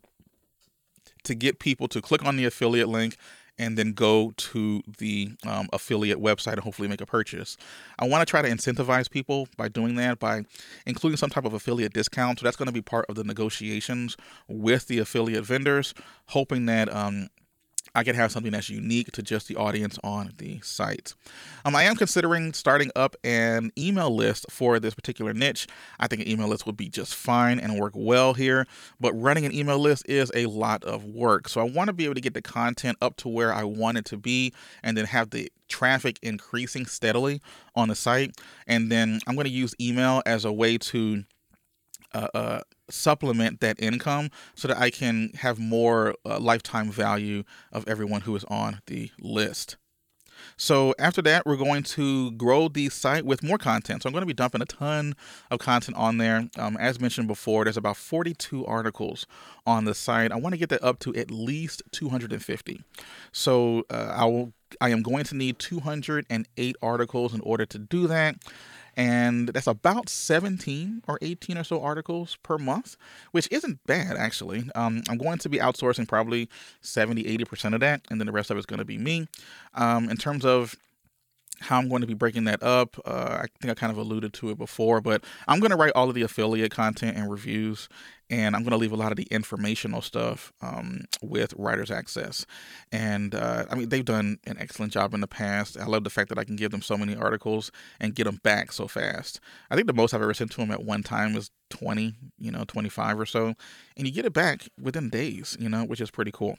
to 1.22 1.34
get 1.34 1.58
people 1.58 1.88
to 1.88 2.00
click 2.00 2.24
on 2.24 2.36
the 2.36 2.44
affiliate 2.44 2.88
link 2.88 3.16
and 3.58 3.76
then 3.76 3.92
go 3.92 4.32
to 4.36 4.82
the 4.98 5.30
um, 5.46 5.68
affiliate 5.72 6.18
website 6.18 6.52
and 6.52 6.60
hopefully 6.60 6.88
make 6.88 7.00
a 7.00 7.06
purchase. 7.06 7.56
I 7.98 8.06
want 8.06 8.26
to 8.26 8.30
try 8.30 8.42
to 8.42 8.48
incentivize 8.48 9.10
people 9.10 9.48
by 9.56 9.68
doing 9.68 9.94
that 9.96 10.18
by 10.18 10.44
including 10.84 11.16
some 11.16 11.30
type 11.30 11.44
of 11.44 11.54
affiliate 11.54 11.92
discount. 11.92 12.38
So 12.38 12.44
that's 12.44 12.56
going 12.56 12.66
to 12.66 12.72
be 12.72 12.82
part 12.82 13.06
of 13.08 13.14
the 13.14 13.24
negotiations 13.24 14.16
with 14.48 14.88
the 14.88 14.98
affiliate 14.98 15.44
vendors, 15.44 15.94
hoping 16.26 16.66
that 16.66 16.92
um, 16.94 17.28
I 17.96 18.04
can 18.04 18.14
have 18.14 18.30
something 18.30 18.52
that's 18.52 18.68
unique 18.68 19.10
to 19.12 19.22
just 19.22 19.48
the 19.48 19.56
audience 19.56 19.98
on 20.04 20.32
the 20.36 20.60
site. 20.60 21.14
Um, 21.64 21.74
I 21.74 21.84
am 21.84 21.96
considering 21.96 22.52
starting 22.52 22.90
up 22.94 23.16
an 23.24 23.72
email 23.78 24.14
list 24.14 24.44
for 24.50 24.78
this 24.78 24.92
particular 24.92 25.32
niche. 25.32 25.66
I 25.98 26.06
think 26.06 26.20
an 26.20 26.28
email 26.28 26.46
list 26.46 26.66
would 26.66 26.76
be 26.76 26.90
just 26.90 27.14
fine 27.14 27.58
and 27.58 27.80
work 27.80 27.94
well 27.96 28.34
here, 28.34 28.66
but 29.00 29.14
running 29.14 29.46
an 29.46 29.54
email 29.54 29.78
list 29.78 30.04
is 30.10 30.30
a 30.34 30.44
lot 30.44 30.84
of 30.84 31.06
work. 31.06 31.48
So 31.48 31.62
I 31.62 31.64
want 31.64 31.88
to 31.88 31.94
be 31.94 32.04
able 32.04 32.16
to 32.16 32.20
get 32.20 32.34
the 32.34 32.42
content 32.42 32.98
up 33.00 33.16
to 33.16 33.28
where 33.28 33.50
I 33.50 33.64
want 33.64 33.96
it 33.96 34.04
to 34.06 34.18
be 34.18 34.52
and 34.82 34.94
then 34.94 35.06
have 35.06 35.30
the 35.30 35.50
traffic 35.68 36.18
increasing 36.22 36.84
steadily 36.84 37.40
on 37.74 37.88
the 37.88 37.94
site. 37.94 38.36
And 38.66 38.92
then 38.92 39.20
I'm 39.26 39.36
going 39.36 39.46
to 39.46 39.50
use 39.50 39.74
email 39.80 40.22
as 40.26 40.44
a 40.44 40.52
way 40.52 40.76
to 40.76 41.24
uh, 42.12 42.28
uh, 42.34 42.60
supplement 42.88 43.60
that 43.60 43.80
income 43.80 44.30
so 44.54 44.68
that 44.68 44.78
I 44.78 44.90
can 44.90 45.30
have 45.36 45.58
more 45.58 46.14
uh, 46.24 46.38
lifetime 46.38 46.90
value 46.90 47.44
of 47.72 47.86
everyone 47.88 48.22
who 48.22 48.36
is 48.36 48.44
on 48.44 48.80
the 48.86 49.10
list. 49.18 49.76
So 50.56 50.94
after 50.98 51.22
that, 51.22 51.46
we're 51.46 51.56
going 51.56 51.82
to 51.82 52.30
grow 52.32 52.68
the 52.68 52.88
site 52.88 53.24
with 53.24 53.42
more 53.42 53.58
content. 53.58 54.02
So 54.02 54.08
I'm 54.08 54.12
going 54.12 54.22
to 54.22 54.26
be 54.26 54.34
dumping 54.34 54.62
a 54.62 54.66
ton 54.66 55.14
of 55.50 55.58
content 55.58 55.96
on 55.96 56.18
there. 56.18 56.48
Um, 56.58 56.76
as 56.76 57.00
mentioned 57.00 57.28
before, 57.28 57.64
there's 57.64 57.76
about 57.76 57.96
42 57.96 58.64
articles 58.66 59.26
on 59.66 59.84
the 59.84 59.94
site. 59.94 60.32
I 60.32 60.36
want 60.36 60.52
to 60.52 60.58
get 60.58 60.68
that 60.70 60.82
up 60.82 60.98
to 61.00 61.14
at 61.14 61.30
least 61.30 61.82
250. 61.92 62.82
So 63.32 63.84
uh, 63.90 64.12
I 64.14 64.24
will. 64.26 64.52
I 64.80 64.88
am 64.88 65.02
going 65.02 65.22
to 65.24 65.36
need 65.36 65.60
208 65.60 66.76
articles 66.82 67.32
in 67.32 67.40
order 67.42 67.64
to 67.66 67.78
do 67.78 68.08
that 68.08 68.34
and 68.96 69.48
that's 69.48 69.66
about 69.66 70.08
17 70.08 71.02
or 71.06 71.18
18 71.20 71.58
or 71.58 71.64
so 71.64 71.82
articles 71.82 72.36
per 72.42 72.58
month, 72.58 72.96
which 73.32 73.48
isn't 73.50 73.84
bad 73.86 74.16
actually. 74.16 74.70
Um, 74.74 75.02
I'm 75.08 75.18
going 75.18 75.38
to 75.38 75.48
be 75.48 75.58
outsourcing 75.58 76.08
probably 76.08 76.48
70, 76.80 77.24
80% 77.24 77.74
of 77.74 77.80
that, 77.80 78.02
and 78.10 78.20
then 78.20 78.26
the 78.26 78.32
rest 78.32 78.50
of 78.50 78.56
it's 78.56 78.66
going 78.66 78.78
to 78.78 78.84
be 78.84 78.98
me. 78.98 79.28
Um, 79.74 80.08
in 80.08 80.16
terms 80.16 80.44
of 80.44 80.76
how 81.60 81.78
I'm 81.78 81.88
going 81.88 82.02
to 82.02 82.06
be 82.06 82.14
breaking 82.14 82.44
that 82.44 82.62
up. 82.62 82.98
Uh, 83.04 83.38
I 83.42 83.46
think 83.60 83.70
I 83.70 83.74
kind 83.74 83.90
of 83.90 83.98
alluded 83.98 84.32
to 84.34 84.50
it 84.50 84.58
before, 84.58 85.00
but 85.00 85.24
I'm 85.48 85.60
going 85.60 85.70
to 85.70 85.76
write 85.76 85.92
all 85.94 86.08
of 86.08 86.14
the 86.14 86.22
affiliate 86.22 86.70
content 86.70 87.16
and 87.16 87.30
reviews, 87.30 87.88
and 88.28 88.56
I'm 88.56 88.62
going 88.62 88.72
to 88.72 88.76
leave 88.76 88.92
a 88.92 88.96
lot 88.96 89.12
of 89.12 89.16
the 89.16 89.26
informational 89.30 90.02
stuff 90.02 90.52
um, 90.60 91.02
with 91.22 91.54
Writers 91.56 91.90
Access. 91.90 92.44
And 92.90 93.34
uh, 93.34 93.66
I 93.70 93.74
mean, 93.74 93.88
they've 93.88 94.04
done 94.04 94.38
an 94.46 94.56
excellent 94.58 94.92
job 94.92 95.14
in 95.14 95.20
the 95.20 95.28
past. 95.28 95.78
I 95.78 95.86
love 95.86 96.04
the 96.04 96.10
fact 96.10 96.28
that 96.30 96.38
I 96.38 96.44
can 96.44 96.56
give 96.56 96.70
them 96.72 96.82
so 96.82 96.96
many 96.96 97.14
articles 97.14 97.70
and 98.00 98.14
get 98.14 98.24
them 98.24 98.40
back 98.42 98.72
so 98.72 98.88
fast. 98.88 99.40
I 99.70 99.76
think 99.76 99.86
the 99.86 99.92
most 99.92 100.12
I've 100.12 100.22
ever 100.22 100.34
sent 100.34 100.50
to 100.52 100.56
them 100.58 100.70
at 100.70 100.82
one 100.82 101.02
time 101.02 101.36
is 101.36 101.50
20, 101.70 102.14
you 102.38 102.50
know, 102.50 102.64
25 102.66 103.20
or 103.20 103.26
so, 103.26 103.54
and 103.96 104.06
you 104.06 104.12
get 104.12 104.24
it 104.24 104.32
back 104.32 104.68
within 104.80 105.10
days, 105.10 105.56
you 105.58 105.68
know, 105.68 105.84
which 105.84 106.00
is 106.00 106.10
pretty 106.10 106.30
cool. 106.30 106.58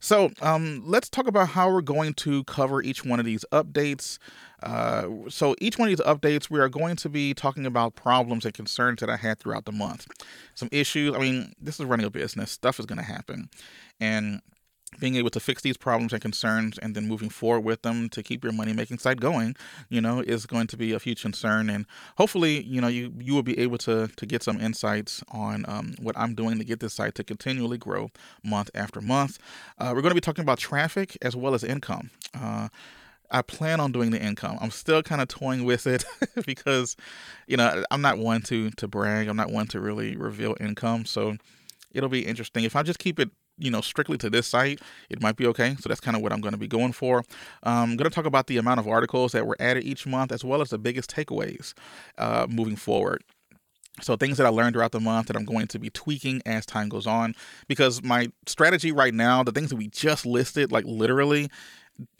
So 0.00 0.30
um, 0.40 0.82
let's 0.84 1.08
talk 1.08 1.26
about 1.26 1.50
how 1.50 1.70
we're 1.70 1.80
going 1.80 2.14
to 2.14 2.44
cover 2.44 2.82
each 2.82 3.04
one 3.04 3.18
of 3.18 3.26
these 3.26 3.44
updates. 3.52 4.18
Uh, 4.62 5.08
so 5.28 5.54
each 5.60 5.78
one 5.78 5.88
of 5.88 5.96
these 5.96 6.06
updates, 6.06 6.50
we 6.50 6.60
are 6.60 6.68
going 6.68 6.96
to 6.96 7.08
be 7.08 7.34
talking 7.34 7.66
about 7.66 7.94
problems 7.94 8.44
and 8.44 8.54
concerns 8.54 9.00
that 9.00 9.10
I 9.10 9.16
had 9.16 9.38
throughout 9.38 9.64
the 9.64 9.72
month. 9.72 10.06
Some 10.54 10.68
issues. 10.72 11.14
I 11.14 11.18
mean, 11.18 11.52
this 11.60 11.80
is 11.80 11.86
running 11.86 12.06
a 12.06 12.10
business. 12.10 12.50
Stuff 12.50 12.78
is 12.78 12.86
going 12.86 12.98
to 12.98 13.04
happen, 13.04 13.48
and 14.00 14.42
being 14.98 15.16
able 15.16 15.30
to 15.30 15.40
fix 15.40 15.62
these 15.62 15.76
problems 15.76 16.12
and 16.12 16.20
concerns 16.20 16.78
and 16.78 16.94
then 16.94 17.08
moving 17.08 17.30
forward 17.30 17.64
with 17.64 17.82
them 17.82 18.08
to 18.10 18.22
keep 18.22 18.44
your 18.44 18.52
money 18.52 18.72
making 18.72 18.98
site 18.98 19.20
going 19.20 19.56
you 19.88 20.00
know 20.00 20.20
is 20.20 20.46
going 20.46 20.66
to 20.66 20.76
be 20.76 20.92
a 20.92 20.98
huge 20.98 21.22
concern 21.22 21.70
and 21.70 21.86
hopefully 22.18 22.62
you 22.64 22.80
know 22.80 22.88
you 22.88 23.12
you 23.18 23.34
will 23.34 23.42
be 23.42 23.58
able 23.58 23.78
to 23.78 24.08
to 24.16 24.26
get 24.26 24.42
some 24.42 24.60
insights 24.60 25.22
on 25.30 25.64
um, 25.66 25.94
what 26.00 26.16
i'm 26.18 26.34
doing 26.34 26.58
to 26.58 26.64
get 26.64 26.80
this 26.80 26.94
site 26.94 27.14
to 27.14 27.24
continually 27.24 27.78
grow 27.78 28.10
month 28.44 28.70
after 28.74 29.00
month 29.00 29.38
uh, 29.78 29.92
we're 29.94 30.02
going 30.02 30.10
to 30.10 30.14
be 30.14 30.20
talking 30.20 30.42
about 30.42 30.58
traffic 30.58 31.16
as 31.22 31.34
well 31.34 31.54
as 31.54 31.64
income 31.64 32.10
uh, 32.34 32.68
I 33.32 33.42
plan 33.42 33.80
on 33.80 33.92
doing 33.92 34.10
the 34.10 34.22
income. 34.22 34.58
I'm 34.60 34.70
still 34.70 35.02
kind 35.02 35.20
of 35.20 35.28
toying 35.28 35.64
with 35.64 35.86
it 35.86 36.04
because, 36.46 36.96
you 37.46 37.56
know, 37.56 37.82
I'm 37.90 38.02
not 38.02 38.18
one 38.18 38.42
to 38.42 38.70
to 38.70 38.86
brag. 38.86 39.28
I'm 39.28 39.36
not 39.36 39.50
one 39.50 39.66
to 39.68 39.80
really 39.80 40.16
reveal 40.16 40.54
income. 40.60 41.06
So 41.06 41.36
it'll 41.90 42.08
be 42.08 42.26
interesting 42.26 42.64
if 42.64 42.76
I 42.76 42.82
just 42.82 42.98
keep 42.98 43.18
it 43.18 43.30
you 43.58 43.70
know 43.70 43.82
strictly 43.82 44.16
to 44.16 44.30
this 44.30 44.46
site 44.46 44.80
it 45.10 45.20
might 45.20 45.36
be 45.36 45.46
okay 45.46 45.76
so 45.78 45.86
that's 45.86 46.00
kind 46.00 46.16
of 46.16 46.22
what 46.22 46.32
i'm 46.32 46.40
going 46.40 46.54
to 46.54 46.58
be 46.58 46.66
going 46.66 46.90
for 46.90 47.18
um, 47.64 47.90
i'm 47.90 47.96
going 47.96 48.08
to 48.08 48.14
talk 48.14 48.24
about 48.24 48.46
the 48.46 48.56
amount 48.56 48.80
of 48.80 48.88
articles 48.88 49.32
that 49.32 49.46
were 49.46 49.56
added 49.60 49.84
each 49.84 50.06
month 50.06 50.32
as 50.32 50.42
well 50.42 50.62
as 50.62 50.70
the 50.70 50.78
biggest 50.78 51.14
takeaways 51.14 51.74
uh, 52.16 52.46
moving 52.48 52.76
forward 52.76 53.22
so 54.00 54.16
things 54.16 54.38
that 54.38 54.46
I 54.46 54.50
learned 54.50 54.74
throughout 54.74 54.92
the 54.92 55.00
month 55.00 55.26
that 55.26 55.36
I'm 55.36 55.44
going 55.44 55.66
to 55.68 55.78
be 55.78 55.90
tweaking 55.90 56.40
as 56.46 56.64
time 56.64 56.88
goes 56.88 57.06
on 57.06 57.34
because 57.68 58.02
my 58.02 58.32
strategy 58.46 58.90
right 58.90 59.12
now, 59.12 59.42
the 59.42 59.52
things 59.52 59.68
that 59.68 59.76
we 59.76 59.88
just 59.88 60.24
listed, 60.24 60.72
like 60.72 60.84
literally, 60.86 61.50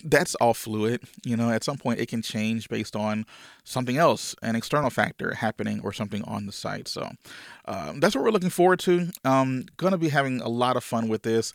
that's 0.04 0.34
all 0.36 0.54
fluid. 0.54 1.02
You 1.24 1.36
know, 1.36 1.50
at 1.50 1.64
some 1.64 1.76
point 1.76 2.00
it 2.00 2.08
can 2.08 2.22
change 2.22 2.68
based 2.68 2.96
on 2.96 3.26
something 3.64 3.96
else, 3.96 4.34
an 4.42 4.56
external 4.56 4.90
factor 4.90 5.34
happening 5.34 5.80
or 5.82 5.92
something 5.92 6.22
on 6.24 6.46
the 6.46 6.52
site. 6.52 6.88
So 6.88 7.10
um, 7.66 8.00
that's 8.00 8.14
what 8.14 8.24
we're 8.24 8.30
looking 8.30 8.50
forward 8.50 8.80
to. 8.80 9.10
Um, 9.24 9.64
gonna 9.76 9.98
be 9.98 10.08
having 10.08 10.40
a 10.40 10.48
lot 10.48 10.76
of 10.76 10.84
fun 10.84 11.08
with 11.08 11.22
this. 11.22 11.52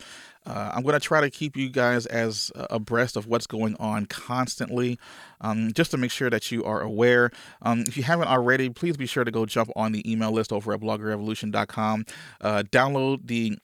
Uh, 0.48 0.72
I'm 0.74 0.82
going 0.82 0.94
to 0.94 1.00
try 1.00 1.20
to 1.20 1.28
keep 1.28 1.56
you 1.56 1.68
guys 1.68 2.06
as 2.06 2.50
uh, 2.56 2.66
abreast 2.70 3.16
of 3.16 3.26
what's 3.26 3.46
going 3.46 3.76
on 3.78 4.06
constantly, 4.06 4.98
um, 5.42 5.72
just 5.74 5.90
to 5.90 5.98
make 5.98 6.10
sure 6.10 6.30
that 6.30 6.50
you 6.50 6.64
are 6.64 6.80
aware. 6.80 7.30
Um, 7.60 7.80
if 7.80 7.98
you 7.98 8.02
haven't 8.02 8.28
already, 8.28 8.70
please 8.70 8.96
be 8.96 9.06
sure 9.06 9.24
to 9.24 9.30
go 9.30 9.44
jump 9.44 9.70
on 9.76 9.92
the 9.92 10.10
email 10.10 10.32
list 10.32 10.50
over 10.52 10.72
at 10.72 10.80
bloggerrevolution.com. 10.80 12.06
Uh, 12.40 12.62
download 12.70 13.26
the 13.26 13.58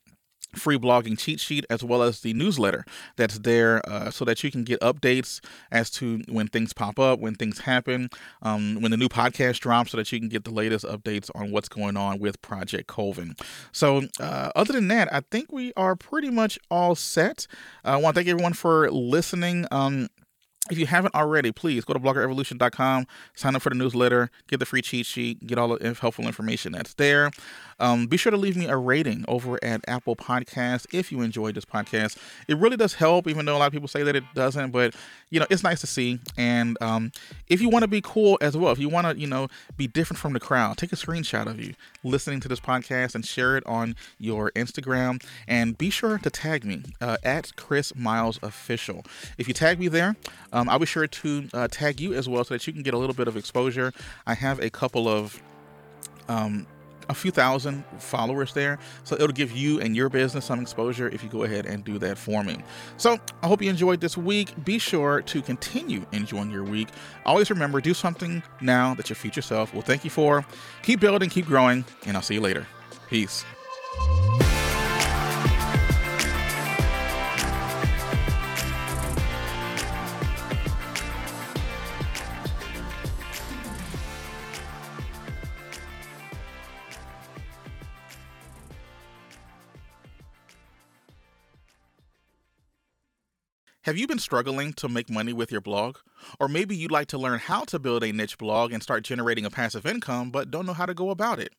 free 0.55 0.79
blogging 0.79 1.19
cheat 1.19 1.41
sheet 1.41 1.65
as 1.71 1.83
well 1.85 2.03
as 2.03 2.21
the 2.21 2.33
newsletter 2.35 2.85
that's 3.17 3.39
there 3.41 3.81
uh, 3.89 4.11
so 4.11 4.25
that 4.25 4.43
you 4.43 4.51
can 4.51 4.65
get 4.65 4.81
updates 4.81 5.41
as 5.71 5.91
to 5.91 6.23
when 6.29 6.47
things 6.49 6.73
pop 6.73 6.99
up 6.99 7.19
when 7.19 7.35
things 7.35 7.61
happen 7.61 8.09
um, 8.43 8.81
when 8.81 8.91
the 8.91 8.97
new 8.97 9.09
podcast 9.09 9.61
drops 9.61 9.91
so 9.91 9.97
that 9.97 10.11
you 10.13 10.19
can 10.19 10.29
get 10.29 10.45
the 10.45 10.51
latest 10.51 10.85
updates 10.85 11.31
on 11.35 11.51
what's 11.51 11.69
going 11.69 11.97
on 11.97 12.19
with 12.19 12.41
project 12.43 12.87
colvin 12.87 13.35
so 13.73 14.03
uh, 14.21 14.51
other 14.57 14.73
than 14.73 14.89
that 14.89 15.13
i 15.13 15.21
think 15.31 15.53
we 15.53 15.73
are 15.77 15.97
pretty 15.97 16.31
much 16.31 16.59
all 16.71 16.95
set. 16.95 17.47
Uh, 17.85 17.91
i 17.91 17.97
want 17.97 18.15
to 18.15 18.21
thank 18.21 18.29
everyone 18.29 18.53
for 18.53 18.91
listening. 18.91 19.67
Um, 19.71 20.09
if 20.71 20.79
you 20.79 20.87
haven't 20.87 21.15
already, 21.15 21.53
please 21.53 21.85
go 21.85 21.93
to 21.93 22.01
bloggerevolution.com, 22.01 23.07
sign 23.35 23.55
up 23.55 23.63
for 23.63 23.69
the 23.69 23.75
newsletter, 23.75 24.31
get 24.47 24.61
the 24.61 24.67
free 24.67 24.81
cheat 24.81 25.05
sheet, 25.05 25.47
get 25.47 25.59
all 25.59 25.77
the 25.77 25.95
helpful 26.01 26.27
information 26.27 26.73
that's 26.73 26.95
there. 26.95 27.31
Um, 27.81 28.07
be 28.07 28.17
sure 28.17 28.31
to 28.31 28.37
leave 28.39 28.57
me 28.57 28.67
a 28.67 28.77
rating 28.77 29.25
over 29.29 29.63
at 29.63 29.83
Apple 29.89 30.17
Podcasts 30.17 30.87
if 30.93 31.11
you 31.11 31.21
enjoyed 31.21 31.55
this 31.55 31.65
podcast. 31.65 32.17
It 32.49 32.57
really 32.57 32.77
does 32.77 32.95
help, 32.95 33.27
even 33.27 33.45
though 33.45 33.57
a 33.57 33.59
lot 33.59 33.67
of 33.67 33.73
people 33.73 33.89
say 33.89 34.03
that 34.05 34.17
it 34.17 34.25
doesn't. 34.35 34.71
But 34.71 34.95
you 35.31 35.41
know, 35.41 35.47
it's 35.51 35.63
nice 35.63 35.81
to 35.81 35.87
see. 35.87 36.21
And 36.37 36.81
um, 36.81 37.13
if 37.49 37.61
you 37.61 37.69
want 37.69 37.83
to 37.83 37.89
be 37.89 38.01
cool 38.01 38.39
as 38.41 38.57
well, 38.57 38.73
if 38.73 38.79
you 38.79 38.89
want 38.89 39.07
to, 39.09 39.19
you 39.19 39.27
know, 39.27 39.49
be 39.77 39.87
different 39.87 40.21
from 40.21 40.33
the 40.33 40.41
crowd, 40.41 40.79
take 40.79 40.93
a 40.93 40.97
screenshot 40.97 41.47
of 41.47 41.61
you 41.61 41.75
listening 42.05 42.41
to 42.41 42.49
this 42.49 42.61
podcast 42.61 43.15
and 43.15 43.27
share 43.27 43.57
it 43.57 43.67
on 43.67 43.97
your 44.19 44.53
Instagram. 44.53 45.23
And 45.49 45.77
be 45.77 45.91
sure 45.91 46.19
to 46.19 46.31
tag 46.31 46.65
me 46.65 46.85
uh, 47.01 47.17
at 47.25 47.57
Chris 47.57 47.95
Miles 47.97 48.39
Official. 48.43 49.05
If 49.37 49.49
you 49.49 49.55
tag 49.55 49.81
me 49.81 49.89
there, 49.89 50.17
um, 50.55 50.69
I'll 50.71 50.79
be 50.79 50.87
sure 50.87 51.07
to 51.07 51.49
uh, 51.53 51.69
tag 51.71 52.01
you 52.01 52.15
as 52.15 52.29
well 52.29 52.45
so 52.45 52.55
that 52.55 52.67
you 52.67 52.73
can 52.73 52.83
get 52.83 52.95
a 52.95 52.99
little 52.99 53.15
bit 53.15 53.29
of 53.29 53.37
exposure. 53.37 53.93
I 54.27 54.35
have 54.35 54.61
a 54.61 54.71
couple 54.71 55.09
of 55.09 55.43
um, 56.29 56.67
a 57.09 57.15
few 57.15 57.31
thousand 57.31 57.85
followers 57.99 58.55
there. 58.55 58.79
So 59.05 59.15
it'll 59.15 59.29
give 59.29 59.53
you 59.53 59.81
and 59.81 59.95
your 59.95 60.09
business 60.09 60.45
some 60.47 60.61
exposure 60.61 61.09
if 61.09 61.23
you 61.23 61.29
go 61.29 61.43
ahead 61.43 61.67
and 61.67 61.85
do 61.85 61.99
that 61.99 62.19
for 62.19 62.43
me. 62.43 62.59
So 62.97 63.19
I 63.43 63.47
hope 63.47 63.63
you 63.63 63.71
enjoyed 63.71 64.01
this 64.01 64.17
week. 64.17 64.53
Be 64.65 64.79
sure 64.79 65.23
to 65.23 65.43
continue 65.43 66.07
enjoying 66.13 66.51
your 66.51 66.65
week. 66.65 66.89
Always 67.27 67.51
remember 67.51 67.81
do 67.81 67.95
something 67.95 68.43
now 68.61 68.95
that 68.95 69.09
your 69.09 69.17
future 69.17 69.43
self 69.43 69.75
will 69.75 69.83
thank 69.83 70.05
you 70.05 70.11
for. 70.11 70.47
Keep 70.83 71.01
building, 71.01 71.31
keep 71.31 71.47
growing, 71.47 71.85
and 72.07 72.17
I'll 72.17 72.23
see 72.23 72.35
you 72.35 72.41
later. 72.41 72.67
Peace. 73.09 73.45
Have 93.85 93.99
you 93.99 94.07
been 94.07 94.19
struggling 94.19 94.73
to 94.75 94.89
make 94.89 95.11
money 95.11 95.35
with 95.35 95.53
your 95.53 95.61
blog? 95.61 95.99
Or 96.41 96.49
maybe 96.49 96.75
you'd 96.75 96.91
like 96.91 97.09
to 97.09 97.19
learn 97.19 97.39
how 97.39 97.65
to 97.65 97.79
build 97.79 98.03
a 98.03 98.13
niche 98.13 98.39
blog 98.39 98.73
and 98.73 98.83
start 98.83 99.05
generating 99.05 99.45
a 99.45 99.51
passive 99.51 99.85
income, 99.85 100.31
but 100.31 100.51
don't 100.51 100.65
know 100.65 100.73
how 100.73 100.87
to 100.87 100.95
go 100.95 101.11
about 101.11 101.39
it? 101.39 101.53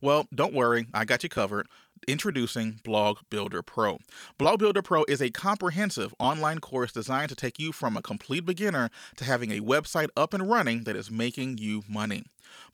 Well, 0.00 0.28
don't 0.32 0.54
worry, 0.54 0.86
I 0.94 1.04
got 1.04 1.24
you 1.24 1.28
covered. 1.28 1.66
Introducing 2.08 2.80
Blog 2.82 3.18
Builder 3.30 3.62
Pro. 3.62 3.98
Blog 4.36 4.58
Builder 4.58 4.82
Pro 4.82 5.04
is 5.06 5.22
a 5.22 5.30
comprehensive 5.30 6.12
online 6.18 6.58
course 6.58 6.90
designed 6.90 7.28
to 7.28 7.36
take 7.36 7.60
you 7.60 7.70
from 7.70 7.96
a 7.96 8.02
complete 8.02 8.44
beginner 8.44 8.90
to 9.16 9.24
having 9.24 9.52
a 9.52 9.60
website 9.60 10.08
up 10.16 10.34
and 10.34 10.50
running 10.50 10.82
that 10.84 10.96
is 10.96 11.10
making 11.10 11.58
you 11.58 11.82
money. 11.88 12.24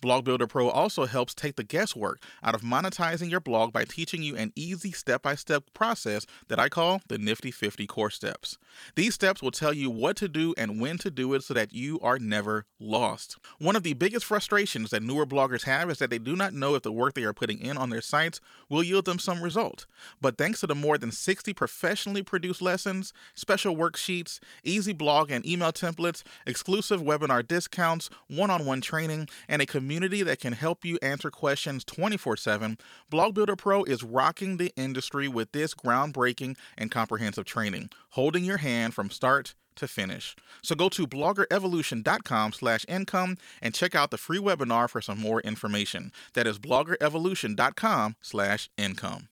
Blog 0.01 0.25
Builder 0.25 0.47
Pro 0.47 0.69
also 0.69 1.07
helps 1.07 1.35
take 1.35 1.57
the 1.57 1.65
guesswork 1.65 2.21
out 2.43 2.55
of 2.55 2.63
monetizing 2.63 3.31
your 3.31 3.41
blog 3.41 3.73
by 3.73 3.85
teaching 3.85 4.23
you 4.23 4.37
an 4.37 4.53
easy 4.55 4.93
step 4.93 5.23
by 5.23 5.35
step 5.35 5.65
process 5.75 6.27
that 6.49 6.59
I 6.59 6.69
call 6.69 7.03
the 7.09 7.19
Nifty 7.19 7.51
50 7.51 7.87
Core 7.87 8.11
Steps. 8.11 8.59
These 8.95 9.15
steps 9.15 9.43
will 9.43 9.51
tell 9.51 9.73
you 9.73 9.91
what 9.91 10.17
to 10.17 10.29
do 10.29 10.55
and 10.57 10.81
when 10.81 10.99
to 10.99 11.11
do 11.11 11.35
it 11.35 11.43
so 11.43 11.55
that 11.55 11.73
you 11.73 11.99
are 12.01 12.19
never 12.19 12.65
lost. 12.79 13.39
One 13.59 13.77
of 13.77 13.83
the 13.83 13.95
biggest 13.95 14.25
frustrations 14.25 14.91
that 14.91 15.03
newer 15.03 15.27
bloggers 15.27 15.65
have 15.65 15.91
is 15.91 15.99
that 15.99 16.11
they 16.11 16.19
do 16.19 16.37
not 16.37 16.55
know 16.55 16.75
if 16.75 16.83
the 16.83 16.93
work 16.93 17.15
they 17.15 17.25
are 17.25 17.33
putting 17.33 17.61
in 17.61 17.77
on 17.77 17.91
their 17.91 18.01
sites 18.01 18.41
will 18.69 18.83
yield 18.83 19.05
them 19.19 19.35
some 19.35 19.43
result. 19.43 19.87
But 20.21 20.39
thanks 20.39 20.61
to 20.61 20.67
the 20.67 20.75
more 20.75 20.99
than 20.99 21.13
60 21.13 21.53
professionally 21.55 22.23
produced 22.23 22.63
lessons, 22.63 23.13
special 23.35 23.77
worksheets, 23.77 24.41
easy 24.65 24.93
blog 24.93 25.31
and 25.31 25.45
email 25.47 25.73
templates, 25.73 26.23
exclusive 26.47 27.01
webinar 27.01 27.47
discounts, 27.47 28.11
one 28.29 28.51
on 28.51 28.65
one 28.65 28.81
training, 28.81 29.29
and 29.49 29.61
a 29.61 29.67
community 29.67 30.23
that 30.23 30.41
can 30.41 30.53
help 30.53 30.85
you 30.85 30.99
answer 31.03 31.31
questions 31.31 31.85
24 31.85 32.37
7, 32.37 32.79
Blog 33.11 33.35
Builder 33.35 33.57
Pro 33.57 33.85
is 33.85 34.03
rocking 34.03 34.57
the 34.57 34.73
industry 34.77 35.29
with 35.29 35.53
this 35.53 35.75
groundbreaking 35.75 36.57
and 36.77 36.91
comprehensive 36.91 37.45
training, 37.45 37.91
holding 38.11 38.45
your 38.45 38.59
hand 38.59 38.95
from 38.95 39.11
start 39.11 39.55
to 39.79 39.89
finish. 39.89 40.37
So 40.63 40.75
go 40.75 40.89
to 40.91 41.07
bloggerevolution.com 41.07 42.53
slash 42.53 42.85
income 42.89 43.37
and 43.61 43.75
check 43.75 43.95
out 43.95 44.11
the 44.11 44.19
free 44.19 44.39
webinar 44.39 44.89
for 44.89 45.01
some 45.01 45.19
more 45.19 45.41
information. 45.41 46.13
That 46.35 46.47
is 46.47 46.59
bloggerevolution.com 46.59 48.17
slash 48.23 48.71
income. 48.77 49.27